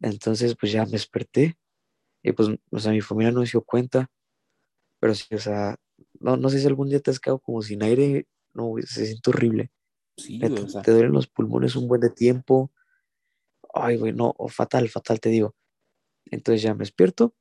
Entonces, 0.00 0.56
pues 0.58 0.72
ya 0.72 0.84
me 0.84 0.92
desperté 0.92 1.58
y 2.22 2.32
pues, 2.32 2.48
o 2.70 2.78
sea, 2.78 2.92
mi 2.92 3.00
familia 3.00 3.32
no 3.32 3.44
se 3.44 3.52
dio 3.52 3.62
cuenta, 3.62 4.10
pero 5.00 5.14
sí, 5.14 5.34
o 5.34 5.38
sea, 5.38 5.76
no, 6.20 6.36
no 6.36 6.48
sé 6.50 6.60
si 6.60 6.66
algún 6.66 6.88
día 6.88 7.00
te 7.00 7.10
has 7.10 7.20
quedado 7.20 7.38
como 7.38 7.62
sin 7.62 7.82
aire, 7.82 8.26
no, 8.54 8.66
güey, 8.66 8.84
se 8.84 9.06
siente 9.06 9.30
horrible. 9.30 9.70
Sí, 10.16 10.38
Neta, 10.38 10.62
o 10.62 10.68
sea, 10.68 10.82
Te 10.82 10.90
duelen 10.90 11.12
los 11.12 11.28
pulmones 11.28 11.76
un 11.76 11.86
buen 11.86 12.00
de 12.00 12.10
tiempo. 12.10 12.72
Ay, 13.74 13.96
güey, 13.96 14.12
no, 14.12 14.34
fatal, 14.48 14.88
fatal, 14.88 15.20
te 15.20 15.28
digo. 15.30 15.54
Entonces 16.26 16.62
ya 16.62 16.74
me 16.74 16.80
despierto 16.80 17.34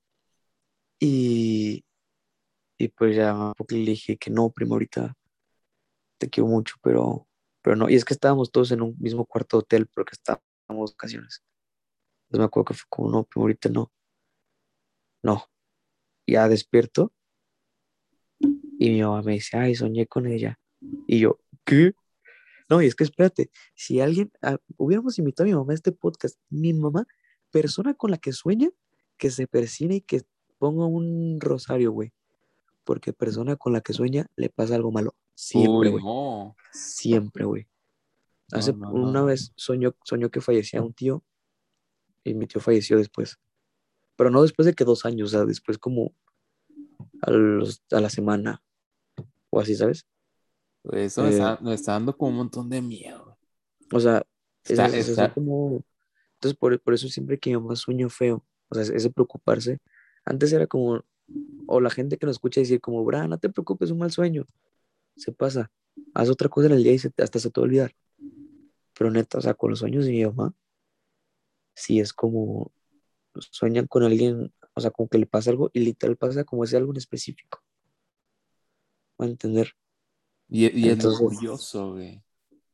y, 1.00 1.86
y 2.78 2.88
pues 2.90 3.16
ya 3.16 3.54
le 3.70 3.78
dije 3.78 4.18
que 4.18 4.32
no, 4.32 4.50
primo, 4.50 4.76
ahorita 4.76 5.16
te 6.20 6.30
quiero 6.30 6.48
mucho, 6.48 6.76
pero, 6.82 7.28
pero 7.62 7.76
no. 7.76 7.90
Y 7.90 7.96
es 7.96 8.06
que 8.06 8.14
estábamos 8.14 8.52
todos 8.52 8.72
en 8.72 8.82
un 8.82 8.96
mismo 9.00 9.26
cuarto 9.26 9.58
de 9.58 9.62
hotel 9.62 9.88
porque 9.88 10.14
estábamos 10.14 10.94
vacaciones. 10.94 11.44
Entonces 12.26 12.40
me 12.40 12.46
acuerdo 12.46 12.66
que 12.66 12.74
fue 12.76 12.86
como, 12.90 13.10
no, 13.10 13.24
primo, 13.26 13.44
ahorita 13.46 13.70
no. 13.70 13.92
No. 15.24 15.46
Ya 16.28 16.48
despierto 16.50 17.12
y 18.80 18.90
mi 18.92 19.02
mamá 19.02 19.22
me 19.24 19.34
dice, 19.34 19.58
ay, 19.58 19.76
soñé 19.76 20.08
con 20.08 20.28
ella. 20.28 20.60
Y 21.08 21.20
yo, 21.20 21.40
¿qué? 21.66 21.94
No, 22.70 22.82
y 22.82 22.86
es 22.88 22.96
que 22.96 23.04
espérate, 23.06 23.50
si 23.76 24.02
alguien, 24.02 24.32
ah, 24.42 24.58
hubiéramos 24.78 25.18
invitado 25.20 25.46
a 25.46 25.50
mi 25.52 25.56
mamá 25.56 25.72
a 25.72 25.76
este 25.76 25.92
podcast, 25.92 26.38
mi 26.50 26.74
mamá, 26.74 27.06
persona 27.52 27.94
con 27.94 28.12
la 28.12 28.18
que 28.18 28.34
sueña, 28.34 28.70
que 29.18 29.32
se 29.32 29.48
persine 29.48 29.96
y 29.96 30.02
que 30.02 30.24
ponga 30.58 30.86
un 30.86 31.40
rosario, 31.40 31.92
güey. 31.92 32.12
Porque 32.84 33.14
persona 33.14 33.56
con 33.56 33.74
la 33.74 33.82
que 33.82 33.94
sueña 33.94 34.28
le 34.36 34.50
pasa 34.50 34.76
algo 34.76 34.92
malo. 34.92 35.16
Siempre, 35.34 35.90
güey. 35.92 36.04
no. 36.04 36.56
Siempre, 36.72 37.46
güey. 37.46 37.68
Hace 38.52 38.74
no, 38.74 38.92
una 38.92 39.24
vez 39.24 39.52
soñó, 39.56 39.94
soñó 40.04 40.30
que 40.30 40.40
fallecía 40.42 40.82
un 40.82 40.94
tío 40.94 41.24
y 42.24 42.34
mi 42.34 42.48
tío 42.48 42.62
falleció 42.62 42.98
después. 42.98 43.38
Pero 44.16 44.30
no 44.30 44.42
después 44.42 44.66
de 44.66 44.74
que 44.74 44.84
dos 44.86 45.06
años, 45.06 45.30
o 45.30 45.32
sea, 45.38 45.46
después 45.46 45.78
como 45.78 46.14
a, 47.22 47.32
los- 47.32 47.84
a 47.92 48.00
la 48.02 48.10
semana 48.10 48.64
o 49.50 49.60
así, 49.60 49.76
¿sabes? 49.76 50.06
Eso 50.92 51.24
me 51.24 51.30
Eh, 51.30 51.32
está, 51.32 51.60
me 51.62 51.74
está 51.74 51.92
dando 51.94 52.16
como 52.16 52.32
un 52.32 52.38
montón 52.38 52.70
de 52.70 52.82
miedo. 52.82 53.38
o 53.92 54.00
sea, 54.00 54.26
Está, 54.64 55.34
como... 55.34 55.84
Entonces, 56.36 56.58
por, 56.58 56.80
por 56.82 56.94
eso 56.94 57.08
siempre 57.08 57.40
que 57.40 57.50
mi 57.50 57.58
mamá 57.58 57.76
sueño 57.76 58.10
feo, 58.10 58.46
o 58.70 58.76
sea, 58.76 58.84
ese 58.84 59.10
preocuparse. 59.10 59.80
Antes 60.26 60.52
era 60.52 60.68
como, 60.68 61.04
o 61.68 61.80
la 61.80 61.90
gente 61.90 62.18
que 62.18 62.26
nos 62.26 62.36
escucha 62.36 62.62
decir 62.62 62.82
como, 62.82 63.04
Bra, 63.04 63.28
no 63.28 63.38
te 63.40 63.50
preocupes, 63.50 63.92
un 63.92 64.00
mal 64.00 64.12
sueño, 64.12 64.46
se 65.16 65.32
pasa, 65.32 65.72
haz 66.14 66.30
otra 66.30 66.50
cosa 66.50 66.68
en 66.68 66.74
el 66.74 66.84
día 66.84 66.94
y 66.94 67.00
se 67.00 67.12
hasta 67.18 67.40
se 67.40 67.50
te 67.50 67.60
va 67.60 67.66
a 67.66 67.68
olvidar. 67.68 67.96
Pero 68.98 69.10
neta, 69.10 69.38
o 69.38 69.42
sea, 69.42 69.54
con 69.54 69.72
los 69.72 69.80
sueños 69.80 70.06
de 70.06 70.12
mi 70.12 70.26
mamá, 70.26 70.54
sí 71.74 72.00
es 72.00 72.14
como, 72.14 72.72
sueñan 73.40 73.88
con 73.88 74.04
alguien, 74.04 74.54
o 74.74 74.82
sea, 74.82 74.92
como 74.92 75.10
que 75.10 75.18
le 75.18 75.26
pasa 75.26 75.50
algo 75.50 75.72
y 75.74 75.80
literal 75.80 76.18
pasa 76.18 76.44
como 76.44 76.64
ese 76.64 76.78
algo 76.78 76.92
en 76.92 76.98
específico. 76.98 77.64
¿Va 79.20 79.26
a 79.26 79.30
entender? 79.30 79.74
Y, 80.50 80.66
y 80.80 80.88
es 80.88 80.94
Entonces, 80.94 81.20
curioso, 81.20 81.94
güey. 81.94 82.24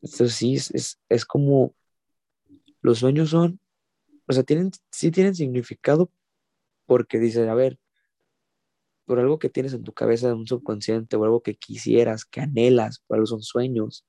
entonces 0.01 0.33
sí, 0.33 0.55
es, 0.55 0.71
es, 0.71 0.99
es 1.09 1.25
como, 1.25 1.73
los 2.81 2.99
sueños 2.99 3.29
son, 3.29 3.59
o 4.27 4.33
sea, 4.33 4.43
tienen, 4.43 4.71
sí 4.91 5.11
tienen 5.11 5.35
significado 5.35 6.11
porque 6.85 7.19
dices, 7.19 7.47
a 7.47 7.53
ver, 7.55 7.79
por 9.05 9.19
algo 9.19 9.39
que 9.39 9.49
tienes 9.49 9.73
en 9.73 9.83
tu 9.83 9.93
cabeza, 9.93 10.33
un 10.33 10.47
subconsciente, 10.47 11.15
o 11.15 11.23
algo 11.25 11.41
que 11.41 11.55
quisieras, 11.55 12.25
que 12.25 12.41
anhelas, 12.41 13.03
por 13.07 13.15
algo 13.17 13.27
son 13.27 13.41
sueños, 13.41 14.05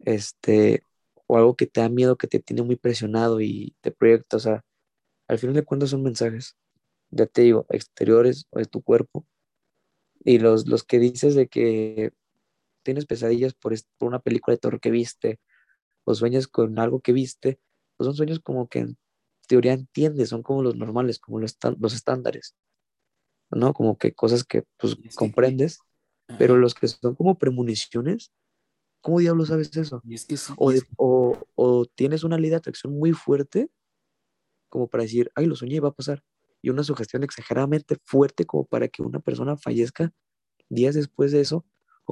este, 0.00 0.84
o 1.26 1.36
algo 1.36 1.56
que 1.56 1.66
te 1.66 1.80
da 1.80 1.88
miedo, 1.88 2.16
que 2.16 2.26
te 2.26 2.38
tiene 2.40 2.62
muy 2.62 2.76
presionado 2.76 3.40
y 3.40 3.74
te 3.80 3.90
proyecta, 3.92 4.36
o 4.36 4.40
sea, 4.40 4.64
al 5.28 5.38
final 5.38 5.54
de 5.54 5.64
cuentas 5.64 5.90
son 5.90 6.02
mensajes, 6.02 6.56
ya 7.10 7.26
te 7.26 7.42
digo, 7.42 7.66
exteriores 7.70 8.46
o 8.50 8.58
de 8.58 8.66
tu 8.66 8.82
cuerpo, 8.82 9.26
y 10.24 10.38
los, 10.38 10.68
los 10.68 10.84
que 10.84 10.98
dices 10.98 11.34
de 11.34 11.48
que 11.48 12.12
tienes 12.82 13.06
pesadillas 13.06 13.54
por, 13.54 13.74
por 13.98 14.08
una 14.08 14.20
película 14.20 14.54
de 14.54 14.58
terror 14.58 14.80
que 14.80 14.90
viste, 14.90 15.40
o 16.04 16.14
sueñas 16.14 16.48
con 16.48 16.78
algo 16.78 17.00
que 17.00 17.12
viste, 17.12 17.60
pues 17.96 18.06
son 18.06 18.16
sueños 18.16 18.40
como 18.40 18.68
que 18.68 18.94
teoría 19.46 19.72
entiendes, 19.72 20.30
son 20.30 20.42
como 20.42 20.62
los 20.62 20.76
normales, 20.76 21.18
como 21.18 21.38
los, 21.38 21.56
los 21.78 21.94
estándares, 21.94 22.54
¿no? 23.50 23.72
Como 23.74 23.98
que 23.98 24.14
cosas 24.14 24.44
que 24.44 24.64
pues 24.78 24.96
comprendes, 25.14 25.78
pero 26.38 26.56
los 26.56 26.74
que 26.74 26.88
son 26.88 27.14
como 27.14 27.38
premoniciones, 27.38 28.32
¿cómo 29.00 29.20
diablos 29.20 29.48
sabes 29.48 29.76
eso? 29.76 30.00
Y 30.04 30.14
es 30.14 30.24
que 30.24 30.36
sí, 30.36 30.52
o, 30.56 30.72
o, 30.96 31.38
o, 31.54 31.86
tienes 31.86 32.24
una 32.24 32.38
ley 32.38 32.50
de 32.50 32.56
atracción 32.56 32.98
muy 32.98 33.12
fuerte, 33.12 33.68
como 34.68 34.88
para 34.88 35.02
decir, 35.02 35.30
ay, 35.34 35.46
lo 35.46 35.56
soñé, 35.56 35.80
va 35.80 35.90
a 35.90 35.94
pasar. 35.94 36.22
Y 36.62 36.70
una 36.70 36.84
sugestión 36.84 37.24
exageradamente 37.24 37.96
fuerte 38.04 38.46
como 38.46 38.64
para 38.64 38.88
que 38.88 39.02
una 39.02 39.20
persona 39.20 39.56
fallezca 39.56 40.12
días 40.70 40.94
después 40.94 41.32
de 41.32 41.40
eso, 41.40 41.66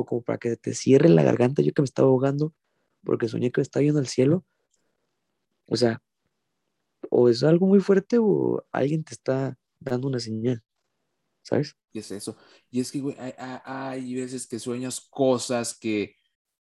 como 0.05 0.23
para 0.23 0.39
que 0.39 0.57
te 0.57 0.75
cierre 0.75 1.09
la 1.09 1.23
garganta, 1.23 1.63
yo 1.63 1.73
que 1.73 1.83
me 1.83 1.87
estaba 1.87 2.09
ahogando 2.09 2.55
porque 3.05 3.29
soñé 3.29 3.51
que 3.51 3.61
estaba 3.61 3.83
yendo 3.83 4.01
al 4.01 4.07
cielo. 4.07 4.45
O 5.67 5.77
sea, 5.77 6.03
o 7.11 7.29
es 7.29 7.43
algo 7.43 7.67
muy 7.67 7.81
fuerte 7.81 8.19
o 8.19 8.65
alguien 8.73 9.05
te 9.05 9.15
está 9.15 9.59
dando 9.79 10.09
una 10.09 10.21
señal, 10.21 10.63
¿sabes? 11.43 11.77
¿Qué 11.93 12.01
es 12.01 12.11
eso? 12.11 12.37
Y 12.71 12.81
es 12.81 12.93
que, 12.93 13.03
hay, 13.19 13.33
hay, 13.65 14.15
veces 14.15 14.47
que 14.47 14.59
sueñas 14.59 15.01
cosas 15.01 15.79
que, 15.79 16.17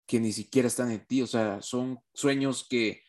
que 0.07 0.20
ni 0.20 0.33
siquiera 0.33 0.68
están 0.68 0.91
en 0.91 1.07
ti, 1.07 1.22
o 1.22 1.26
sea, 1.26 1.62
son 1.62 2.01
sueños 2.12 2.66
que, 2.68 3.03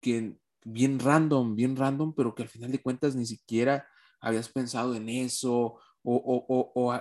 que 0.00 0.38
bien 0.64 0.98
random, 0.98 1.54
bien 1.54 1.76
random, 1.76 2.14
pero 2.14 2.34
que 2.34 2.42
al 2.42 2.48
final 2.48 2.70
de 2.70 2.82
cuentas 2.82 3.16
ni 3.16 3.26
siquiera 3.26 3.88
habías 4.20 4.48
pensado 4.48 4.94
en 4.94 5.08
eso, 5.08 5.78
o, 6.04 6.16
o, 6.16 6.46
o, 6.48 6.72
o 6.74 6.92
hay, 6.92 7.00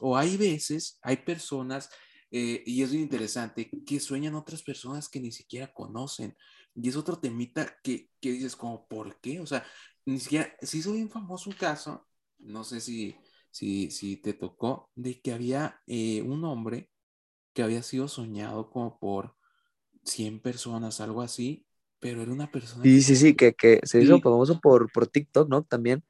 o 0.00 0.16
hay 0.16 0.36
veces, 0.36 0.98
hay 1.02 1.18
personas, 1.18 1.90
eh, 2.30 2.62
y 2.64 2.82
es 2.82 2.92
muy 2.92 3.02
interesante, 3.02 3.68
que 3.84 4.00
sueñan 4.00 4.36
otras 4.36 4.62
personas 4.62 5.08
que 5.08 5.20
ni 5.20 5.32
siquiera 5.32 5.72
conocen. 5.72 6.36
Y 6.74 6.88
es 6.88 6.96
otro 6.96 7.18
temita 7.18 7.76
que, 7.82 8.10
que 8.20 8.32
dices 8.32 8.54
como, 8.56 8.86
¿por 8.86 9.20
qué? 9.20 9.40
O 9.40 9.46
sea, 9.46 9.66
ni 10.06 10.20
siquiera, 10.20 10.54
se 10.62 10.78
hizo 10.78 10.92
bien 10.92 11.10
famoso 11.10 11.50
un 11.50 11.56
caso, 11.56 12.06
no 12.38 12.62
sé 12.64 12.80
si, 12.80 13.16
si, 13.50 13.90
si 13.90 14.16
te 14.16 14.32
tocó, 14.32 14.90
de 14.94 15.20
que 15.20 15.32
había 15.32 15.80
eh, 15.86 16.22
un 16.22 16.44
hombre 16.44 16.90
que 17.52 17.62
había 17.64 17.82
sido 17.82 18.06
soñado 18.06 18.70
como 18.70 18.98
por 19.00 19.34
100 20.04 20.40
personas, 20.40 21.00
algo 21.00 21.22
así, 21.22 21.66
pero 21.98 22.22
era 22.22 22.32
una 22.32 22.50
persona... 22.50 22.84
Sí, 22.84 23.02
sí, 23.02 23.16
sí, 23.16 23.34
que, 23.34 23.54
que 23.54 23.80
se 23.82 24.00
hizo 24.00 24.20
famoso 24.20 24.60
por, 24.60 24.90
por 24.92 25.06
TikTok, 25.06 25.48
¿no? 25.48 25.64
También, 25.64 26.02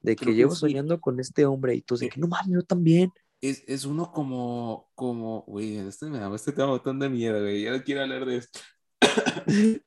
de 0.00 0.16
que, 0.16 0.34
llevo 0.34 0.54
soñando 0.54 1.00
con 1.00 1.20
este 1.20 1.44
hombre 1.46 1.74
y 1.74 1.82
tú 1.82 1.96
de 1.96 2.06
eh, 2.06 2.08
que 2.10 2.20
no 2.20 2.28
mames, 2.28 2.54
yo 2.54 2.62
también. 2.62 3.12
Es, 3.40 3.62
es 3.66 3.84
uno 3.84 4.12
como, 4.12 4.90
como, 4.94 5.42
güey, 5.42 5.78
este 5.78 6.06
me 6.06 6.18
da, 6.18 6.34
este 6.34 6.52
te 6.52 6.58
da 6.58 6.66
un 6.66 6.72
montón 6.72 6.98
de 6.98 7.08
miedo, 7.08 7.40
güey, 7.40 7.62
ya 7.64 7.72
no 7.72 7.82
quiero 7.82 8.02
hablar 8.02 8.26
de 8.26 8.36
esto. 8.36 8.60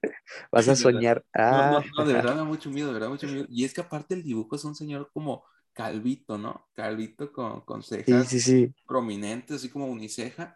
Vas 0.52 0.68
a 0.68 0.76
soñar. 0.76 1.26
Ah. 1.34 1.84
No, 1.96 2.04
no, 2.04 2.08
de 2.08 2.14
verdad 2.14 2.36
da 2.38 2.44
mucho 2.44 2.70
miedo, 2.70 2.88
de 2.88 2.94
verdad 2.94 3.10
mucho 3.10 3.28
miedo. 3.28 3.46
Y 3.50 3.66
es 3.66 3.74
que 3.74 3.82
aparte 3.82 4.16
el 4.16 4.24
dibujo 4.24 4.56
es 4.56 4.64
un 4.64 4.76
señor 4.76 5.10
como 5.14 5.44
calvito, 5.74 6.38
¿no? 6.38 6.70
Calvito 6.74 7.32
con, 7.32 7.62
con 7.62 7.84
cejas 7.84 8.28
sí, 8.28 8.40
sí, 8.40 8.66
sí. 8.68 8.74
prominentes, 8.86 9.58
así 9.58 9.70
como 9.70 9.88
uniceja. 9.88 10.56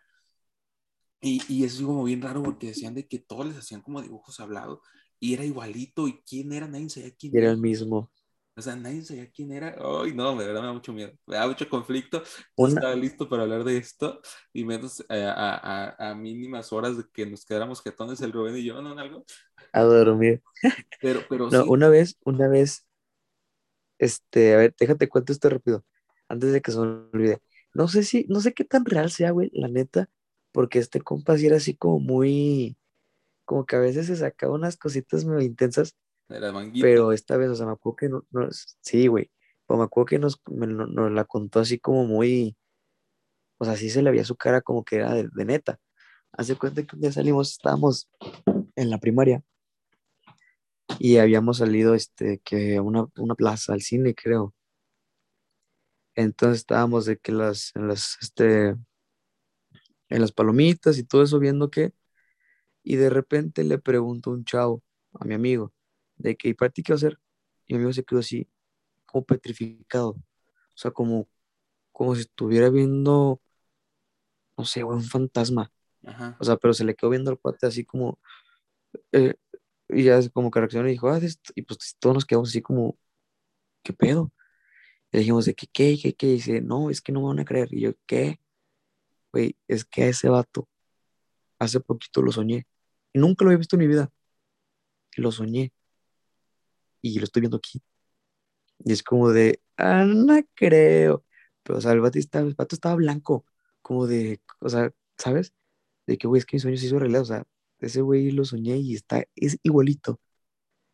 Y, 1.22 1.42
y 1.48 1.64
eso 1.64 1.80
es 1.80 1.86
como 1.86 2.04
bien 2.04 2.22
raro 2.22 2.44
porque 2.44 2.68
decían 2.68 2.94
de 2.94 3.08
que 3.08 3.20
todos 3.20 3.48
les 3.48 3.58
hacían 3.58 3.82
como 3.82 4.02
dibujos 4.02 4.40
hablados 4.40 4.80
y 5.20 5.34
era 5.34 5.46
igualito. 5.46 6.08
¿Y 6.08 6.22
quién 6.22 6.52
era? 6.52 6.68
Nadie 6.68 6.90
sabía 6.90 7.16
quién 7.16 7.36
era. 7.36 7.46
Era 7.46 7.52
el 7.54 7.58
mismo. 7.58 8.12
O 8.58 8.62
sea, 8.62 8.76
nadie 8.76 9.02
sabía 9.02 9.30
quién 9.30 9.52
era. 9.52 9.76
Ay, 9.80 10.14
no, 10.14 10.34
de 10.38 10.48
verdad 10.48 10.62
me 10.62 10.68
da 10.68 10.74
mucho 10.74 10.94
miedo. 10.94 11.12
Me 11.26 11.36
da 11.36 11.46
mucho 11.46 11.68
conflicto. 11.68 12.24
No 12.58 12.68
estaba 12.68 12.96
listo 12.96 13.28
para 13.28 13.44
hablar 13.44 13.66
de 13.66 13.78
esto. 13.78 14.22
Y 14.54 14.64
menos 14.64 15.02
eh, 15.10 15.26
a, 15.26 15.56
a, 15.56 16.12
a, 16.12 16.16
mínimas 16.16 16.72
horas 16.72 16.96
de 16.96 17.04
que 17.12 17.26
nos 17.26 17.44
quedáramos 17.44 17.82
jetones 17.82 18.22
el 18.22 18.32
Rubén 18.32 18.56
y 18.56 18.64
yo, 18.64 18.82
¿no? 18.82 18.98
Algo. 18.98 19.26
A 19.74 19.82
dormir. 19.82 20.42
Pero, 21.02 21.22
pero 21.28 21.50
no, 21.50 21.64
sí. 21.64 21.70
una 21.70 21.90
vez, 21.90 22.18
una 22.24 22.48
vez, 22.48 22.88
este, 24.00 24.54
a 24.54 24.58
ver, 24.58 24.76
déjate 24.80 25.10
cuento 25.10 25.34
esto 25.34 25.50
rápido. 25.50 25.84
Antes 26.30 26.54
de 26.54 26.62
que 26.62 26.72
se 26.72 26.80
me 26.80 26.86
olvide. 26.86 27.42
No 27.74 27.90
sé 27.90 28.04
si, 28.04 28.26
no 28.30 28.40
sé 28.40 28.54
qué 28.54 28.64
tan 28.64 28.86
real 28.86 29.12
sea, 29.12 29.32
güey, 29.32 29.52
la 29.54 29.68
neta. 29.68 30.10
Porque 30.54 30.80
este 30.80 31.02
compa 31.02 31.38
sí 31.38 31.48
era 31.48 31.58
así 31.58 31.76
como 31.76 32.00
muy, 32.00 32.78
como 33.44 33.66
que 33.66 33.76
a 33.76 33.80
veces 33.80 34.08
se 34.08 34.16
sacaba 34.16 34.54
unas 34.56 34.78
cositas 34.78 35.26
muy 35.26 35.44
intensas 35.44 35.96
pero 36.28 37.12
esta 37.12 37.38
vez, 37.38 37.50
o 37.50 37.56
sea, 37.56 37.66
me 37.66 37.74
acuerdo 37.74 37.96
que 37.96 38.10
no, 38.10 38.26
no 38.32 38.48
sí, 38.82 39.08
güey, 39.08 39.32
pero 39.68 39.78
me 39.80 39.86
acuerdo 39.86 40.06
que 40.08 40.20
nos, 40.20 40.42
nos, 40.48 41.12
la 41.12 41.26
contó 41.26 41.60
así 41.60 41.80
como 41.80 42.06
muy, 42.06 42.58
o 43.58 43.66
sea, 43.66 43.76
sí 43.76 43.90
se 43.90 44.02
le 44.02 44.12
veía 44.12 44.26
su 44.26 44.36
cara 44.36 44.62
como 44.62 44.84
que 44.84 44.98
era 44.98 45.14
de, 45.14 45.46
neta. 45.46 45.80
Hace 46.34 46.56
cuenta 46.58 46.84
que 46.84 46.96
un 46.96 47.02
día 47.02 47.12
salimos, 47.12 47.52
estábamos 47.52 48.10
en 48.76 48.90
la 48.90 49.00
primaria 49.00 49.44
y 51.00 51.18
habíamos 51.18 51.58
salido, 51.60 51.96
este, 51.96 52.40
que 52.44 52.78
a 52.78 52.82
una, 52.82 53.08
una 53.18 53.36
plaza, 53.36 53.74
al 53.74 53.82
cine, 53.82 54.16
creo. 54.16 54.54
Entonces 56.16 56.60
estábamos 56.60 57.06
de 57.06 57.18
que 57.18 57.32
las, 57.32 57.72
en 57.76 57.88
las, 57.88 58.18
este, 58.22 58.76
en 60.10 60.22
las 60.22 60.32
palomitas 60.32 60.98
y 60.98 61.04
todo 61.04 61.24
eso 61.24 61.40
viendo 61.40 61.70
que, 61.70 61.94
y 62.84 62.96
de 62.98 63.10
repente 63.10 63.64
le 63.64 63.80
pregunto 63.80 64.32
a 64.32 64.34
un 64.34 64.46
chavo, 64.46 64.84
a 65.14 65.26
mi 65.26 65.34
amigo, 65.36 65.75
de 66.18 66.36
que, 66.36 66.50
¿y 66.50 66.54
para 66.54 66.72
ti 66.72 66.84
qué 66.84 66.94
va 66.94 66.96
a 66.96 66.98
hacer? 66.98 67.20
Y 67.68 67.74
mi 67.74 67.78
amigo 67.78 67.94
se 67.94 68.04
quedó 68.04 68.20
así, 68.20 68.48
como 69.06 69.26
petrificado. 69.26 70.10
O 70.10 70.78
sea, 70.78 70.92
como, 70.92 71.28
como 71.92 72.16
si 72.16 72.22
estuviera 72.22 72.70
viendo, 72.70 73.42
no 74.58 74.66
sé, 74.66 74.84
un 74.84 75.04
fantasma. 75.04 75.72
O 76.40 76.44
sea, 76.44 76.58
pero 76.58 76.74
se 76.74 76.84
le 76.86 76.96
quedó 76.96 77.10
viendo 77.10 77.32
al 77.32 77.40
cuate 77.40 77.66
así 77.66 77.84
como, 77.84 78.20
eh, 79.12 79.36
y 79.90 80.04
ya 80.04 80.20
como 80.30 80.52
que 80.52 80.60
reaccionó 80.60 80.88
y 80.88 80.92
dijo, 80.92 81.10
ah, 81.10 81.20
y 81.56 81.62
pues 81.64 81.96
todos 82.00 82.16
nos 82.16 82.26
quedamos 82.26 82.50
así 82.50 82.62
como, 82.62 82.98
¿qué 83.84 83.94
pedo? 83.94 84.32
Y 85.12 85.18
le 85.18 85.20
dijimos, 85.22 85.46
¿de 85.46 85.56
qué, 85.56 85.68
qué, 85.72 85.98
qué, 86.02 86.14
qué? 86.14 86.28
Y 86.28 86.34
dice, 86.34 86.62
no, 86.62 86.90
es 86.90 87.02
que 87.02 87.12
no 87.12 87.22
me 87.22 87.28
van 87.28 87.40
a 87.40 87.46
creer. 87.46 87.70
Y 87.74 87.82
yo, 87.82 87.94
¿qué? 88.06 88.40
Güey, 89.32 89.58
es 89.68 89.86
que 89.86 90.04
a 90.04 90.08
ese 90.08 90.30
vato, 90.30 90.68
hace 91.60 91.80
poquito 91.80 92.22
lo 92.22 92.32
soñé. 92.32 92.68
Y 93.14 93.20
nunca 93.20 93.46
lo 93.46 93.50
había 93.50 93.60
visto 93.60 93.76
en 93.76 93.82
mi 93.82 93.88
vida. 93.88 94.12
Lo 95.18 95.32
soñé 95.32 95.74
y 97.10 97.20
lo 97.20 97.26
estoy 97.26 97.42
viendo 97.42 97.58
aquí. 97.58 97.82
Y 98.80 98.94
es 98.94 99.04
como 99.04 99.32
de, 99.32 99.62
ah, 99.78 100.06
no 100.06 100.36
creo. 100.56 101.26
Pero, 101.64 101.80
o 101.80 101.82
sea, 101.82 101.94
el 101.94 102.02
vato, 102.02 102.20
estaba, 102.20 102.48
el 102.48 102.56
estaba 102.70 102.96
blanco, 102.96 103.46
como 103.82 104.08
de, 104.08 104.42
o 104.60 104.70
sea, 104.70 104.92
¿sabes? 105.18 105.54
De 106.08 106.18
que, 106.18 106.28
güey, 106.28 106.40
es 106.40 106.46
que 106.46 106.58
mi 106.58 106.62
sueño 106.62 106.78
se 106.78 106.88
hizo 106.88 107.00
realidad, 107.00 107.24
o 107.24 107.26
sea, 107.26 107.46
ese 107.80 108.02
güey 108.02 108.32
lo 108.32 108.46
soñé 108.46 108.78
y 108.78 108.96
está, 108.96 109.26
es 109.36 109.60
igualito, 109.64 110.20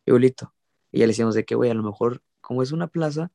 igualito. 0.06 0.54
Y 0.92 1.00
ya 1.00 1.06
le 1.06 1.12
decíamos 1.12 1.34
de 1.34 1.44
que, 1.44 1.54
güey, 1.54 1.70
a 1.70 1.74
lo 1.74 1.82
mejor, 1.82 2.22
como 2.40 2.62
es 2.62 2.72
una 2.72 2.88
plaza, 2.88 3.32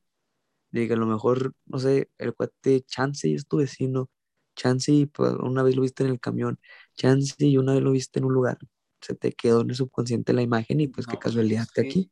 de 0.71 0.87
que 0.87 0.93
a 0.93 0.97
lo 0.97 1.05
mejor, 1.07 1.53
no 1.65 1.79
sé, 1.79 2.09
el 2.17 2.33
cuate 2.35 2.81
Chance 2.83 3.33
es 3.33 3.47
tu 3.47 3.57
vecino, 3.57 4.09
Chance 4.55 4.91
y 4.91 5.05
pues, 5.07 5.33
una 5.35 5.63
vez 5.63 5.75
lo 5.75 5.83
viste 5.83 6.03
en 6.03 6.11
el 6.11 6.19
camión, 6.19 6.59
Chance 6.95 7.35
y 7.39 7.57
una 7.57 7.73
vez 7.73 7.83
lo 7.83 7.91
viste 7.91 8.19
en 8.19 8.25
un 8.25 8.33
lugar, 8.33 8.59
se 9.01 9.15
te 9.15 9.33
quedó 9.33 9.61
en 9.61 9.71
el 9.71 9.75
subconsciente 9.75 10.33
la 10.33 10.41
imagen 10.43 10.81
y 10.81 10.87
pues 10.87 11.07
qué 11.07 11.17
casualidad 11.19 11.67
que 11.73 11.81
aquí. 11.81 12.11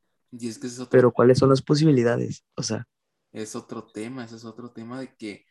Pero 0.90 1.12
¿cuáles 1.12 1.40
son 1.40 1.50
las 1.50 1.62
posibilidades? 1.62 2.44
O 2.56 2.64
sea. 2.64 2.88
Es 3.32 3.56
otro 3.56 3.86
tema, 3.86 4.24
ese 4.24 4.38
es 4.38 4.46
otro 4.46 4.72
tema 4.72 5.00
de 5.00 5.16
que, 5.16 5.46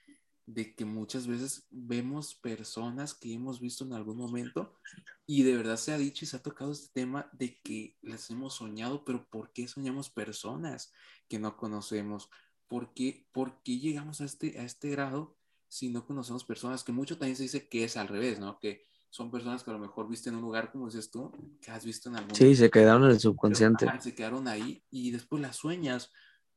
de 0.47 0.75
que 0.75 0.85
muchas 0.85 1.27
veces 1.27 1.67
vemos 1.71 2.35
personas 2.35 3.15
que 3.15 3.33
hemos 3.33 3.61
visto 3.61 3.85
en 3.85 3.93
algún 3.93 4.17
momento 4.17 4.75
y 5.27 5.43
de 5.43 5.57
verdad 5.57 5.77
se 5.77 5.93
ha 5.93 5.99
dicho 5.99 6.25
y 6.25 6.29
se 6.29 6.37
ha 6.37 6.43
tocado 6.43 6.73
este 6.73 6.89
tema 6.93 7.29
de 7.33 7.61
que 7.61 7.97
las 8.03 8.31
hemos 8.31 8.55
soñado, 8.55 9.05
pero 9.05 9.29
¿por 9.29 9.53
qué 9.53 9.69
soñamos 9.69 10.11
personas 10.11 10.93
que 11.29 11.39
no 11.39 11.57
conocemos? 11.57 12.31
¿Por 12.69 12.95
qué, 12.95 13.27
por 13.33 13.63
qué 13.63 13.79
llegamos 13.79 14.21
a 14.21 14.25
este, 14.25 14.59
a 14.59 14.65
este 14.65 14.91
grado 14.91 15.37
si 15.69 15.91
no 15.91 16.07
conocemos 16.07 16.45
personas? 16.45 16.85
Que 16.85 16.93
mucho 16.93 17.19
también 17.19 17.37
se 17.37 17.45
dice 17.45 17.69
que 17.69 17.85
es 17.85 17.97
al 17.97 18.09
revés, 18.09 18.39
¿no? 18.39 18.59
Que 18.59 18.87
son 19.15 19.31
personas 19.31 19.63
que 19.63 19.71
a 19.71 19.75
lo 19.75 19.79
mejor 19.79 20.09
viste 20.09 20.29
en 20.29 20.35
un 20.35 20.43
lugar, 20.43 20.73
como 20.73 20.87
dices 20.87 21.09
tú, 21.09 21.31
que 21.61 21.71
has 21.71 21.85
visto 21.85 22.09
en 22.09 22.17
algún 22.17 22.35
Sí, 22.35 22.57
se 22.57 22.69
quedaron 22.69 23.05
en 23.05 23.13
el 23.13 23.21
subconsciente. 23.21 23.87
se 24.01 24.13
quedaron 24.13 24.49
ahí 24.49 24.83
y 24.91 25.13
después 25.13 25.41
las 25.41 25.55
sueñas, 25.55 26.11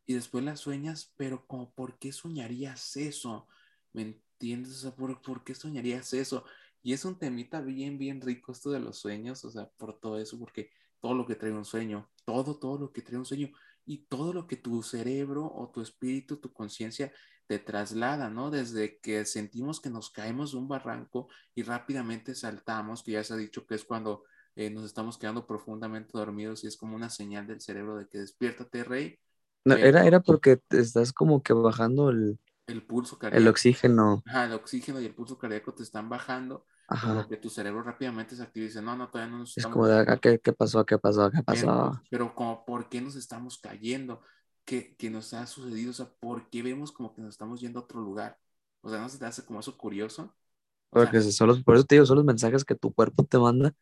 y 0.07 0.15
después 0.15 0.43
las 0.43 0.59
sueñas, 0.59 1.13
pero 1.17 1.45
como, 1.45 1.71
¿por 1.75 1.99
qué 1.99 2.11
soñarías 2.11 2.97
eso? 2.97 3.47
¿Me 3.93 4.01
entiendes? 4.01 4.71
O 4.71 4.79
sea, 4.79 4.95
¿por, 4.95 5.21
¿por 5.21 5.43
qué 5.43 5.53
soñarías 5.53 6.11
eso? 6.13 6.45
Y 6.81 6.93
es 6.93 7.05
un 7.05 7.19
temita 7.19 7.61
bien, 7.61 7.99
bien 7.99 8.21
rico 8.21 8.53
esto 8.53 8.71
de 8.71 8.79
los 8.79 8.97
sueños, 8.97 9.45
o 9.45 9.51
sea, 9.51 9.69
por 9.77 9.99
todo 9.99 10.17
eso, 10.17 10.39
porque 10.39 10.71
todo 10.99 11.13
lo 11.13 11.27
que 11.27 11.35
trae 11.35 11.51
un 11.51 11.63
sueño, 11.63 12.09
todo, 12.25 12.57
todo 12.57 12.79
lo 12.79 12.91
que 12.91 13.03
trae 13.03 13.19
un 13.19 13.25
sueño, 13.27 13.51
y 13.85 13.99
todo 14.07 14.33
lo 14.33 14.47
que 14.47 14.57
tu 14.57 14.81
cerebro 14.81 15.45
o 15.45 15.69
tu 15.69 15.79
espíritu, 15.81 16.37
tu 16.37 16.51
conciencia 16.51 17.13
te 17.47 17.59
traslada, 17.59 18.29
¿no? 18.29 18.51
Desde 18.51 18.99
que 18.99 19.25
sentimos 19.25 19.79
que 19.81 19.89
nos 19.89 20.09
caemos 20.11 20.51
de 20.51 20.57
un 20.57 20.67
barranco 20.67 21.29
y 21.55 21.63
rápidamente 21.63 22.35
saltamos, 22.35 23.03
que 23.03 23.13
ya 23.13 23.23
se 23.23 23.33
ha 23.33 23.37
dicho 23.37 23.65
que 23.65 23.75
es 23.75 23.85
cuando 23.85 24.23
eh, 24.55 24.69
nos 24.69 24.85
estamos 24.85 25.17
quedando 25.17 25.45
profundamente 25.47 26.11
dormidos 26.13 26.63
y 26.63 26.67
es 26.67 26.77
como 26.77 26.95
una 26.95 27.09
señal 27.09 27.47
del 27.47 27.61
cerebro 27.61 27.97
de 27.97 28.07
que 28.07 28.19
despiértate, 28.19 28.83
rey. 28.83 29.19
No, 29.65 29.75
era, 29.75 30.05
era 30.05 30.21
porque 30.21 30.59
estás 30.69 31.11
como 31.13 31.43
que 31.43 31.53
bajando 31.53 32.09
el, 32.09 32.39
el 32.67 32.83
pulso 32.85 33.17
cardíaco. 33.17 33.43
El 33.43 33.47
oxígeno. 33.49 34.23
Ajá, 34.25 34.45
el 34.45 34.53
oxígeno 34.53 34.99
y 35.01 35.05
el 35.05 35.15
pulso 35.15 35.37
cardíaco 35.37 35.73
te 35.73 35.83
están 35.83 36.09
bajando 36.09 36.65
Ajá. 36.89 37.27
que 37.29 37.37
tu 37.37 37.49
cerebro 37.49 37.83
rápidamente 37.83 38.35
se 38.35 38.43
activa 38.43 38.65
y 38.65 38.67
dice, 38.67 38.81
no, 38.81 38.95
no, 38.95 39.09
todavía 39.09 39.31
no 39.31 39.39
nos 39.39 39.57
Es 39.57 39.65
como 39.65 39.87
de. 39.87 40.05
"Ah, 40.07 40.17
¿qué, 40.21 40.39
qué 40.39 40.53
pasó? 40.53 40.85
¿Qué 40.85 40.97
pasó? 40.97 41.29
¿Qué 41.31 41.43
Pero, 41.45 41.45
pasó? 41.45 42.01
pero 42.09 42.35
como, 42.35 42.65
¿por 42.65 42.89
qué 42.89 43.01
nos 43.01 43.15
estamos 43.15 43.59
cayendo? 43.59 44.21
¿Qué, 44.67 44.97
qué 44.97 45.09
nos 45.09 45.33
ha 45.33 45.47
sucedido? 45.47 45.91
O 45.91 45.93
sea, 45.93 46.09
¿por 46.19 46.49
qué 46.49 46.61
vemos 46.61 46.91
como 46.91 47.15
que 47.15 47.21
nos 47.21 47.35
estamos 47.35 47.61
yendo 47.61 47.79
a 47.79 47.83
otro 47.83 48.01
lugar? 48.01 48.37
O 48.81 48.89
sea, 48.89 48.99
¿no 48.99 49.07
se 49.07 49.17
te 49.17 49.25
hace 49.25 49.45
como 49.45 49.61
eso 49.61 49.77
curioso? 49.77 50.35
O 50.89 50.99
sea, 50.99 51.09
Porque 51.09 51.21
son 51.21 51.47
los, 51.47 51.63
por 51.63 51.75
eso 51.75 51.85
te 51.85 51.95
digo, 51.95 52.05
son 52.05 52.17
los 52.17 52.25
mensajes 52.25 52.65
que 52.65 52.75
tu 52.75 52.93
cuerpo 52.93 53.23
te 53.23 53.39
manda, 53.39 53.73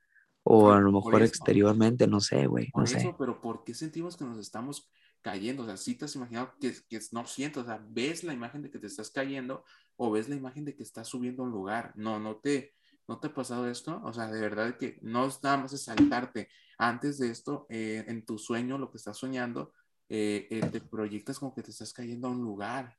o 0.43 0.71
a 0.71 0.79
lo 0.79 0.91
mejor 0.91 1.23
eso, 1.23 1.25
exteriormente, 1.25 2.05
no 2.05 2.19
sé, 2.19 2.45
güey, 2.45 2.69
no 2.75 2.85
sé. 2.85 3.15
pero 3.17 3.41
¿por 3.41 3.63
qué 3.63 3.73
sentimos 3.73 4.15
que 4.15 4.25
nos 4.25 4.37
estamos 4.37 4.87
cayendo? 5.23 5.63
O 5.63 5.65
sea, 5.65 5.75
si 5.75 5.95
te 5.95 6.05
has 6.05 6.15
imaginado 6.15 6.53
que, 6.59 6.75
que 6.87 6.99
no 7.13 7.25
siento, 7.25 7.61
o 7.61 7.65
sea, 7.65 7.83
ves 7.89 8.23
la 8.23 8.33
imagen 8.33 8.61
de 8.61 8.69
que 8.69 8.77
te 8.77 8.85
estás 8.85 9.09
cayendo 9.09 9.63
o 9.97 10.11
ves 10.11 10.29
la 10.29 10.35
imagen 10.35 10.65
de 10.65 10.75
que 10.75 10.83
estás 10.83 11.07
subiendo 11.07 11.41
a 11.41 11.45
un 11.47 11.51
lugar. 11.51 11.93
No, 11.95 12.19
no 12.19 12.35
te, 12.35 12.75
¿no 13.07 13.19
te 13.19 13.27
ha 13.27 13.33
pasado 13.33 13.67
esto? 13.67 14.01
O 14.03 14.13
sea, 14.13 14.27
de 14.27 14.39
verdad 14.39 14.77
que 14.77 14.99
no 15.01 15.25
es 15.25 15.41
nada 15.41 15.57
más 15.57 15.71
de 15.71 15.79
saltarte. 15.79 16.49
Antes 16.77 17.17
de 17.17 17.31
esto, 17.31 17.65
eh, 17.69 18.03
en 18.07 18.23
tu 18.23 18.37
sueño, 18.37 18.77
lo 18.77 18.91
que 18.91 18.97
estás 18.97 19.17
soñando, 19.17 19.73
eh, 20.09 20.47
eh, 20.51 20.63
te 20.71 20.81
proyectas 20.81 21.39
como 21.39 21.53
que 21.53 21.63
te 21.63 21.71
estás 21.71 21.93
cayendo 21.93 22.27
a 22.27 22.31
un 22.31 22.41
lugar. 22.43 22.97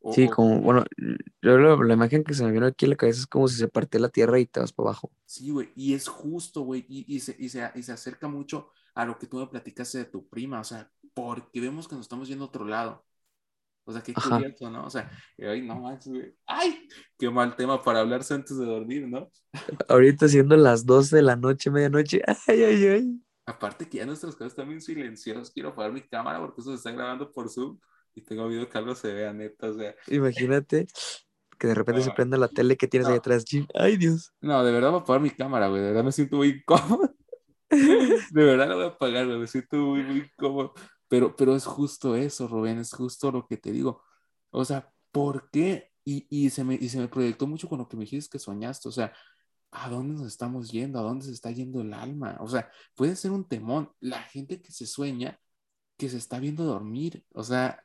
O, 0.00 0.16
Sí, 0.16 0.28
como, 0.28 0.60
bueno, 0.60 0.84
yo 1.42 1.56
la 1.58 1.94
imagen 1.94 2.24
que 2.24 2.34
se 2.34 2.44
me 2.44 2.50
vino 2.52 2.66
aquí 2.66 2.84
en 2.84 2.90
la 2.90 2.96
cabeza 2.96 3.20
es 3.20 3.26
como 3.26 3.46
si 3.48 3.56
se 3.56 3.68
partiera 3.68 4.02
la 4.02 4.08
tierra 4.08 4.38
y 4.40 4.46
te 4.46 4.58
vas 4.60 4.72
para 4.72 4.88
abajo. 4.90 5.10
sí, 5.26 5.50
güey, 5.50 5.70
y 5.76 5.94
es 5.94 6.08
justo, 6.08 6.62
güey, 6.62 6.84
y, 6.88 7.14
y, 7.16 7.20
se, 7.20 7.36
y, 7.38 7.48
se, 7.48 7.70
y 7.74 7.82
se 7.82 7.92
acerca 7.92 8.28
mucho 8.28 8.70
a 8.94 9.04
lo 9.04 9.18
que 9.18 9.26
tú 9.26 9.38
me 9.38 9.46
platicaste 9.46 9.98
de 9.98 10.04
tu 10.06 10.28
prima, 10.28 10.60
o 10.60 10.64
sea, 10.64 10.90
porque 11.14 11.60
vemos 11.60 11.88
que 11.88 11.94
nos 11.94 12.02
estamos 12.04 12.28
yendo 12.28 12.44
a 12.44 12.48
otro 12.48 12.64
lado. 12.64 13.04
O 13.84 13.92
sea, 13.92 14.02
qué 14.02 14.18
Ajá. 14.20 14.44
curioso, 14.44 14.70
¿no? 14.70 14.86
O 14.86 14.90
sea, 14.90 15.10
ay, 15.38 15.62
no 15.62 15.76
manches, 15.80 16.12
güey. 16.12 16.36
¡Ay! 16.46 16.88
Qué 17.18 17.30
mal 17.30 17.56
tema 17.56 17.82
para 17.82 18.00
hablarse 18.00 18.34
antes 18.34 18.56
de 18.58 18.66
dormir, 18.66 19.08
¿no? 19.08 19.30
Ahorita 19.88 20.28
siendo 20.28 20.56
las 20.56 20.86
12 20.86 21.16
de 21.16 21.22
la 21.22 21.36
noche, 21.36 21.70
medianoche, 21.70 22.22
ay, 22.46 22.62
ay, 22.64 22.86
ay. 22.86 23.20
Aparte 23.50 23.88
que 23.88 23.98
ya 23.98 24.06
nuestros 24.06 24.36
casos 24.36 24.52
están 24.52 24.68
bien 24.68 24.80
silenciosos. 24.80 25.50
Quiero 25.50 25.70
apagar 25.70 25.92
mi 25.92 26.02
cámara 26.02 26.38
porque 26.38 26.60
eso 26.60 26.70
se 26.70 26.76
está 26.76 26.92
grabando 26.92 27.32
por 27.32 27.48
Zoom 27.48 27.78
y 28.14 28.22
tengo 28.22 28.46
miedo 28.48 28.68
que 28.68 28.78
algo 28.78 28.94
se 28.94 29.12
vea, 29.12 29.32
neta. 29.32 29.70
O 29.70 29.74
sea, 29.74 29.94
Imagínate 30.06 30.86
que 31.58 31.66
de 31.66 31.74
repente 31.74 32.02
se 32.02 32.08
no, 32.08 32.14
prenda 32.14 32.36
la 32.38 32.48
tele 32.48 32.76
que 32.76 32.88
tienes 32.88 33.08
ahí 33.08 33.14
no, 33.14 33.18
atrás. 33.18 33.44
chin, 33.44 33.66
Ay, 33.74 33.96
Dios. 33.96 34.32
no, 34.40 34.64
de 34.64 34.72
verdad 34.72 34.90
voy 34.90 35.00
a 35.00 35.02
apagar 35.02 35.20
mi 35.20 35.30
cámara, 35.30 35.68
güey. 35.68 35.82
De 35.82 35.88
verdad 35.88 36.04
me 36.04 36.12
siento 36.12 36.36
muy 36.36 36.48
incómodo. 36.48 37.14
De 38.32 38.44
verdad 38.44 38.68
la 38.68 38.74
voy 38.74 38.84
a 38.84 38.88
apagar, 38.88 39.26
güey. 39.26 39.38
Me 39.38 39.46
siento 39.46 39.76
muy, 39.76 40.02
muy 40.02 40.18
incómodo. 40.18 40.74
Pero, 41.08 41.34
pero 41.36 41.54
es 41.56 41.64
justo 41.66 42.14
eso, 42.16 42.48
Rubén. 42.48 42.78
Es 42.78 42.92
justo 42.92 43.30
lo 43.32 43.46
que 43.46 43.56
te 43.56 43.72
digo. 43.72 44.02
O 44.50 44.64
sea, 44.64 44.92
¿por 45.12 45.50
qué? 45.50 45.90
Y, 46.04 46.26
y, 46.30 46.50
se 46.50 46.64
me, 46.64 46.74
y 46.74 46.88
se 46.88 46.98
me 46.98 47.08
proyectó 47.08 47.46
mucho 47.46 47.68
con 47.68 47.78
lo 47.78 47.88
que 47.88 47.96
me 47.96 48.04
dijiste 48.04 48.30
que 48.30 48.38
soñaste. 48.38 48.88
O 48.88 48.92
sea, 48.92 49.12
¿a 49.70 49.88
dónde 49.88 50.14
nos 50.14 50.26
estamos 50.26 50.70
yendo? 50.70 50.98
¿A 50.98 51.02
dónde 51.02 51.24
se 51.26 51.32
está 51.32 51.50
yendo 51.50 51.80
el 51.80 51.92
alma? 51.94 52.36
O 52.40 52.48
sea, 52.48 52.70
puede 52.94 53.16
ser 53.16 53.30
un 53.30 53.44
temón. 53.46 53.90
La 54.00 54.22
gente 54.22 54.60
que 54.60 54.72
se 54.72 54.86
sueña, 54.86 55.38
que 55.96 56.08
se 56.08 56.16
está 56.16 56.38
viendo 56.38 56.64
dormir. 56.64 57.24
O 57.32 57.42
sea, 57.44 57.82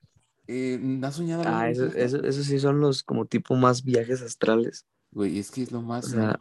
eh, 0.47 0.79
¿has 1.03 1.15
soñado 1.15 1.43
Ah, 1.45 1.69
eso, 1.69 1.85
eso, 1.85 2.23
eso 2.23 2.43
sí 2.43 2.59
son 2.59 2.79
los 2.79 3.03
como 3.03 3.25
tipo 3.25 3.55
más 3.55 3.83
viajes 3.83 4.21
astrales. 4.21 4.85
Güey, 5.11 5.39
es 5.39 5.51
que 5.51 5.63
es 5.63 5.71
lo 5.71 5.79
O 5.79 5.83
más... 5.83 6.05
sea, 6.05 6.39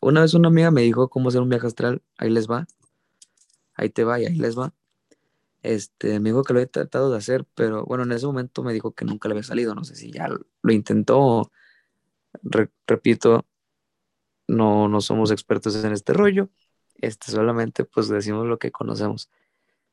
una 0.00 0.22
vez 0.22 0.34
una 0.34 0.48
amiga 0.48 0.70
me 0.70 0.82
dijo 0.82 1.08
cómo 1.08 1.28
hacer 1.28 1.40
un 1.40 1.48
viaje 1.48 1.66
astral. 1.66 2.02
Ahí 2.18 2.30
les 2.30 2.48
va. 2.48 2.66
Ahí 3.74 3.90
te 3.90 4.04
va 4.04 4.20
y 4.20 4.26
ahí 4.26 4.36
les 4.36 4.56
va. 4.58 4.72
Este, 5.62 6.20
me 6.20 6.28
dijo 6.28 6.42
que 6.44 6.52
lo 6.52 6.60
he 6.60 6.66
tratado 6.66 7.10
de 7.10 7.16
hacer, 7.16 7.46
pero 7.54 7.84
bueno, 7.86 8.04
en 8.04 8.12
ese 8.12 8.26
momento 8.26 8.62
me 8.62 8.74
dijo 8.74 8.92
que 8.92 9.06
nunca 9.06 9.28
le 9.28 9.32
había 9.32 9.42
salido. 9.44 9.74
No 9.74 9.82
sé 9.84 9.96
si 9.96 10.12
ya 10.12 10.28
lo, 10.28 10.40
lo 10.62 10.72
intentó. 10.72 11.50
Re- 12.42 12.70
repito, 12.86 13.46
no, 14.48 14.88
no 14.88 15.00
somos 15.00 15.30
expertos 15.30 15.82
en 15.84 15.92
este 15.92 16.12
rollo. 16.12 16.50
Este, 16.96 17.32
solamente 17.32 17.84
pues 17.84 18.08
decimos 18.08 18.46
lo 18.46 18.58
que 18.58 18.72
conocemos. 18.72 19.30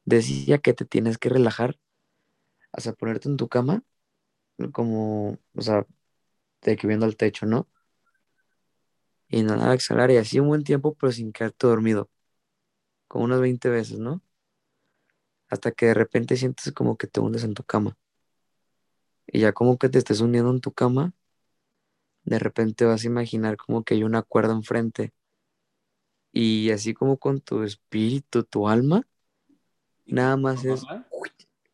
Decía 0.06 0.60
que 0.60 0.74
te 0.74 0.86
tienes 0.86 1.18
que 1.18 1.30
relajar, 1.30 1.80
hasta 2.72 2.94
ponerte 2.94 3.30
en 3.30 3.38
tu 3.38 3.48
cama, 3.50 3.84
como, 4.74 5.40
o 5.56 5.62
sea, 5.62 5.86
de 6.62 6.78
que 6.78 6.88
viendo 6.88 7.06
al 7.06 7.18
techo, 7.18 7.46
¿no? 7.46 7.68
Y 9.30 9.44
nada, 9.44 9.74
exhalar 9.74 10.12
y 10.12 10.18
así 10.18 10.40
un 10.40 10.48
buen 10.50 10.64
tiempo, 10.64 10.94
pero 10.96 11.12
sin 11.12 11.32
quedarte 11.34 11.66
dormido, 11.68 12.10
como 13.08 13.26
unas 13.26 13.40
20 13.42 13.70
veces, 13.70 14.00
¿no? 14.00 14.22
Hasta 15.50 15.72
que 15.72 15.86
de 15.88 15.94
repente 15.94 16.36
sientes 16.36 16.72
como 16.74 16.98
que 16.98 17.06
te 17.08 17.20
hundes 17.20 17.44
en 17.44 17.54
tu 17.54 17.64
cama. 17.64 17.96
Y 19.28 19.40
ya 19.40 19.54
como 19.54 19.78
que 19.78 19.90
te 19.90 19.98
estés 19.98 20.22
hundiendo 20.22 20.52
en 20.52 20.62
tu 20.62 20.72
cama, 20.74 21.14
de 22.24 22.40
repente 22.40 22.86
vas 22.86 23.04
a 23.04 23.08
imaginar 23.08 23.58
como 23.58 23.84
que 23.84 23.94
hay 23.96 24.04
una 24.04 24.24
cuerda 24.24 24.54
enfrente. 24.54 25.14
Y 26.34 26.72
así 26.72 26.94
como 26.94 27.18
con 27.18 27.40
tu 27.42 27.64
espíritu, 27.64 28.44
tu 28.44 28.68
alma, 28.68 29.04
nada 30.10 30.38
más 30.38 30.64
es 30.64 30.86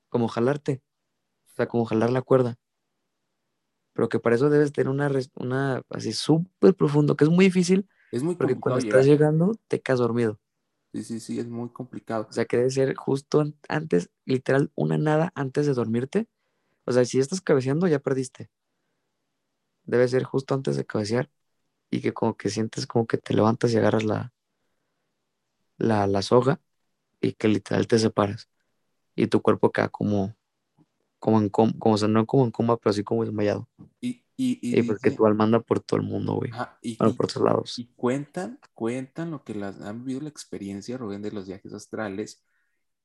como 0.09 0.27
jalarte, 0.27 0.81
o 1.53 1.55
sea, 1.55 1.67
como 1.67 1.85
jalar 1.85 2.11
la 2.11 2.21
cuerda. 2.23 2.57
Pero 3.93 4.09
que 4.09 4.19
para 4.19 4.35
eso 4.35 4.49
debes 4.49 4.71
tener 4.71 4.89
una, 4.89 5.09
una 5.35 5.81
así 5.89 6.13
súper 6.13 6.75
profundo, 6.75 7.15
que 7.15 7.23
es 7.25 7.29
muy 7.29 7.45
difícil, 7.45 7.87
Es 8.11 8.23
muy 8.23 8.35
porque 8.37 8.55
cuando 8.59 8.79
estás 8.79 9.05
llegando 9.05 9.53
te 9.67 9.81
quedas 9.81 9.99
dormido. 9.99 10.39
Sí, 10.93 11.03
sí, 11.03 11.19
sí, 11.19 11.39
es 11.39 11.47
muy 11.47 11.69
complicado. 11.69 12.27
O 12.29 12.33
sea, 12.33 12.45
que 12.45 12.57
debe 12.57 12.69
ser 12.69 12.95
justo 12.95 13.41
an- 13.41 13.55
antes, 13.69 14.09
literal, 14.25 14.71
una 14.75 14.97
nada 14.97 15.31
antes 15.35 15.65
de 15.65 15.73
dormirte. 15.73 16.27
O 16.85 16.91
sea, 16.93 17.05
si 17.05 17.19
estás 17.19 17.41
cabeceando, 17.41 17.87
ya 17.87 17.99
perdiste. 17.99 18.49
Debe 19.87 20.07
ser 20.09 20.23
justo 20.25 20.55
antes 20.55 20.77
de 20.77 20.85
cabecear 20.85 21.31
y 21.91 22.01
que 22.01 22.13
como 22.13 22.37
que 22.37 22.49
sientes 22.49 22.87
como 22.87 23.07
que 23.07 23.17
te 23.19 23.33
levantas 23.35 23.73
y 23.73 23.77
agarras 23.77 24.05
la, 24.05 24.33
la, 25.77 26.07
la 26.07 26.21
soga 26.21 26.59
y 27.21 27.33
que 27.33 27.47
literal 27.47 27.87
te 27.87 27.99
separas. 27.99 28.49
Y 29.15 29.27
tu 29.27 29.41
cuerpo 29.43 29.71
queda 29.71 29.89
como, 29.89 30.35
como 31.19 31.39
en 31.41 31.49
coma, 31.49 31.73
como, 31.79 31.95
o 31.95 31.99
sea, 31.99 32.07
no 32.09 32.25
como 32.27 32.45
en 32.45 32.51
coma, 32.51 32.77
pero 32.77 32.91
así 32.91 33.03
como 33.05 33.23
desmayado. 33.25 33.69
Y, 34.01 34.23
y, 34.37 34.59
y 34.61 34.73
Y 34.73 34.83
porque 34.83 35.11
dice, 35.11 35.11
tu 35.11 35.25
alma 35.25 35.43
anda 35.43 35.59
por 35.59 35.81
todo 35.81 35.99
el 35.99 36.05
mundo, 36.07 36.35
güey. 36.35 36.51
ajá, 36.51 36.77
y, 36.81 36.99
Bueno, 36.99 37.13
y- 37.13 37.15
por 37.15 37.27
todos 37.27 37.45
lados. 37.45 37.79
y 37.79 37.93
cuentan, 37.95 38.59
cuentan 38.73 39.29
lo 39.31 39.43
que 39.43 39.53
las, 39.55 39.79
han 39.81 39.99
vivido 40.03 40.21
la 40.21 40.29
experiencia, 40.29 40.97
Rubén, 40.97 41.21
de 41.21 41.31
los 41.31 41.47
viajes 41.47 41.73
astrales, 41.73 42.43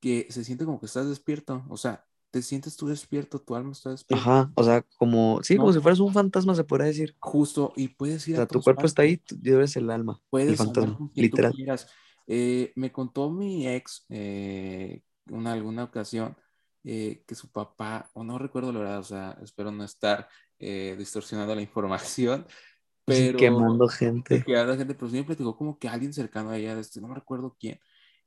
que 0.01 0.27
se 0.31 0.45
siente 0.45 0.65
como 0.65 0.81
que 0.81 0.87
estás 0.87 1.09
despierto, 1.09 1.65
o 1.71 1.77
sea, 1.77 2.07
te 2.33 2.43
sientes 2.43 2.77
tú 2.77 2.89
despierto, 2.89 3.41
tu 3.41 3.55
alma 3.57 3.73
está 3.73 3.91
despierta, 3.93 4.27
Ajá, 4.31 4.53
o 4.55 4.65
sea, 4.65 4.83
como, 4.99 5.43
sí, 5.43 5.57
como 5.57 5.73
si 5.73 5.81
fueras 5.81 6.01
un 6.01 6.13
fantasma, 6.13 6.55
se 6.55 6.65
podría 6.65 6.87
decir. 6.89 7.17
Justo, 7.21 7.73
y 7.77 7.89
puedes 7.89 8.27
O 8.31 8.31
ir 8.31 8.37
a 8.37 8.39
sea, 8.39 8.47
tu 8.47 8.61
todas 8.61 8.65
cuerpo 8.65 8.87
está 8.87 9.03
ahí, 9.03 9.19
tú 9.19 9.37
eres 9.45 9.77
el 9.77 9.91
alma, 9.91 10.21
el 10.47 10.57
puedes 10.57 10.67
hablar 10.67 10.91
fantasma, 10.91 10.95
con 10.95 11.09
quien 11.09 11.31
tú 11.31 11.37
literal. 11.37 11.53
quieras. 11.53 11.89
Eh, 12.27 12.73
me 12.77 12.93
contó 12.93 13.31
mi 13.31 13.67
ex 13.69 14.07
eh, 14.09 15.03
una 15.31 15.53
alguna 15.53 15.85
ocasión 15.85 16.37
eh, 16.85 17.25
que 17.27 17.35
su 17.35 17.51
papá, 17.51 18.11
o 18.15 18.25
no 18.25 18.39
recuerdo 18.39 18.73
la 18.73 18.81
verdad, 18.81 18.99
o 19.01 19.05
sea, 19.05 19.39
espero 19.43 19.71
no 19.73 19.85
estar 19.85 20.29
eh, 20.59 20.97
distorsionando 20.99 21.55
la 21.55 21.63
información, 21.63 22.47
pero 23.05 23.39
Quemando 23.39 23.89
gente. 23.89 24.45
que 24.45 24.57
a 24.57 24.65
la 24.65 24.77
gente, 24.77 24.95
pero 24.95 25.11
me 25.11 25.25
platicó 25.25 25.57
como 25.57 25.79
que 25.79 25.89
alguien 25.89 26.13
cercano 26.13 26.51
a 26.51 26.59
ella, 26.59 26.79
este, 26.79 27.01
no 27.01 27.09
me 27.09 27.15
recuerdo 27.17 27.57
quién, 27.59 27.79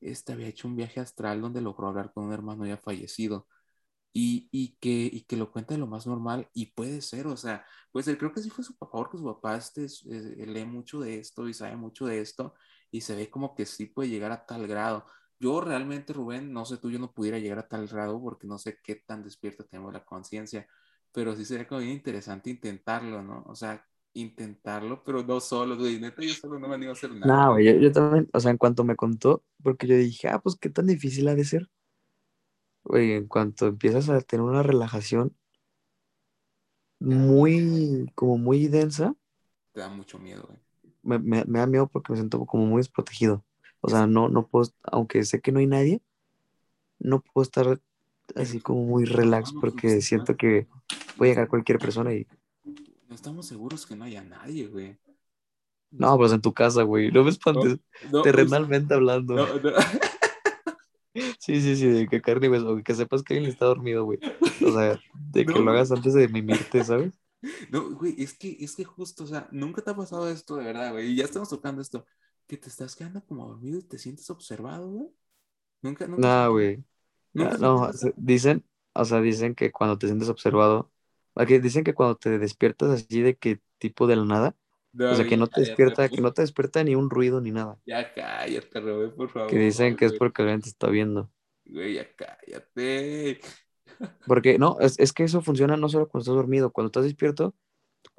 este 0.02 0.34
había 0.34 0.48
hecho 0.48 0.68
un 0.68 0.76
viaje 0.76 1.00
astral 1.00 1.42
donde 1.42 1.62
logró 1.62 1.88
hablar 1.88 2.12
con 2.14 2.26
un 2.26 2.34
hermano 2.34 2.66
ya 2.66 2.78
fallecido 2.78 3.48
y, 4.16 4.48
y 4.52 4.78
que, 4.80 4.90
y 5.12 5.24
que 5.26 5.38
lo 5.38 5.52
cuenta 5.52 5.74
de 5.74 5.80
lo 5.80 5.88
más 5.88 6.08
normal 6.08 6.50
y 6.54 6.68
puede 6.68 7.02
ser, 7.02 7.28
o 7.28 7.36
sea, 7.38 7.66
puede 7.92 8.06
ser, 8.06 8.18
creo 8.18 8.32
que 8.34 8.42
sí 8.42 8.50
fue 8.50 8.64
su 8.64 8.78
papá, 8.78 8.98
porque 9.00 9.18
su 9.18 9.26
papá 9.26 9.58
este, 9.58 9.86
es- 9.86 10.06
eh, 10.08 10.46
lee 10.48 10.66
mucho 10.66 11.02
de 11.02 11.20
esto 11.20 11.48
y 11.50 11.54
sabe 11.54 11.76
mucho 11.78 12.06
de 12.08 12.22
esto 12.22 12.56
y 12.92 13.02
se 13.02 13.16
ve 13.16 13.30
como 13.30 13.56
que 13.56 13.66
sí 13.66 13.88
puede 13.88 14.10
llegar 14.10 14.32
a 14.32 14.46
tal 14.46 14.68
grado. 14.68 15.06
Yo 15.40 15.60
realmente, 15.62 16.14
Rubén, 16.14 16.54
no 16.54 16.66
sé 16.66 16.78
tú, 16.78 16.90
yo 16.92 17.00
no 17.00 17.14
pudiera 17.14 17.40
llegar 17.40 17.60
a 17.60 17.68
tal 17.68 17.88
grado 17.88 18.22
porque 18.22 18.48
no 18.48 18.58
sé 18.58 18.80
qué 18.84 18.96
tan 19.06 19.24
despierta 19.24 19.66
tenemos 19.66 19.94
la 19.94 20.06
conciencia, 20.06 20.68
pero 21.12 21.36
sí 21.36 21.46
sería 21.46 21.68
como 21.68 21.82
bien 21.82 21.94
interesante 21.94 22.50
intentarlo, 22.50 23.22
¿no? 23.24 23.44
O 23.48 23.56
sea, 23.56 23.86
intentarlo, 24.14 25.04
pero 25.04 25.24
no 25.24 25.40
solo, 25.42 25.78
güey, 25.78 26.00
neta, 26.00 26.22
yo 26.24 26.34
solo 26.36 26.58
no 26.60 26.68
me 26.70 26.76
animo 26.76 26.92
a 26.92 26.94
hacer 26.94 27.12
nada. 27.12 27.38
No, 27.38 27.54
güey, 27.54 27.66
yo, 27.66 27.74
yo 27.82 27.92
también, 27.92 28.30
o 28.34 28.40
sea, 28.40 28.52
en 28.52 28.58
cuanto 28.58 28.84
me 28.84 28.96
contó, 28.96 29.44
porque 29.64 29.88
yo 29.88 29.98
dije, 29.98 30.28
ah, 30.30 30.40
pues 30.40 30.56
qué 30.60 30.70
tan 30.70 30.88
difícil 30.88 31.28
ha 31.28 31.36
de 31.36 31.44
ser. 31.46 31.70
En 32.94 33.28
cuanto 33.28 33.68
empiezas 33.68 34.10
a 34.10 34.22
tener 34.22 34.44
una 34.46 34.64
relajación 34.64 35.36
muy, 37.00 38.12
como 38.16 38.38
muy 38.38 38.68
densa, 38.68 39.16
Te 39.74 39.82
da 39.82 39.90
mucho 39.90 40.18
miedo, 40.20 40.44
güey. 40.48 40.60
me, 41.04 41.20
me- 41.20 41.46
me 41.46 41.60
da 41.60 41.68
miedo 41.68 41.88
porque 41.88 42.12
me 42.14 42.18
siento 42.18 42.46
como 42.46 42.66
muy 42.66 42.80
desprotegido. 42.80 43.44
O 43.82 43.90
sea, 43.90 44.04
Es- 44.04 44.10
no, 44.10 44.30
no 44.30 44.48
puedo, 44.48 44.70
aunque 44.84 45.24
sé 45.24 45.42
que 45.42 45.52
no 45.52 45.60
hay 45.60 45.68
nadie, 45.68 46.02
no 47.00 47.22
puedo 47.22 47.44
estar 47.44 47.80
así 48.36 48.60
como 48.60 48.84
muy 48.84 49.06
relax 49.06 49.50
No, 49.50 49.56
no, 49.56 49.62
porque 49.62 49.96
no, 49.96 50.02
siento 50.02 50.36
que 50.38 50.68
puede 51.18 51.32
llegar 51.32 51.48
cualquier 51.48 51.80
persona 51.80 52.14
y... 52.14 52.28
No 53.08 53.14
estamos 53.16 53.46
seguros 53.46 53.86
que 53.86 53.96
no 53.96 54.06
haya 54.06 54.24
nadie, 54.24 54.68
güey. 54.68 54.98
No, 55.92 56.18
pues 56.18 56.32
en 56.34 56.42
tu 56.42 56.54
casa, 56.54 56.82
güey, 56.84 57.12
no 57.12 57.24
me 57.24 57.30
espantes, 57.30 57.78
no, 58.12 58.22
terrenalmente 58.22 58.94
hablando. 58.94 59.36
no, 59.36 59.60
no. 59.60 59.72
Sí, 61.40 61.62
sí, 61.62 61.76
sí, 61.78 61.88
de 61.88 62.08
que 62.08 62.22
carne 62.22 62.48
y 62.80 62.84
que 62.84 62.94
sepas 62.96 63.24
que 63.24 63.34
alguien 63.36 63.52
está 63.52 63.66
dormido, 63.66 64.04
güey. 64.06 64.20
O 64.60 64.72
sea, 64.72 65.00
de 65.14 65.48
que 65.48 65.60
No, 65.60 65.62
lo 65.62 65.72
hagas 65.72 65.92
antes 65.92 66.14
de 66.14 66.28
mimirte, 66.28 66.84
¿sabes? 66.84 67.20
No, 67.72 67.92
güey, 67.96 68.16
es 68.22 68.34
que, 68.38 68.58
es 68.60 68.76
que 68.76 68.84
justo, 68.86 69.24
o 69.24 69.28
sea, 69.28 69.48
nunca 69.52 69.82
te 69.82 69.92
ha 69.92 69.96
pasado 69.96 70.30
esto 70.30 70.56
de 70.56 70.66
verdad, 70.66 70.92
güey. 70.94 71.12
Y 71.12 71.16
ya 71.18 71.26
estamos 71.26 71.50
tocando 71.50 71.82
esto. 71.82 72.06
Que 72.48 72.58
te 72.58 72.70
estás 72.70 72.96
quedando 72.96 73.26
como 73.26 73.48
dormido 73.48 73.80
y 73.80 73.84
te 73.84 73.98
sientes 73.98 74.30
observado, 74.30 74.88
güey. 74.90 75.10
Nunca, 75.82 76.08
nunca. 76.08 76.30
No, 76.30 76.52
güey. 76.52 76.84
nunca 77.34 77.58
No, 77.60 77.92
eso? 77.92 77.94
se- 77.94 78.14
dicen, 78.18 78.66
o 78.94 79.06
sea, 79.06 79.22
dicen 79.22 79.56
que 79.56 79.72
cuando 79.72 79.98
te 79.98 80.08
sientes 80.08 80.30
observado, 80.30 80.92
aquí 81.36 81.60
dicen 81.60 81.84
que 81.84 81.94
cuando 81.94 82.16
te 82.18 82.40
despiertas 82.40 82.90
así 82.92 83.22
de 83.22 83.38
que 83.38 83.62
tipo 83.78 84.08
de 84.08 84.16
la 84.18 84.26
nada, 84.26 84.56
No, 84.96 85.06
o 85.10 85.16
sea, 85.16 85.26
que 85.26 85.38
no 85.38 85.48
te 85.48 85.62
despierta, 85.62 86.10
que 86.10 86.22
no 86.22 86.34
te 86.34 86.42
despierta 86.44 86.84
ni 86.84 86.96
un 86.96 87.10
ruido 87.10 87.42
ni 87.42 87.52
nada, 87.52 87.80
Ya 87.86 88.14
cállate, 88.14 88.80
Rubén, 88.80 89.16
por 89.16 89.30
favor. 89.30 89.48
que 89.48 89.58
dicen 89.58 89.96
que 89.96 90.06
es 90.06 90.14
porque 90.14 90.44
alguien 90.44 90.62
te 90.62 90.70
está 90.70 90.88
viendo. 90.90 91.32
Güey, 91.66 91.94
ya 91.96 92.06
cállate. 92.16 93.40
Porque 94.26 94.58
no, 94.60 94.78
es, 94.80 95.00
es 95.00 95.14
que 95.14 95.24
eso 95.24 95.42
funciona 95.42 95.78
no 95.78 95.90
solo 95.90 96.08
cuando 96.10 96.24
estás 96.24 96.36
dormido, 96.36 96.72
cuando 96.72 96.88
estás 96.88 97.04
despierto, 97.04 97.56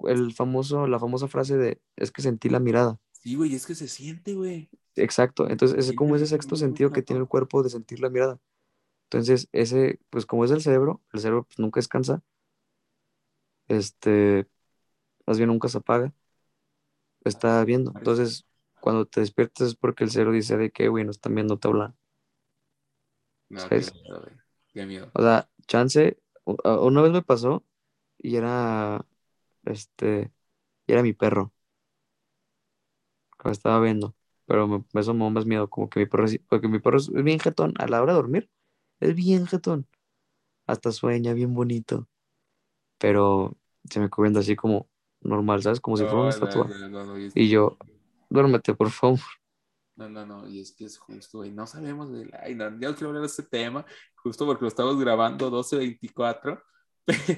el 0.09 0.35
famoso, 0.35 0.87
la 0.89 1.01
famosa 1.01 1.29
frase 1.29 1.57
de 1.59 1.81
es 1.97 2.13
que 2.13 2.23
sentí 2.23 2.51
la 2.51 2.61
mirada. 2.61 2.99
Sí, 3.13 3.35
güey, 3.35 3.55
es 3.55 3.67
que 3.67 3.75
se 3.75 3.89
siente, 3.89 4.35
güey. 4.35 4.71
Exacto, 4.97 5.49
entonces 5.51 5.79
es 5.79 5.93
Sí, 5.93 5.95
como 5.95 6.17
se 6.17 6.25
ese 6.25 6.27
sexto 6.27 6.57
sentido 6.57 6.91
que 6.93 7.03
tiene 7.03 7.21
el 7.21 7.29
cuerpo 7.29 7.63
de 7.63 7.69
sentir 7.71 8.01
la 8.01 8.09
mirada. 8.11 8.39
Entonces, 9.07 9.49
ese, 9.53 10.01
pues 10.11 10.27
como 10.27 10.45
es 10.45 10.51
el 10.53 10.63
cerebro, 10.63 11.03
el 11.13 11.21
cerebro 11.21 11.45
pues, 11.47 11.59
nunca 11.61 11.81
descansa, 11.81 12.23
este, 13.69 14.47
más 15.27 15.39
bien 15.39 15.49
nunca 15.51 15.69
se 15.69 15.79
apaga, 15.79 16.15
está 17.29 17.65
viendo. 17.65 17.93
Entonces, 17.93 18.47
cuando 18.81 19.07
te 19.07 19.21
despiertas 19.21 19.69
es 19.69 19.77
porque 19.77 20.05
el 20.05 20.11
cerebro 20.11 20.33
dice 20.35 20.57
de 20.57 20.71
que, 20.71 20.89
güey, 20.89 21.05
no 21.05 21.11
están 21.11 21.35
viendo, 21.35 21.59
te 21.59 21.69
hablan. 21.69 21.97
No, 23.49 23.71
qué 23.73 23.83
¿Sabes? 23.83 23.93
miedo. 23.93 24.25
Qué 24.73 24.87
miedo. 24.87 25.13
O 25.15 25.23
sea, 25.23 25.49
chance, 25.67 26.19
una 26.45 27.03
vez 27.03 27.13
me 27.13 27.23
pasó 27.23 27.65
y 28.19 28.37
era, 28.37 29.07
este, 29.65 30.33
y 30.87 30.93
era 30.93 31.03
mi 31.03 31.13
perro, 31.15 31.55
que 33.39 33.49
me 33.49 33.53
estaba 33.53 33.81
viendo, 33.81 34.15
pero 34.47 34.67
me, 34.69 34.85
me 34.93 35.03
da 35.03 35.13
más 35.13 35.47
miedo, 35.47 35.69
como 35.71 35.89
que 35.91 36.01
mi 36.01 36.07
perro, 36.07 36.27
porque 36.49 36.69
mi 36.69 36.79
perro 36.81 36.99
es 36.99 37.11
bien 37.13 37.39
jetón, 37.41 37.75
a 37.79 37.87
la 37.89 38.03
hora 38.03 38.13
de 38.13 38.17
dormir, 38.17 38.51
es 39.01 39.15
bien 39.15 39.47
jetón, 39.47 39.87
hasta 40.67 40.93
sueña 40.93 41.35
bien 41.35 41.55
bonito, 41.55 42.09
pero 42.99 43.57
se 43.91 44.01
me 44.01 44.11
quedó 44.11 44.23
viendo 44.25 44.41
así 44.41 44.57
como 44.57 44.89
normal, 45.21 45.63
¿sabes? 45.63 45.81
Como 45.81 45.97
si 45.97 46.05
fuera 46.05 46.21
una 46.21 46.31
estatua. 46.31 46.69
y 47.35 47.45
Y 47.45 47.49
yo, 47.49 47.77
duérmete, 48.29 48.75
por 48.75 48.91
favor. 48.91 49.21
No, 49.97 50.09
no, 50.11 50.27
no, 50.27 50.47
y 50.47 50.61
es 50.61 50.73
que 50.73 50.85
es 50.85 50.99
justo, 50.99 51.39
güey, 51.39 51.51
no 51.51 51.67
sabemos 51.67 52.13
de 52.13 52.27
la... 52.27 52.41
Ay, 52.43 52.55
no, 52.55 52.69
ya 52.79 52.95
quiero 52.95 53.09
hablar 53.09 53.23
de 53.23 53.29
este 53.29 53.43
tema, 53.45 53.87
justo 54.17 54.45
porque 54.45 54.63
lo 54.63 54.69
estamos 54.69 54.99
grabando 55.01 55.51
12.24. 55.51 56.63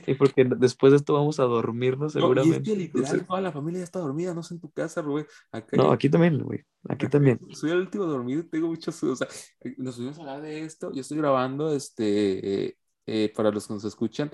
Y 0.06 0.14
porque 0.14 0.44
después 0.58 0.92
de 0.92 0.96
esto 0.96 1.12
vamos 1.12 1.38
a 1.38 1.44
dormirnos 1.44 2.14
No, 2.14 2.20
y 2.20 2.22
es 2.22 2.24
seguramente. 2.24 2.62
que 2.62 2.76
literal 2.76 3.26
toda 3.26 3.40
la 3.40 3.52
familia 3.52 3.78
ya 3.78 3.84
está 3.84 4.00
dormida, 4.00 4.34
no 4.34 4.42
sé 4.42 4.54
en 4.54 4.60
tu 4.60 4.70
casa, 4.72 5.02
Rubén. 5.02 5.26
Acá 5.52 5.76
no, 5.76 5.92
aquí 5.92 6.08
también, 6.08 6.42
güey, 6.42 6.60
aquí 6.88 7.06
acá 7.06 7.10
también. 7.10 7.38
Soy 7.52 7.70
el 7.70 7.78
último 7.78 8.06
dormido, 8.06 8.44
tengo 8.50 8.68
muchos, 8.68 9.02
o 9.04 9.14
sea, 9.14 9.28
eh, 9.60 9.74
nos 9.78 9.96
subimos 9.96 10.18
a 10.18 10.22
hablar 10.22 10.40
de 10.42 10.62
esto, 10.62 10.90
yo 10.92 11.02
estoy 11.02 11.18
grabando, 11.18 11.72
este, 11.72 12.64
eh, 12.66 12.76
eh, 13.06 13.32
para 13.36 13.50
los 13.50 13.66
que 13.66 13.74
nos 13.74 13.84
escuchan, 13.84 14.30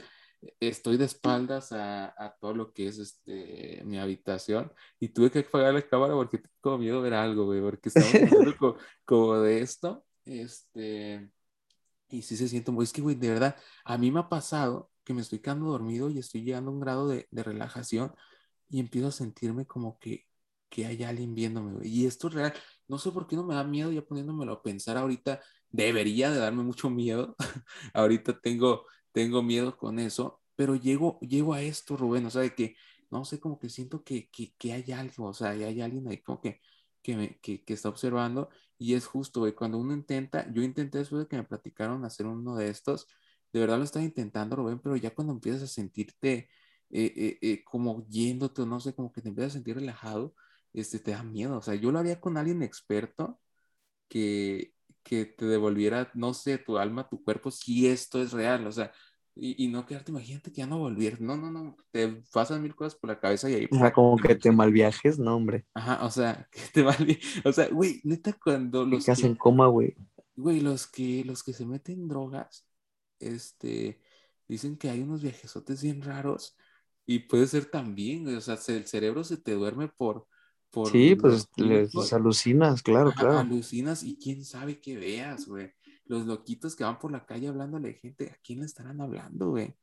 estoy 0.60 0.96
de 0.96 1.04
espaldas 1.06 1.72
a, 1.72 2.06
a 2.22 2.36
todo 2.40 2.54
lo 2.54 2.72
que 2.72 2.88
es 2.88 2.98
este, 2.98 3.82
mi 3.84 3.98
habitación 3.98 4.72
y 5.00 5.08
tuve 5.08 5.30
que 5.30 5.40
apagar 5.40 5.74
la 5.74 5.82
cámara 5.82 6.14
porque 6.14 6.40
tengo 6.62 6.78
miedo 6.78 6.96
de 6.98 7.10
ver 7.10 7.14
algo, 7.14 7.46
güey, 7.46 7.60
porque 7.60 7.88
estamos 7.88 8.20
hablando 8.22 8.56
co- 8.58 8.76
como, 9.04 9.38
de 9.40 9.60
esto, 9.60 10.04
este, 10.24 11.30
y 12.08 12.22
sí 12.22 12.36
se 12.36 12.48
siente 12.48 12.70
muy, 12.70 12.84
es 12.84 12.92
que, 12.92 13.02
güey, 13.02 13.16
de 13.16 13.30
verdad, 13.30 13.56
a 13.84 13.98
mí 13.98 14.10
me 14.10 14.20
ha 14.20 14.28
pasado 14.28 14.90
que 15.04 15.14
me 15.14 15.20
estoy 15.22 15.40
quedando 15.40 15.66
dormido 15.66 16.10
y 16.10 16.18
estoy 16.18 16.42
llegando 16.44 16.70
a 16.70 16.74
un 16.74 16.80
grado 16.80 17.08
de, 17.08 17.26
de 17.30 17.42
relajación 17.42 18.12
y 18.68 18.80
empiezo 18.80 19.08
a 19.08 19.12
sentirme 19.12 19.66
como 19.66 19.98
que, 19.98 20.26
que 20.68 20.86
hay 20.86 21.02
alguien 21.04 21.34
viéndome, 21.34 21.72
güey. 21.74 21.88
Y 21.88 22.06
esto 22.06 22.28
es 22.28 22.34
real. 22.34 22.54
No 22.88 22.98
sé 22.98 23.10
por 23.12 23.26
qué 23.26 23.36
no 23.36 23.44
me 23.44 23.54
da 23.54 23.64
miedo 23.64 23.92
ya 23.92 24.02
poniéndomelo 24.02 24.52
a 24.52 24.62
pensar 24.62 24.96
ahorita. 24.96 25.40
Debería 25.70 26.30
de 26.30 26.38
darme 26.38 26.62
mucho 26.62 26.90
miedo. 26.90 27.36
ahorita 27.94 28.40
tengo, 28.40 28.86
tengo 29.14 29.42
miedo 29.42 29.78
con 29.78 30.00
eso, 30.00 30.42
pero 30.56 30.76
llego, 30.76 31.20
llego 31.20 31.54
a 31.54 31.62
esto, 31.62 31.96
Rubén, 31.96 32.26
o 32.26 32.30
sea, 32.30 32.42
de 32.42 32.54
que, 32.54 32.76
no 33.10 33.24
sé, 33.24 33.40
como 33.40 33.58
que 33.60 33.70
siento 33.70 34.04
que, 34.04 34.30
que, 34.30 34.54
que 34.58 34.72
hay 34.74 34.92
algo, 34.92 35.26
o 35.28 35.34
sea, 35.34 35.50
hay 35.50 35.80
alguien 35.82 36.08
ahí 36.08 36.22
como 36.22 36.40
que, 36.42 36.60
que, 37.02 37.16
me, 37.16 37.38
que, 37.40 37.64
que 37.64 37.74
está 37.74 37.88
observando 37.90 38.50
y 38.78 38.94
es 38.94 39.06
justo, 39.06 39.40
güey, 39.40 39.54
cuando 39.54 39.78
uno 39.78 39.94
intenta, 39.94 40.50
yo 40.52 40.62
intenté 40.62 40.98
después 40.98 41.22
de 41.24 41.28
que 41.28 41.36
me 41.36 41.44
platicaron 41.44 42.04
hacer 42.04 42.26
uno 42.26 42.56
de 42.56 42.68
estos, 42.70 43.08
de 43.52 43.60
verdad 43.60 43.78
lo 43.78 43.84
estaba 43.84 44.04
intentando, 44.04 44.56
Rubén, 44.56 44.80
pero 44.80 44.96
ya 44.96 45.14
cuando 45.14 45.32
empiezas 45.32 45.62
a 45.62 45.66
sentirte 45.68 46.48
eh, 46.90 47.12
eh, 47.16 47.38
eh, 47.42 47.64
como 47.64 48.06
yéndote, 48.08 48.62
o 48.62 48.66
no 48.66 48.80
sé, 48.80 48.94
como 48.94 49.12
que 49.12 49.22
te 49.22 49.28
empiezas 49.28 49.52
a 49.52 49.54
sentir 49.54 49.76
relajado, 49.76 50.34
este, 50.72 50.98
te 51.00 51.12
da 51.12 51.22
miedo. 51.24 51.58
O 51.58 51.62
sea, 51.62 51.74
yo 51.74 51.90
lo 51.92 51.98
haría 51.98 52.20
con 52.20 52.36
alguien 52.36 52.62
experto 52.62 53.40
que, 54.08 54.74
que 55.04 55.26
te 55.26 55.46
devolviera, 55.46 56.10
no 56.14 56.34
sé, 56.34 56.58
tu 56.58 56.78
alma, 56.78 57.08
tu 57.08 57.22
cuerpo, 57.24 57.50
si 57.52 57.86
esto 57.88 58.22
es 58.22 58.32
real. 58.32 58.66
O 58.66 58.72
sea, 58.72 58.92
y, 59.36 59.64
y 59.64 59.68
no 59.68 59.86
quedarte, 59.86 60.12
imagínate 60.12 60.52
que 60.52 60.58
ya 60.62 60.66
no 60.66 60.78
volver. 60.78 61.20
No, 61.20 61.36
no, 61.36 61.50
no, 61.50 61.76
te 61.92 62.22
pasan 62.32 62.62
mil 62.62 62.74
cosas 62.74 62.96
por 62.98 63.10
la 63.10 63.20
cabeza 63.20 63.50
y 63.50 63.54
ahí. 63.54 63.68
O 63.70 63.76
sea, 63.76 63.92
como 63.92 64.16
que 64.16 64.34
te 64.36 64.50
malviajes, 64.52 65.18
no, 65.18 65.36
hombre. 65.36 65.66
Ajá, 65.74 66.04
o 66.04 66.10
sea, 66.10 66.48
que 66.52 66.60
te 66.72 66.82
vale. 66.82 67.20
O 67.44 67.52
sea, 67.52 67.68
güey, 67.68 68.00
neta, 68.04 68.32
cuando 68.34 68.84
los 68.86 69.06
que 69.06 69.12
que, 69.12 69.12
hacen 69.12 69.34
coma, 69.36 69.66
güey. 69.68 69.96
güey, 70.36 70.60
los 70.60 70.86
que, 70.86 71.24
los 71.24 71.42
que 71.42 71.52
se 71.52 71.66
meten 71.66 72.08
drogas, 72.08 72.66
este, 73.18 74.00
dicen 74.48 74.76
que 74.76 74.90
hay 74.90 75.02
unos 75.02 75.22
viajesotes 75.22 75.82
bien 75.82 76.02
raros 76.02 76.56
y 77.06 77.20
puede 77.20 77.46
ser 77.46 77.66
también, 77.66 78.24
güey, 78.24 78.36
o 78.36 78.40
sea, 78.40 78.56
se- 78.56 78.76
el 78.76 78.86
cerebro 78.86 79.24
se 79.24 79.36
te 79.36 79.52
duerme 79.52 79.88
por, 79.88 80.26
por 80.74 80.90
Sí, 80.90 81.14
pues 81.16 81.48
les, 81.56 82.12
alucinas, 82.12 82.82
claro, 82.82 83.12
claro. 83.12 83.40
alucinas 83.40 84.02
y 84.02 84.16
quién 84.18 84.44
sabe 84.44 84.80
qué 84.80 84.96
veas, 84.96 85.46
güey. 85.46 85.72
Los 86.06 86.26
loquitos 86.26 86.76
que 86.76 86.84
van 86.84 86.98
por 86.98 87.12
la 87.12 87.24
calle 87.26 87.48
hablándole 87.48 87.90
a 87.90 87.94
gente, 87.94 88.30
¿a 88.30 88.36
quién 88.42 88.60
le 88.60 88.66
estarán 88.66 89.00
hablando, 89.00 89.50
güey? 89.50 89.74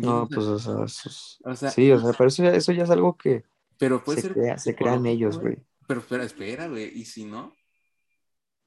No, 0.00 0.28
pues, 0.32 0.46
o 0.46 0.58
sea, 0.58 0.84
es- 0.84 1.38
o 1.44 1.54
sea, 1.56 1.70
sí, 1.70 1.90
o 1.92 1.98
sea, 1.98 2.12
pero 2.12 2.28
eso 2.28 2.42
ya, 2.44 2.50
eso 2.54 2.72
ya 2.72 2.84
es 2.84 2.90
algo 2.90 3.16
que 3.16 3.44
pero 3.78 4.02
puede 4.02 4.18
se 4.18 4.22
ser 4.22 4.32
crea, 4.32 4.58
se 4.58 4.74
crean 4.76 5.06
ellos, 5.06 5.38
güey. 5.40 5.58
Pero 5.86 6.00
espera, 6.00 6.24
espera, 6.24 6.68
güey, 6.68 6.88
¿y 7.00 7.04
si 7.04 7.24
no? 7.24 7.54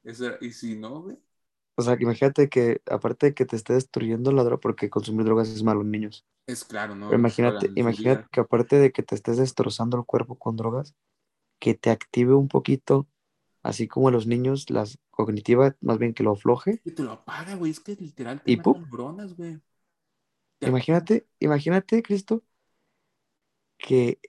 Eso- 0.03 0.37
¿Y 0.41 0.51
si 0.51 0.75
no, 0.75 1.01
güey? 1.01 1.17
O 1.75 1.81
sea, 1.81 1.97
que 1.97 2.03
imagínate 2.03 2.49
que, 2.49 2.81
aparte 2.89 3.27
de 3.27 3.33
que 3.33 3.45
te 3.45 3.55
esté 3.55 3.73
destruyendo 3.73 4.31
la 4.31 4.43
droga, 4.43 4.59
porque 4.61 4.89
consumir 4.89 5.25
drogas 5.25 5.49
es 5.49 5.63
malo 5.63 5.83
niños. 5.83 6.25
Es 6.45 6.63
claro, 6.65 6.95
¿no? 6.95 7.07
Pero 7.09 7.17
imagínate, 7.19 7.71
imagínate 7.75 8.25
que 8.31 8.39
aparte 8.41 8.77
de 8.77 8.91
que 8.91 9.03
te 9.03 9.15
estés 9.15 9.37
destrozando 9.37 9.97
el 9.97 10.05
cuerpo 10.05 10.37
con 10.37 10.55
drogas, 10.57 10.95
que 11.61 11.75
te 11.75 11.91
active 11.91 12.33
un 12.33 12.47
poquito, 12.47 13.07
así 13.61 13.87
como 13.87 14.07
a 14.07 14.11
los 14.11 14.25
niños, 14.25 14.71
las 14.71 14.97
cognitiva, 15.11 15.77
más 15.79 15.99
bien 15.99 16.15
que 16.15 16.23
lo 16.23 16.31
afloje. 16.31 16.79
Que 16.79 16.91
te 16.91 17.03
lo 17.03 17.11
apaga, 17.11 17.55
güey, 17.55 17.71
es 17.71 17.79
que 17.79 17.95
literal 17.95 18.41
te 18.41 18.55
güey. 18.55 19.61
Te 20.57 20.67
Imagínate, 20.67 21.27
imagínate, 21.39 22.01
Cristo, 22.01 22.43
que 23.77 24.19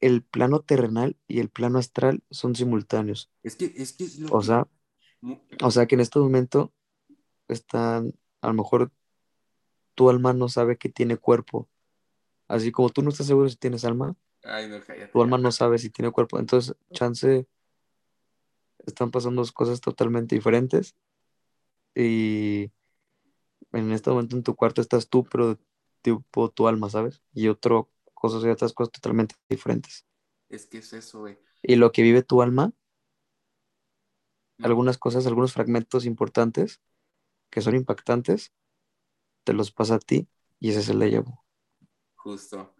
el 0.00 0.22
plano 0.22 0.60
terrenal 0.60 1.18
y 1.28 1.40
el 1.40 1.50
plano 1.50 1.78
astral 1.78 2.22
son 2.30 2.54
simultáneos. 2.54 3.30
Es 3.42 3.56
que, 3.56 3.66
es 3.76 3.92
que 3.92 4.04
es 4.04 4.18
lo 4.18 4.34
O 4.34 4.42
sea, 4.42 4.66
o 5.62 5.70
sea 5.70 5.86
que 5.86 5.96
en 5.96 6.00
este 6.00 6.18
momento 6.18 6.72
están, 7.48 8.14
a 8.40 8.48
lo 8.48 8.54
mejor 8.54 8.90
tu 9.94 10.08
alma 10.08 10.32
no 10.32 10.48
sabe 10.48 10.78
que 10.78 10.88
tiene 10.88 11.18
cuerpo. 11.18 11.68
Así 12.48 12.72
como 12.72 12.88
tú 12.88 13.02
no 13.02 13.10
estás 13.10 13.26
seguro 13.26 13.50
si 13.50 13.56
tienes 13.56 13.84
alma, 13.84 14.16
Ay, 14.42 14.68
no, 14.68 14.80
cállate. 14.84 15.12
tu 15.12 15.22
alma 15.22 15.38
no 15.38 15.52
sabe 15.52 15.78
si 15.78 15.90
tiene 15.90 16.10
cuerpo. 16.10 16.38
Entonces, 16.38 16.74
chance, 16.92 17.46
están 18.86 19.10
pasando 19.10 19.44
cosas 19.52 19.80
totalmente 19.80 20.34
diferentes. 20.34 20.96
Y 21.94 22.70
en 23.72 23.92
este 23.92 24.10
momento 24.10 24.36
en 24.36 24.42
tu 24.42 24.54
cuarto 24.54 24.80
estás 24.80 25.08
tú, 25.08 25.24
pero 25.24 25.58
tipo 26.02 26.50
tu 26.50 26.68
alma, 26.68 26.88
¿sabes? 26.88 27.22
Y 27.32 27.48
otro 27.48 27.90
cosas 28.14 28.44
y 28.44 28.48
otras 28.48 28.72
cosas 28.72 28.92
totalmente 28.92 29.34
diferentes. 29.48 30.04
Es 30.48 30.66
que 30.66 30.78
es 30.78 30.92
eso, 30.92 31.20
güey. 31.20 31.38
Y 31.62 31.76
lo 31.76 31.92
que 31.92 32.02
vive 32.02 32.22
tu 32.22 32.42
alma, 32.42 32.72
No, 34.58 34.66
algunas 34.66 34.98
cosas, 34.98 35.26
algunos 35.26 35.52
fragmentos 35.52 36.04
importantes 36.04 36.80
que 37.50 37.62
son 37.62 37.74
impactantes, 37.74 38.52
te 39.44 39.54
los 39.54 39.72
pasa 39.72 39.96
a 39.96 39.98
ti 39.98 40.28
y 40.58 40.70
ese 40.70 40.80
es 40.80 40.88
el 40.90 41.00
déjà. 41.00 41.24
Justo. 42.16 42.74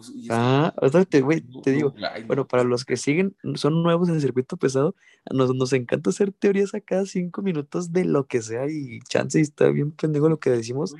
Es 0.00 0.10
que- 0.10 0.28
Ah, 0.30 0.74
o 0.80 0.88
sea, 0.88 1.04
te, 1.04 1.20
güey, 1.20 1.40
te 1.62 1.70
digo, 1.72 1.94
bueno, 2.26 2.46
para 2.46 2.64
los 2.64 2.84
que 2.84 2.96
siguen, 2.96 3.36
son 3.54 3.82
nuevos 3.82 4.08
en 4.08 4.16
el 4.16 4.20
circuito 4.20 4.56
pesado, 4.56 4.94
nos, 5.32 5.54
nos 5.54 5.72
encanta 5.72 6.10
hacer 6.10 6.32
teorías 6.32 6.74
a 6.74 6.80
cada 6.80 7.06
cinco 7.06 7.42
minutos 7.42 7.92
de 7.92 8.04
lo 8.04 8.26
que 8.26 8.42
sea 8.42 8.66
y 8.70 8.98
chance 9.08 9.38
y 9.38 9.42
está 9.42 9.68
bien 9.70 9.92
pendejo 9.92 10.28
lo 10.28 10.38
que 10.40 10.50
decimos, 10.50 10.94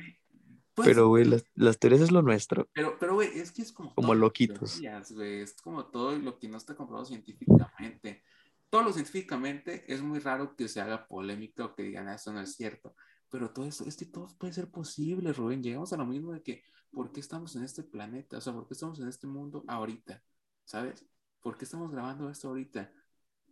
pues, 0.73 0.87
pero 0.89 1.07
güey, 1.07 1.23
las, 1.25 1.43
las 1.55 1.79
teorías 1.79 2.01
es 2.01 2.11
lo 2.11 2.21
nuestro. 2.21 2.67
Pero, 2.73 2.97
pero, 2.99 3.13
güey, 3.15 3.29
es 3.39 3.51
que 3.51 3.61
es 3.61 3.71
como. 3.71 3.93
Como 3.95 4.13
loquitos. 4.13 4.73
teorías, 4.73 5.09
Es 5.11 5.53
como 5.61 5.85
todo 5.85 6.17
lo 6.17 6.37
que 6.37 6.49
no 6.49 6.57
está 6.57 6.75
comprobado 6.75 7.05
científicamente. 7.05 8.23
Todo 8.69 8.83
lo 8.83 8.91
científicamente 8.93 9.85
es 9.87 10.01
muy 10.01 10.19
raro 10.19 10.55
que 10.57 10.67
se 10.67 10.81
haga 10.81 11.07
polémica 11.07 11.63
o 11.65 11.75
que 11.75 11.83
digan, 11.83 12.09
"Ah, 12.09 12.15
eso 12.15 12.33
no 12.33 12.41
es 12.41 12.55
cierto. 12.55 12.93
pero 13.29 13.49
todo 13.51 13.65
esto, 13.65 13.83
este 13.85 14.05
todo 14.05 14.27
puede 14.37 14.53
ser 14.53 14.69
posible, 14.69 15.33
Rubén. 15.33 15.61
Llegamos 15.61 15.91
a 15.91 15.97
lo 15.97 16.05
mismo 16.05 16.31
de 16.31 16.41
que, 16.41 16.63
¿por 16.95 17.11
qué 17.11 17.19
estamos 17.19 17.55
en 17.57 17.63
este 17.63 17.83
planeta? 17.83 18.37
O 18.37 18.41
sea, 18.41 18.53
¿por 18.53 18.67
qué 18.67 18.73
estamos 18.73 18.99
en 18.99 19.09
este 19.09 19.27
mundo 19.27 19.63
ahorita? 19.67 20.23
¿Sabes? 20.63 21.05
¿Por 21.41 21.57
qué 21.57 21.65
estamos 21.65 21.91
grabando 21.91 22.29
esto 22.29 22.47
ahorita? 22.47 22.91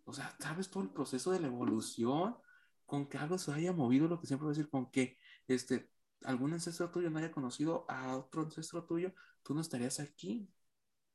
O 0.05 0.13
sea, 0.13 0.35
¿sabes 0.39 0.69
todo 0.69 0.83
el 0.83 0.89
proceso 0.89 1.31
de 1.31 1.41
la 1.41 1.47
evolución? 1.47 2.37
Con 2.85 3.07
que 3.07 3.17
algo 3.17 3.37
se 3.37 3.51
haya 3.51 3.73
movido, 3.73 4.07
lo 4.07 4.19
que 4.19 4.27
siempre 4.27 4.45
voy 4.45 4.53
a 4.53 4.55
decir, 4.57 4.69
con 4.69 4.89
que 4.89 5.17
este, 5.47 5.91
algún 6.23 6.53
ancestro 6.53 6.89
tuyo 6.89 7.09
no 7.09 7.19
haya 7.19 7.31
conocido 7.31 7.85
a 7.89 8.15
otro 8.17 8.43
ancestro 8.43 8.85
tuyo, 8.85 9.13
tú 9.43 9.53
no 9.53 9.61
estarías 9.61 9.99
aquí. 9.99 10.49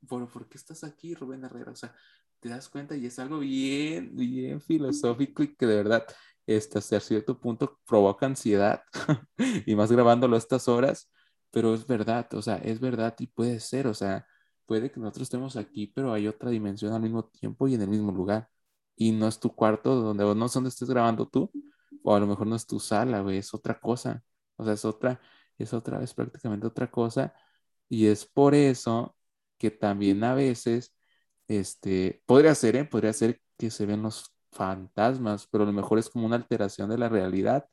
¿Por, 0.06 0.28
¿por 0.28 0.48
qué 0.48 0.58
estás 0.58 0.84
aquí, 0.84 1.14
Rubén 1.14 1.44
Herrera? 1.44 1.72
O 1.72 1.76
sea, 1.76 1.94
te 2.40 2.50
das 2.50 2.68
cuenta 2.68 2.94
y 2.96 3.06
es 3.06 3.18
algo 3.18 3.38
bien, 3.40 4.14
bien 4.14 4.60
filosófico 4.60 5.42
y 5.42 5.56
que 5.56 5.66
de 5.66 5.76
verdad, 5.76 6.06
este, 6.46 6.78
hasta 6.78 7.00
cierto 7.00 7.40
punto 7.40 7.80
provoca 7.86 8.26
ansiedad 8.26 8.82
y 9.66 9.74
más 9.74 9.90
grabándolo 9.90 10.36
a 10.36 10.38
estas 10.38 10.68
horas, 10.68 11.10
pero 11.50 11.74
es 11.74 11.86
verdad, 11.86 12.28
o 12.34 12.42
sea, 12.42 12.56
es 12.56 12.80
verdad 12.80 13.14
y 13.18 13.26
puede 13.28 13.60
ser, 13.60 13.86
o 13.86 13.94
sea, 13.94 14.26
puede 14.66 14.90
que 14.90 15.00
nosotros 15.00 15.24
estemos 15.24 15.56
aquí, 15.56 15.88
pero 15.88 16.12
hay 16.12 16.28
otra 16.28 16.50
dimensión 16.50 16.92
al 16.92 17.02
mismo 17.02 17.24
tiempo 17.28 17.68
y 17.68 17.74
en 17.74 17.82
el 17.82 17.88
mismo 17.88 18.12
lugar. 18.12 18.48
Y 18.96 19.12
no 19.12 19.28
es 19.28 19.40
tu 19.40 19.54
cuarto 19.54 19.94
donde, 19.96 20.24
no 20.34 20.46
es 20.46 20.52
donde 20.52 20.68
estés 20.70 20.90
grabando 20.90 21.28
tú, 21.28 21.50
o 22.02 22.14
a 22.14 22.20
lo 22.20 22.26
mejor 22.26 22.46
no 22.46 22.56
es 22.56 22.66
tu 22.66 22.80
sala, 22.80 23.20
güey, 23.20 23.38
es 23.38 23.54
otra 23.54 23.78
cosa. 23.80 24.22
O 24.56 24.64
sea, 24.64 24.74
es 24.74 24.84
otra, 24.84 25.20
es 25.58 25.72
otra 25.72 25.98
vez 25.98 26.14
prácticamente 26.14 26.66
otra 26.66 26.90
cosa. 26.90 27.34
Y 27.88 28.06
es 28.06 28.26
por 28.26 28.54
eso 28.54 29.16
que 29.58 29.70
también 29.70 30.22
a 30.24 30.34
veces, 30.34 30.94
este, 31.48 32.22
podría 32.26 32.54
ser, 32.54 32.76
¿eh? 32.76 32.84
Podría 32.84 33.12
ser 33.12 33.40
que 33.56 33.70
se 33.70 33.86
ven 33.86 34.02
los 34.02 34.34
fantasmas, 34.52 35.46
pero 35.50 35.64
a 35.64 35.66
lo 35.66 35.72
mejor 35.72 35.98
es 35.98 36.08
como 36.10 36.26
una 36.26 36.36
alteración 36.36 36.90
de 36.90 36.98
la 36.98 37.08
realidad, 37.08 37.66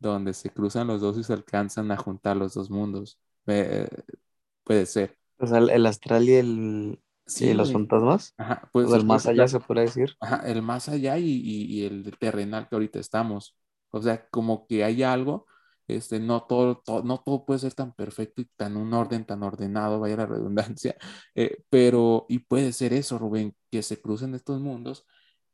donde 0.00 0.34
se 0.34 0.50
cruzan 0.50 0.88
los 0.88 1.00
dos 1.00 1.16
y 1.18 1.22
se 1.22 1.32
alcanzan 1.32 1.90
a 1.92 1.96
juntar 1.96 2.36
los 2.36 2.54
dos 2.54 2.70
mundos. 2.70 3.20
puede 3.44 4.86
ser. 4.86 5.16
O 5.38 5.46
sea, 5.46 5.58
el 5.58 5.86
astral 5.86 6.28
y 6.28 6.34
el, 6.34 7.00
Sí, 7.30 7.54
los 7.54 7.72
fantasmas. 7.72 8.34
Ajá, 8.36 8.68
pues. 8.72 8.90
el 8.92 9.04
más 9.04 9.26
allá 9.26 9.46
se 9.46 9.60
puede 9.60 9.82
decir. 9.82 10.16
Ajá, 10.20 10.42
el 10.46 10.62
más 10.62 10.88
allá 10.88 11.16
y, 11.18 11.26
y, 11.30 11.84
el 11.84 12.16
terrenal 12.18 12.68
que 12.68 12.74
ahorita 12.74 12.98
estamos. 12.98 13.56
O 13.90 14.02
sea, 14.02 14.28
como 14.30 14.66
que 14.66 14.84
hay 14.84 15.02
algo, 15.02 15.46
este, 15.86 16.18
no 16.18 16.42
todo, 16.44 16.82
no 17.04 17.22
todo 17.24 17.44
puede 17.46 17.60
ser 17.60 17.74
tan 17.74 17.92
perfecto 17.94 18.42
y 18.42 18.46
tan 18.56 18.76
un 18.76 18.92
orden 18.94 19.24
tan 19.24 19.42
ordenado, 19.42 20.00
vaya 20.00 20.16
la 20.16 20.26
redundancia, 20.26 20.96
eh, 21.34 21.62
pero, 21.70 22.26
y 22.28 22.40
puede 22.40 22.72
ser 22.72 22.92
eso, 22.92 23.18
Rubén, 23.18 23.54
que 23.70 23.82
se 23.82 24.00
crucen 24.00 24.34
estos 24.34 24.60
mundos 24.60 25.06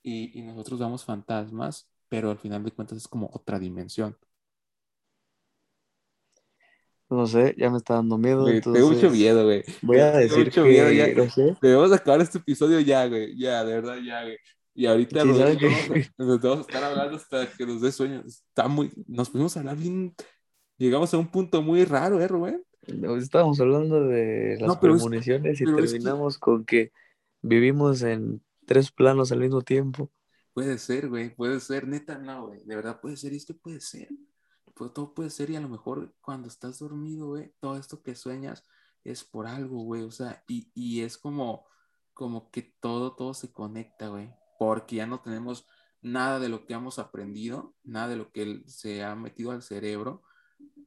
y, 0.02 0.38
y 0.38 0.42
nosotros 0.42 0.80
damos 0.80 1.04
fantasmas, 1.04 1.90
pero 2.08 2.30
al 2.30 2.38
final 2.38 2.64
de 2.64 2.72
cuentas 2.72 2.98
es 2.98 3.08
como 3.08 3.30
otra 3.32 3.58
dimensión. 3.58 4.16
No 7.08 7.26
sé, 7.26 7.54
ya 7.56 7.70
me 7.70 7.78
está 7.78 7.94
dando 7.94 8.18
miedo. 8.18 8.48
entonces... 8.48 8.82
Tengo 8.82 8.94
mucho 8.94 9.10
miedo, 9.10 9.44
güey. 9.44 9.62
Voy 9.82 9.98
a 9.98 10.10
decir 10.12 10.46
mucho 10.46 10.64
que... 10.64 10.68
miedo 10.68 10.90
ya. 10.90 11.14
No 11.14 11.30
sé. 11.30 11.56
Debemos 11.62 11.92
acabar 11.92 12.20
este 12.20 12.38
episodio 12.38 12.80
ya, 12.80 13.06
güey. 13.06 13.36
Ya, 13.38 13.64
de 13.64 13.74
verdad, 13.74 13.98
ya, 14.04 14.22
güey. 14.22 14.36
Y 14.74 14.86
ahorita 14.86 15.22
sí, 15.22 15.28
nos, 16.18 16.40
vamos 16.42 16.58
a 16.58 16.60
estar 16.60 16.84
hablando 16.84 17.16
hasta 17.16 17.46
que 17.46 17.64
nos 17.64 17.80
dé 17.80 17.92
sueño. 17.92 18.22
Está 18.26 18.68
muy... 18.68 18.92
Nos 19.06 19.30
pudimos 19.30 19.56
hablar 19.56 19.76
bien... 19.76 20.14
Llegamos 20.78 21.14
a 21.14 21.18
un 21.18 21.28
punto 21.28 21.62
muy 21.62 21.84
raro, 21.84 22.20
¿eh, 22.20 22.28
Rubén? 22.28 22.62
estábamos 23.18 23.58
hablando 23.60 24.06
de 24.06 24.58
las 24.60 24.68
no, 24.68 25.14
y 25.14 25.20
terminamos 25.54 26.38
con 26.38 26.64
que 26.64 26.92
vivimos 27.42 28.02
en 28.02 28.42
tres 28.66 28.92
planos 28.92 29.32
al 29.32 29.40
mismo 29.40 29.62
tiempo. 29.62 30.10
Puede 30.52 30.78
ser, 30.78 31.08
güey. 31.08 31.34
Puede 31.34 31.60
ser. 31.60 31.88
Neta, 31.88 32.18
no, 32.18 32.48
güey. 32.48 32.64
De 32.64 32.76
verdad 32.76 33.00
puede 33.00 33.16
ser. 33.16 33.32
Y 33.32 33.36
es 33.36 33.46
que 33.46 33.54
puede 33.54 33.80
ser 33.80 34.08
pues 34.76 34.92
todo 34.92 35.14
puede 35.14 35.30
ser 35.30 35.48
y 35.50 35.56
a 35.56 35.60
lo 35.60 35.70
mejor 35.70 36.14
cuando 36.20 36.48
estás 36.48 36.78
dormido, 36.78 37.28
güey, 37.28 37.54
todo 37.60 37.78
esto 37.78 38.02
que 38.02 38.14
sueñas 38.14 38.62
es 39.04 39.24
por 39.24 39.46
algo, 39.46 39.82
güey, 39.82 40.02
o 40.02 40.10
sea, 40.10 40.44
y, 40.46 40.70
y 40.74 41.00
es 41.00 41.16
como, 41.16 41.66
como 42.12 42.50
que 42.50 42.74
todo, 42.80 43.16
todo 43.16 43.32
se 43.32 43.52
conecta, 43.52 44.08
güey, 44.08 44.30
porque 44.58 44.96
ya 44.96 45.06
no 45.06 45.20
tenemos 45.20 45.66
nada 46.02 46.38
de 46.38 46.50
lo 46.50 46.66
que 46.66 46.74
hemos 46.74 46.98
aprendido, 46.98 47.74
nada 47.84 48.08
de 48.08 48.16
lo 48.16 48.30
que 48.32 48.64
se 48.66 49.02
ha 49.02 49.16
metido 49.16 49.50
al 49.50 49.62
cerebro, 49.62 50.22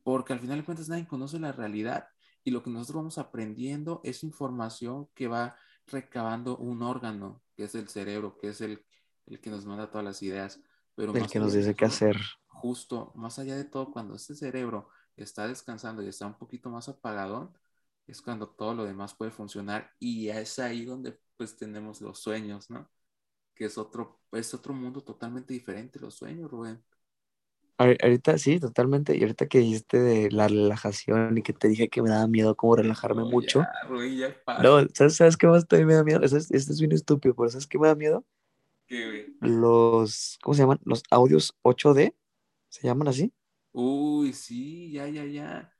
porque 0.03 0.33
al 0.33 0.39
final 0.39 0.59
de 0.59 0.65
cuentas 0.65 0.87
nadie 0.87 1.07
conoce 1.07 1.39
la 1.39 1.51
realidad 1.51 2.07
y 2.43 2.51
lo 2.51 2.61
que 2.61 2.69
nosotros 2.69 2.97
vamos 2.97 3.17
aprendiendo 3.17 4.01
es 4.03 4.23
información 4.23 5.09
que 5.15 5.27
va 5.27 5.57
recabando 5.87 6.57
un 6.57 6.83
órgano, 6.83 7.41
que 7.55 7.63
es 7.63 7.73
el 7.73 7.87
cerebro, 7.87 8.37
que 8.37 8.49
es 8.49 8.61
el, 8.61 8.85
el 9.25 9.39
que 9.41 9.49
nos 9.49 9.65
manda 9.65 9.89
todas 9.89 10.05
las 10.05 10.21
ideas. 10.21 10.61
Pero 10.95 11.15
el 11.15 11.27
que 11.27 11.39
nos 11.39 11.53
dice 11.53 11.75
qué 11.75 11.85
hacer 11.85 12.17
justo 12.61 13.11
más 13.15 13.39
allá 13.39 13.55
de 13.55 13.65
todo, 13.65 13.91
cuando 13.91 14.15
este 14.15 14.35
cerebro 14.35 14.89
está 15.17 15.47
descansando 15.47 16.03
y 16.03 16.07
está 16.09 16.27
un 16.27 16.37
poquito 16.37 16.69
más 16.69 16.89
apagado, 16.89 17.53
es 18.07 18.21
cuando 18.21 18.49
todo 18.49 18.73
lo 18.73 18.85
demás 18.85 19.13
puede 19.15 19.31
funcionar 19.31 19.91
y 19.99 20.29
es 20.29 20.59
ahí 20.59 20.85
donde 20.85 21.19
pues 21.37 21.55
tenemos 21.57 22.01
los 22.01 22.19
sueños, 22.19 22.69
¿no? 22.69 22.89
Que 23.55 23.65
es 23.65 23.77
otro, 23.77 24.21
es 24.31 24.53
otro 24.53 24.73
mundo 24.73 25.01
totalmente 25.03 25.53
diferente 25.53 25.99
los 25.99 26.15
sueños, 26.15 26.49
Rubén. 26.51 26.83
Ahorita 27.77 28.37
sí, 28.37 28.59
totalmente. 28.59 29.15
Y 29.15 29.21
ahorita 29.21 29.47
que 29.47 29.59
dijiste 29.59 29.99
de 29.99 30.29
la 30.31 30.49
relajación 30.49 31.37
y 31.37 31.41
que 31.41 31.53
te 31.53 31.69
dije 31.69 31.87
que 31.87 32.01
me 32.01 32.09
daba 32.09 32.27
miedo 32.27 32.55
como 32.55 32.75
relajarme 32.75 33.23
mucho. 33.23 33.63
no, 34.61 34.85
¿sabes, 34.93 35.15
¿sabes 35.15 35.37
qué 35.37 35.47
más 35.47 35.65
también 35.65 35.87
me 35.87 35.93
da 35.93 36.03
miedo? 36.03 36.21
Esto 36.21 36.37
es, 36.37 36.51
es 36.51 36.79
bien 36.79 36.91
estúpido, 36.91 37.33
pero 37.35 37.49
¿sabes 37.49 37.67
qué 37.67 37.79
me 37.79 37.87
da 37.87 37.95
miedo? 37.95 38.25
¿Qué, 38.87 39.33
Los, 39.39 40.37
¿cómo 40.41 40.55
se 40.55 40.61
llaman? 40.61 40.79
Los 40.83 41.03
audios 41.09 41.55
8D. 41.61 42.15
¿Se 42.69 42.87
llaman 42.87 43.07
así? 43.07 43.33
Uy, 43.71 44.33
sí, 44.33 44.91
ya, 44.91 45.07
ya, 45.07 45.25
ya. 45.25 45.73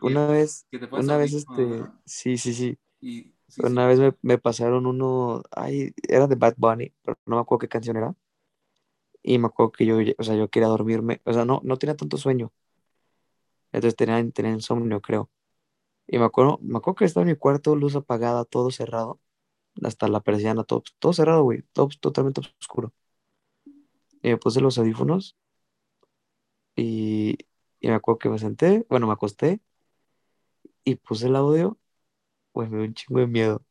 una 0.00 0.26
vez, 0.26 0.66
una 0.90 1.16
vez, 1.16 1.32
este, 1.34 1.84
sí, 2.04 2.36
sí, 2.36 2.54
sí. 2.54 3.34
una 3.58 3.86
vez 3.86 4.00
me, 4.22 4.38
pasaron 4.38 4.86
uno, 4.86 5.42
ay, 5.50 5.94
era 6.08 6.26
de 6.26 6.34
Bad 6.34 6.54
Bunny, 6.56 6.92
pero 7.02 7.18
no 7.26 7.36
me 7.36 7.42
acuerdo 7.42 7.60
qué 7.60 7.68
canción 7.68 7.96
era. 7.96 8.14
Y 9.22 9.38
me 9.38 9.46
acuerdo 9.46 9.72
que 9.72 9.86
yo, 9.86 9.96
o 10.18 10.22
sea, 10.24 10.34
yo 10.34 10.48
quería 10.48 10.68
dormirme, 10.68 11.20
o 11.24 11.32
sea, 11.32 11.44
no, 11.44 11.60
no 11.62 11.76
tenía 11.76 11.96
tanto 11.96 12.16
sueño. 12.16 12.52
Entonces 13.72 13.96
tenía, 13.96 14.28
tenía 14.30 14.52
insomnio, 14.52 15.00
creo. 15.00 15.30
Y 16.06 16.18
me 16.18 16.24
acuerdo, 16.24 16.58
me 16.62 16.78
acuerdo 16.78 16.96
que 16.96 17.04
estaba 17.04 17.22
en 17.24 17.30
mi 17.32 17.36
cuarto, 17.36 17.76
luz 17.76 17.96
apagada, 17.96 18.44
todo 18.44 18.70
cerrado. 18.70 19.20
Hasta 19.82 20.08
la 20.08 20.20
persiana, 20.20 20.64
todo, 20.64 20.82
todo 20.98 21.12
cerrado, 21.12 21.44
güey, 21.44 21.62
todo 21.72 21.88
totalmente 22.00 22.40
oscuro. 22.60 22.92
Y 24.22 24.28
me 24.30 24.36
puse 24.38 24.60
los 24.60 24.78
audífonos 24.78 25.36
y, 26.76 27.38
me 27.82 27.92
acuerdo 27.94 28.18
que 28.18 28.28
me 28.30 28.38
senté, 28.38 28.86
bueno, 28.88 29.06
me 29.06 29.12
acosté 29.12 29.60
y 30.84 30.96
puse 30.96 31.26
el 31.28 31.36
audio, 31.36 31.78
pues 32.52 32.70
me 32.70 32.78
dio 32.78 32.86
un 32.86 32.94
chingo 32.94 33.20
de 33.20 33.26
miedo. 33.26 33.64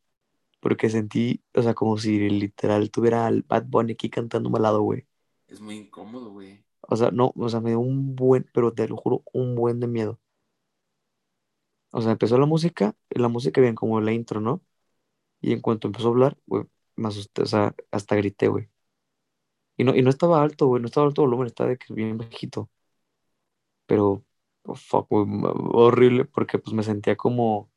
Porque 0.61 0.89
sentí, 0.89 1.43
o 1.55 1.61
sea, 1.63 1.73
como 1.73 1.97
si 1.97 2.29
literal 2.29 2.91
tuviera 2.91 3.27
al 3.27 3.43
Bad 3.43 3.65
Bunny 3.67 3.93
aquí 3.93 4.09
cantando 4.09 4.51
al 4.55 4.61
lado, 4.63 4.81
güey. 4.81 5.07
Es 5.47 5.61
muy 5.61 5.77
incómodo, 5.77 6.31
güey. 6.31 6.63
O 6.81 6.95
sea, 6.95 7.11
no, 7.11 7.33
o 7.35 7.49
sea, 7.49 7.61
me 7.61 7.71
dio 7.71 7.79
un 7.79 8.15
buen, 8.15 8.49
pero 8.53 8.73
te 8.73 8.87
lo 8.87 8.97
juro, 8.97 9.23
un 9.33 9.55
buen 9.55 9.79
de 9.79 9.87
miedo. 9.87 10.19
O 11.91 12.01
sea, 12.01 12.11
empezó 12.11 12.37
la 12.37 12.45
música, 12.45 12.95
la 13.09 13.27
música 13.29 13.61
bien 13.61 13.75
como 13.75 13.99
la 14.01 14.11
intro, 14.11 14.41
¿no? 14.41 14.61
Y 15.41 15.53
en 15.53 15.61
cuanto 15.61 15.87
empezó 15.87 16.07
a 16.09 16.11
hablar, 16.11 16.37
güey, 16.47 16.65
me 16.95 17.09
asusté, 17.09 17.43
o 17.43 17.45
sea, 17.47 17.75
hasta 17.91 18.15
grité, 18.15 18.47
güey. 18.49 18.69
Y 19.77 19.83
no, 19.83 19.95
y 19.95 20.01
no 20.01 20.09
estaba 20.09 20.41
alto, 20.43 20.67
güey, 20.67 20.81
no 20.81 20.87
estaba 20.87 21.07
alto 21.07 21.21
volumen, 21.23 21.47
estaba 21.47 21.69
de 21.69 21.77
que 21.77 21.93
bien 21.93 22.17
bajito 22.17 22.69
pero 23.89 24.23
oh, 24.65 24.75
fuck, 24.75 25.07
horrible 25.09 26.25
porque 26.25 26.59
pues 26.59 26.75
me 26.75 26.83
sentía 26.83 27.17
como, 27.17 27.71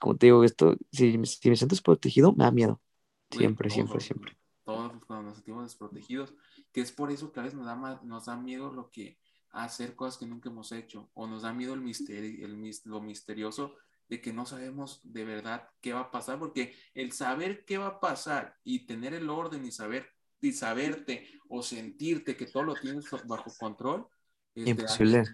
como 0.00 0.16
te 0.16 0.26
digo, 0.26 0.42
esto, 0.42 0.76
si, 0.90 1.12
si 1.12 1.48
me 1.48 1.56
siento 1.56 1.74
desprotegido, 1.74 2.32
me 2.32 2.42
da 2.44 2.50
miedo. 2.50 2.82
Siempre, 3.30 3.70
siempre, 3.70 4.00
siempre. 4.00 4.36
Todos 4.64 4.92
cuando 5.06 5.28
nos 5.28 5.36
sentimos 5.36 5.62
desprotegidos, 5.62 6.34
que 6.72 6.80
es 6.80 6.90
por 6.90 7.12
eso 7.12 7.30
que 7.32 7.38
a 7.38 7.44
veces 7.44 7.56
nos 7.56 7.66
da, 7.66 8.00
nos 8.02 8.26
da 8.26 8.36
miedo 8.36 8.72
lo 8.72 8.90
que 8.90 9.18
hacer 9.50 9.94
cosas 9.94 10.18
que 10.18 10.26
nunca 10.26 10.50
hemos 10.50 10.72
hecho, 10.72 11.08
o 11.14 11.28
nos 11.28 11.42
da 11.42 11.52
miedo 11.52 11.72
el 11.74 11.80
misterio, 11.80 12.44
el, 12.44 12.70
lo 12.84 13.00
misterioso 13.00 13.76
de 14.08 14.20
que 14.20 14.32
no 14.32 14.44
sabemos 14.44 15.00
de 15.04 15.24
verdad 15.24 15.68
qué 15.80 15.92
va 15.92 16.00
a 16.00 16.10
pasar, 16.10 16.40
porque 16.40 16.74
el 16.94 17.12
saber 17.12 17.64
qué 17.64 17.78
va 17.78 17.86
a 17.86 18.00
pasar 18.00 18.56
y 18.64 18.86
tener 18.86 19.14
el 19.14 19.30
orden 19.30 19.64
y 19.64 19.70
saber 19.70 20.08
y 20.40 20.52
saberte 20.52 21.28
o 21.48 21.62
sentirte 21.62 22.36
que 22.36 22.46
todo 22.46 22.64
lo 22.64 22.74
tienes 22.74 23.06
bajo 23.26 23.52
control, 23.58 24.08
Imposible. 24.54 25.24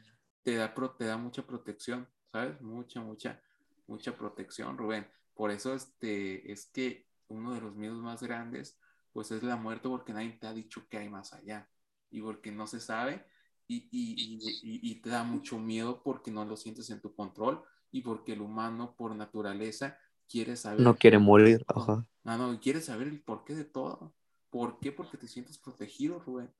Te 0.42 0.56
da, 0.56 0.74
te 0.98 1.04
da 1.04 1.16
mucha 1.16 1.46
protección, 1.46 2.08
¿sabes? 2.30 2.60
Mucha, 2.60 3.00
mucha, 3.00 3.40
mucha 3.86 4.16
protección, 4.16 4.76
Rubén. 4.76 5.06
Por 5.34 5.50
eso 5.50 5.74
este, 5.74 6.50
es 6.52 6.66
que 6.66 7.06
uno 7.28 7.54
de 7.54 7.60
los 7.60 7.74
miedos 7.74 8.02
más 8.02 8.22
grandes, 8.22 8.78
pues 9.12 9.30
es 9.30 9.42
la 9.42 9.56
muerte 9.56 9.88
porque 9.88 10.12
nadie 10.12 10.32
te 10.32 10.46
ha 10.46 10.52
dicho 10.52 10.86
que 10.88 10.98
hay 10.98 11.08
más 11.08 11.32
allá 11.32 11.68
y 12.10 12.20
porque 12.20 12.52
no 12.52 12.66
se 12.66 12.80
sabe 12.80 13.24
y, 13.66 13.88
y, 13.90 14.38
y, 14.62 14.90
y 14.90 14.94
te 14.96 15.10
da 15.10 15.24
mucho 15.24 15.58
miedo 15.58 16.02
porque 16.02 16.30
no 16.30 16.44
lo 16.44 16.56
sientes 16.56 16.90
en 16.90 17.00
tu 17.00 17.14
control 17.14 17.62
y 17.90 18.02
porque 18.02 18.32
el 18.32 18.42
humano 18.42 18.94
por 18.96 19.14
naturaleza 19.14 19.98
quiere 20.28 20.56
saber. 20.56 20.80
No 20.80 20.96
quiere 20.96 21.18
morir, 21.18 21.64
ajá. 21.68 22.06
No, 22.24 22.38
no, 22.38 22.60
quiere 22.60 22.80
saber 22.80 23.08
el 23.08 23.22
porqué 23.22 23.54
de 23.54 23.64
todo. 23.64 24.14
¿Por 24.50 24.80
qué? 24.80 24.92
Porque 24.92 25.16
te 25.16 25.28
sientes 25.28 25.58
protegido, 25.58 26.18
Rubén. 26.18 26.52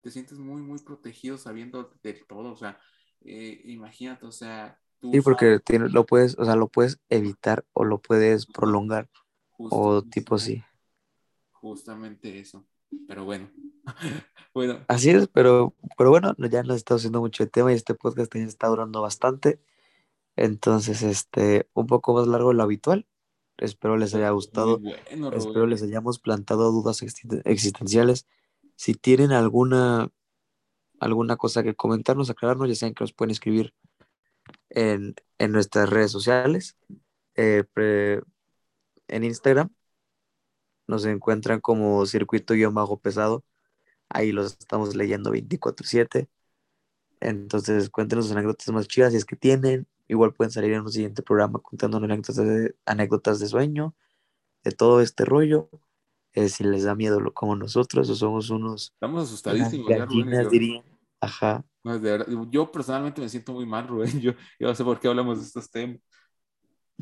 Te 0.00 0.10
sientes 0.10 0.38
muy, 0.38 0.62
muy 0.62 0.78
protegido 0.78 1.38
sabiendo 1.38 1.92
de 2.02 2.14
todo, 2.28 2.52
o 2.52 2.56
sea, 2.56 2.78
eh, 3.22 3.60
imagínate, 3.64 4.26
o 4.26 4.32
sea, 4.32 4.78
tú 4.98 5.10
Sí, 5.12 5.20
porque 5.20 5.60
tiene, 5.60 5.88
lo 5.88 6.06
puedes, 6.06 6.38
o 6.38 6.44
sea, 6.44 6.56
lo 6.56 6.68
puedes 6.68 7.00
evitar 7.08 7.64
o 7.72 7.84
lo 7.84 7.98
puedes 7.98 8.46
prolongar 8.46 9.08
o 9.58 10.02
tipo 10.02 10.38
sí. 10.38 10.62
Justamente 11.52 12.38
eso. 12.38 12.66
Pero 13.06 13.24
bueno. 13.24 13.50
bueno. 14.54 14.80
Así 14.88 15.10
es, 15.10 15.28
pero, 15.28 15.74
pero 15.96 16.10
bueno, 16.10 16.34
ya 16.50 16.62
nos 16.62 16.76
está 16.76 16.94
haciendo 16.94 17.20
mucho 17.20 17.42
el 17.42 17.50
tema 17.50 17.72
y 17.72 17.76
este 17.76 17.94
podcast 17.94 18.34
ya 18.34 18.42
está 18.42 18.68
durando 18.68 19.02
bastante. 19.02 19.60
Entonces, 20.36 21.02
este, 21.02 21.68
un 21.74 21.86
poco 21.86 22.14
más 22.14 22.26
largo 22.26 22.48
de 22.50 22.54
lo 22.54 22.62
habitual. 22.62 23.06
Espero 23.58 23.96
les 23.98 24.14
haya 24.14 24.30
gustado. 24.30 24.78
bueno, 24.78 25.32
Espero 25.32 25.66
les 25.66 25.82
hayamos 25.82 26.18
plantado 26.18 26.72
dudas 26.72 27.02
existen- 27.02 27.42
existenciales. 27.44 28.26
Si 28.80 28.94
tienen 28.94 29.32
alguna, 29.32 30.10
alguna 31.00 31.36
cosa 31.36 31.62
que 31.62 31.74
comentarnos, 31.76 32.30
aclararnos, 32.30 32.68
ya 32.68 32.74
saben 32.74 32.94
que 32.94 33.04
nos 33.04 33.12
pueden 33.12 33.30
escribir 33.32 33.74
en, 34.70 35.14
en 35.38 35.52
nuestras 35.52 35.90
redes 35.90 36.10
sociales. 36.12 36.78
Eh, 37.36 37.64
en 39.08 39.24
Instagram 39.24 39.70
nos 40.86 41.04
encuentran 41.04 41.60
como 41.60 42.06
circuito-pesado. 42.06 43.44
Ahí 44.08 44.32
los 44.32 44.52
estamos 44.58 44.96
leyendo 44.96 45.30
24/7. 45.32 46.28
Entonces, 47.20 47.90
cuéntenos 47.90 48.30
anécdotas 48.32 48.68
más 48.70 48.88
chidas 48.88 49.12
si 49.12 49.18
es 49.18 49.26
que 49.26 49.36
tienen. 49.36 49.88
Igual 50.08 50.34
pueden 50.34 50.52
salir 50.52 50.72
en 50.72 50.82
un 50.82 50.92
siguiente 50.92 51.22
programa 51.22 51.60
contando 51.60 51.98
anécdotas 51.98 52.36
de, 52.36 52.74
anécdotas 52.86 53.40
de 53.40 53.48
sueño, 53.48 53.94
de 54.64 54.72
todo 54.72 55.02
este 55.02 55.24
rollo. 55.26 55.70
Eh, 56.34 56.48
si 56.48 56.64
les 56.64 56.84
da 56.84 56.94
miedo 56.94 57.20
lo, 57.20 57.32
como 57.32 57.56
nosotros, 57.56 58.08
o 58.08 58.14
somos 58.14 58.50
unos 58.50 58.92
Estamos 58.94 59.24
asustadísimos, 59.24 59.88
gallinas, 59.88 60.44
yo. 60.44 60.50
dirían. 60.50 60.84
Ajá. 61.20 61.64
No, 61.82 61.98
de 61.98 62.10
verdad, 62.10 62.26
yo 62.50 62.70
personalmente 62.70 63.20
me 63.20 63.28
siento 63.28 63.52
muy 63.52 63.66
mal, 63.66 63.88
Rubén. 63.88 64.10
Yo, 64.20 64.32
yo 64.58 64.68
no 64.68 64.74
sé 64.74 64.84
por 64.84 65.00
qué 65.00 65.08
hablamos 65.08 65.38
de 65.40 65.46
estos 65.46 65.70
temas. 65.70 65.98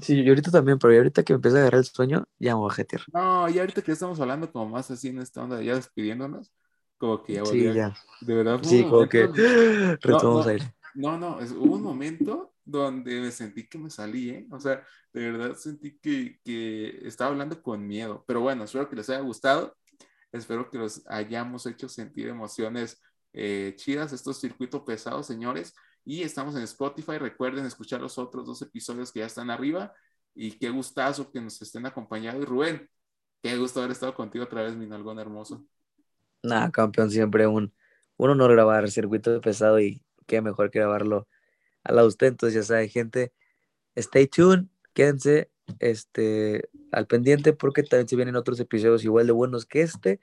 Sí, 0.01 0.23
yo 0.23 0.31
ahorita 0.31 0.51
también, 0.53 0.79
pero 0.79 0.95
ahorita 0.95 1.25
que 1.25 1.33
me 1.33 1.37
empieza 1.37 1.57
a 1.59 1.61
agarrar 1.63 1.81
el 1.81 1.85
sueño, 1.85 2.25
ya 2.39 2.55
me 2.55 2.61
voy 2.61 2.71
a 2.71 2.75
jetear. 2.75 3.03
No, 3.13 3.49
y 3.49 3.59
ahorita 3.59 3.83
que 3.83 3.93
estamos 3.93 4.21
hablando 4.21 4.51
como 4.53 4.67
más 4.69 4.91
así 4.91 5.09
en 5.09 5.19
esta 5.19 5.43
onda, 5.43 5.61
ya 5.63 5.75
despidiéndonos, 5.75 6.53
como 6.99 7.23
que 7.23 7.35
ya 7.35 7.43
Sí, 7.45 7.59
volví 7.59 7.67
a- 7.69 7.75
ya. 7.75 7.95
De 8.21 8.35
verdad, 8.35 8.61
Sí, 8.63 8.85
como 8.85 9.09
que 9.09 9.27
retomamos 10.03 10.47
no. 10.47 10.51
aire. 10.51 10.75
No, 10.99 11.17
no, 11.17 11.41
es- 11.41 11.53
hubo 11.53 11.77
un 11.77 11.83
momento 11.83 12.55
donde 12.65 13.21
me 13.21 13.31
sentí 13.31 13.69
que 13.69 13.79
me 13.79 13.89
salí, 13.91 14.31
¿eh? 14.31 14.47
O 14.51 14.59
sea, 14.59 14.85
de 15.13 15.31
verdad 15.31 15.55
sentí 15.57 15.97
que, 16.01 16.41
que 16.45 17.07
estaba 17.07 17.31
hablando 17.31 17.63
con 17.63 17.87
miedo. 17.87 18.25
Pero 18.27 18.41
bueno, 18.41 18.65
espero 18.65 18.89
que 18.89 18.97
les 18.97 19.09
haya 19.11 19.21
gustado. 19.21 19.77
Espero 20.33 20.69
que 20.71 20.79
los 20.79 21.03
hayamos 21.09 21.67
hecho 21.67 21.89
sentir 21.89 22.29
emociones 22.29 23.01
eh, 23.33 23.75
chidas, 23.77 24.13
estos 24.13 24.41
circuitos 24.41 24.83
pesados, 24.83 25.27
señores. 25.27 25.73
Y 26.05 26.23
estamos 26.23 26.57
en 26.57 26.63
Spotify. 26.63 27.19
Recuerden 27.19 27.65
escuchar 27.65 28.01
los 28.01 28.19
otros 28.19 28.45
dos 28.45 28.61
episodios 28.63 29.13
que 29.13 29.21
ya 29.21 29.27
están 29.27 29.51
arriba. 29.51 29.95
Y 30.35 30.59
qué 30.59 30.71
gustazo 30.71 31.31
que 31.31 31.41
nos 31.41 31.63
estén 31.63 31.87
acompañando. 31.87 32.43
Y 32.43 32.45
Rubén, 32.45 32.91
qué 33.43 33.57
gusto 33.57 33.81
haber 33.81 33.93
estado 33.93 34.15
contigo 34.15 34.45
otra 34.45 34.63
vez, 34.63 34.75
mi 34.77 34.87
nalgón 34.87 35.21
hermoso. 35.21 35.65
Nada, 36.43 36.71
campeón, 36.73 37.11
siempre 37.11 37.47
un, 37.47 37.73
un 38.17 38.31
honor 38.31 38.53
grabar 38.53 38.91
circuito 38.91 39.41
pesado 39.41 39.81
y 39.81 40.03
qué 40.29 40.41
mejor 40.41 40.71
que 40.71 40.79
grabarlo 40.79 41.27
lado 41.95 42.03
de 42.03 42.09
usted. 42.09 42.27
Entonces, 42.29 42.55
ya 42.55 42.63
sabe, 42.63 42.89
gente, 42.89 43.33
stay 43.97 44.29
tuned, 44.29 44.67
quédense 44.93 45.51
este, 45.81 46.69
al 46.93 47.07
pendiente 47.07 47.53
porque 47.53 47.83
también 47.83 48.09
se 48.09 48.17
vienen 48.17 48.37
otros 48.37 48.61
episodios 48.61 49.05
igual 49.05 49.27
de 49.27 49.33
buenos 49.33 49.67
que 49.67 49.83
este. 49.83 50.21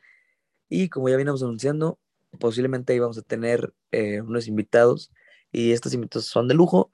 Y 0.69 0.89
como 0.89 1.09
ya 1.09 1.17
venimos 1.17 1.43
anunciando, 1.43 1.99
posiblemente 2.39 2.93
ahí 2.93 2.99
vamos 2.99 3.17
a 3.17 3.21
tener 3.21 3.73
eh, 3.91 4.21
unos 4.21 4.47
invitados 4.47 5.11
y 5.51 5.71
estos 5.71 5.93
invitados 5.93 6.25
son 6.25 6.47
de 6.47 6.55
lujo. 6.55 6.91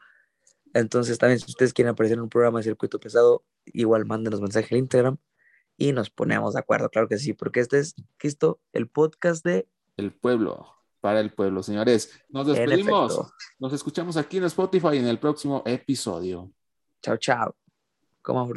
Entonces, 0.74 1.18
también 1.18 1.40
si 1.40 1.46
ustedes 1.50 1.74
quieren 1.74 1.92
aparecer 1.92 2.18
en 2.18 2.24
un 2.24 2.30
programa 2.30 2.60
de 2.60 2.64
circuito 2.64 3.00
pesado, 3.00 3.44
igual 3.66 4.06
mándenos 4.06 4.42
mensaje 4.42 4.74
al 4.74 4.80
Instagram 4.80 5.18
y 5.78 5.94
nos 5.94 6.10
ponemos 6.10 6.54
de 6.54 6.60
acuerdo, 6.60 6.90
claro 6.90 7.08
que 7.08 7.18
sí, 7.18 7.34
porque 7.34 7.60
este 7.60 7.80
es, 7.80 7.96
Cristo, 8.18 8.60
el 8.72 8.88
podcast 8.88 9.44
de 9.44 9.68
El 9.98 10.14
pueblo, 10.14 10.81
para 11.02 11.20
el 11.20 11.34
pueblo, 11.34 11.62
señores. 11.64 12.24
Nos 12.30 12.48
despedimos. 12.48 13.34
Nos 13.60 13.74
escuchamos 13.74 14.16
aquí 14.16 14.38
en 14.38 14.46
Spotify 14.46 14.98
en 14.98 15.08
el 15.08 15.20
próximo 15.20 15.64
episodio. 15.66 16.52
Chao, 17.02 17.18
chao. 17.18 17.56
Fruta. 18.22 18.48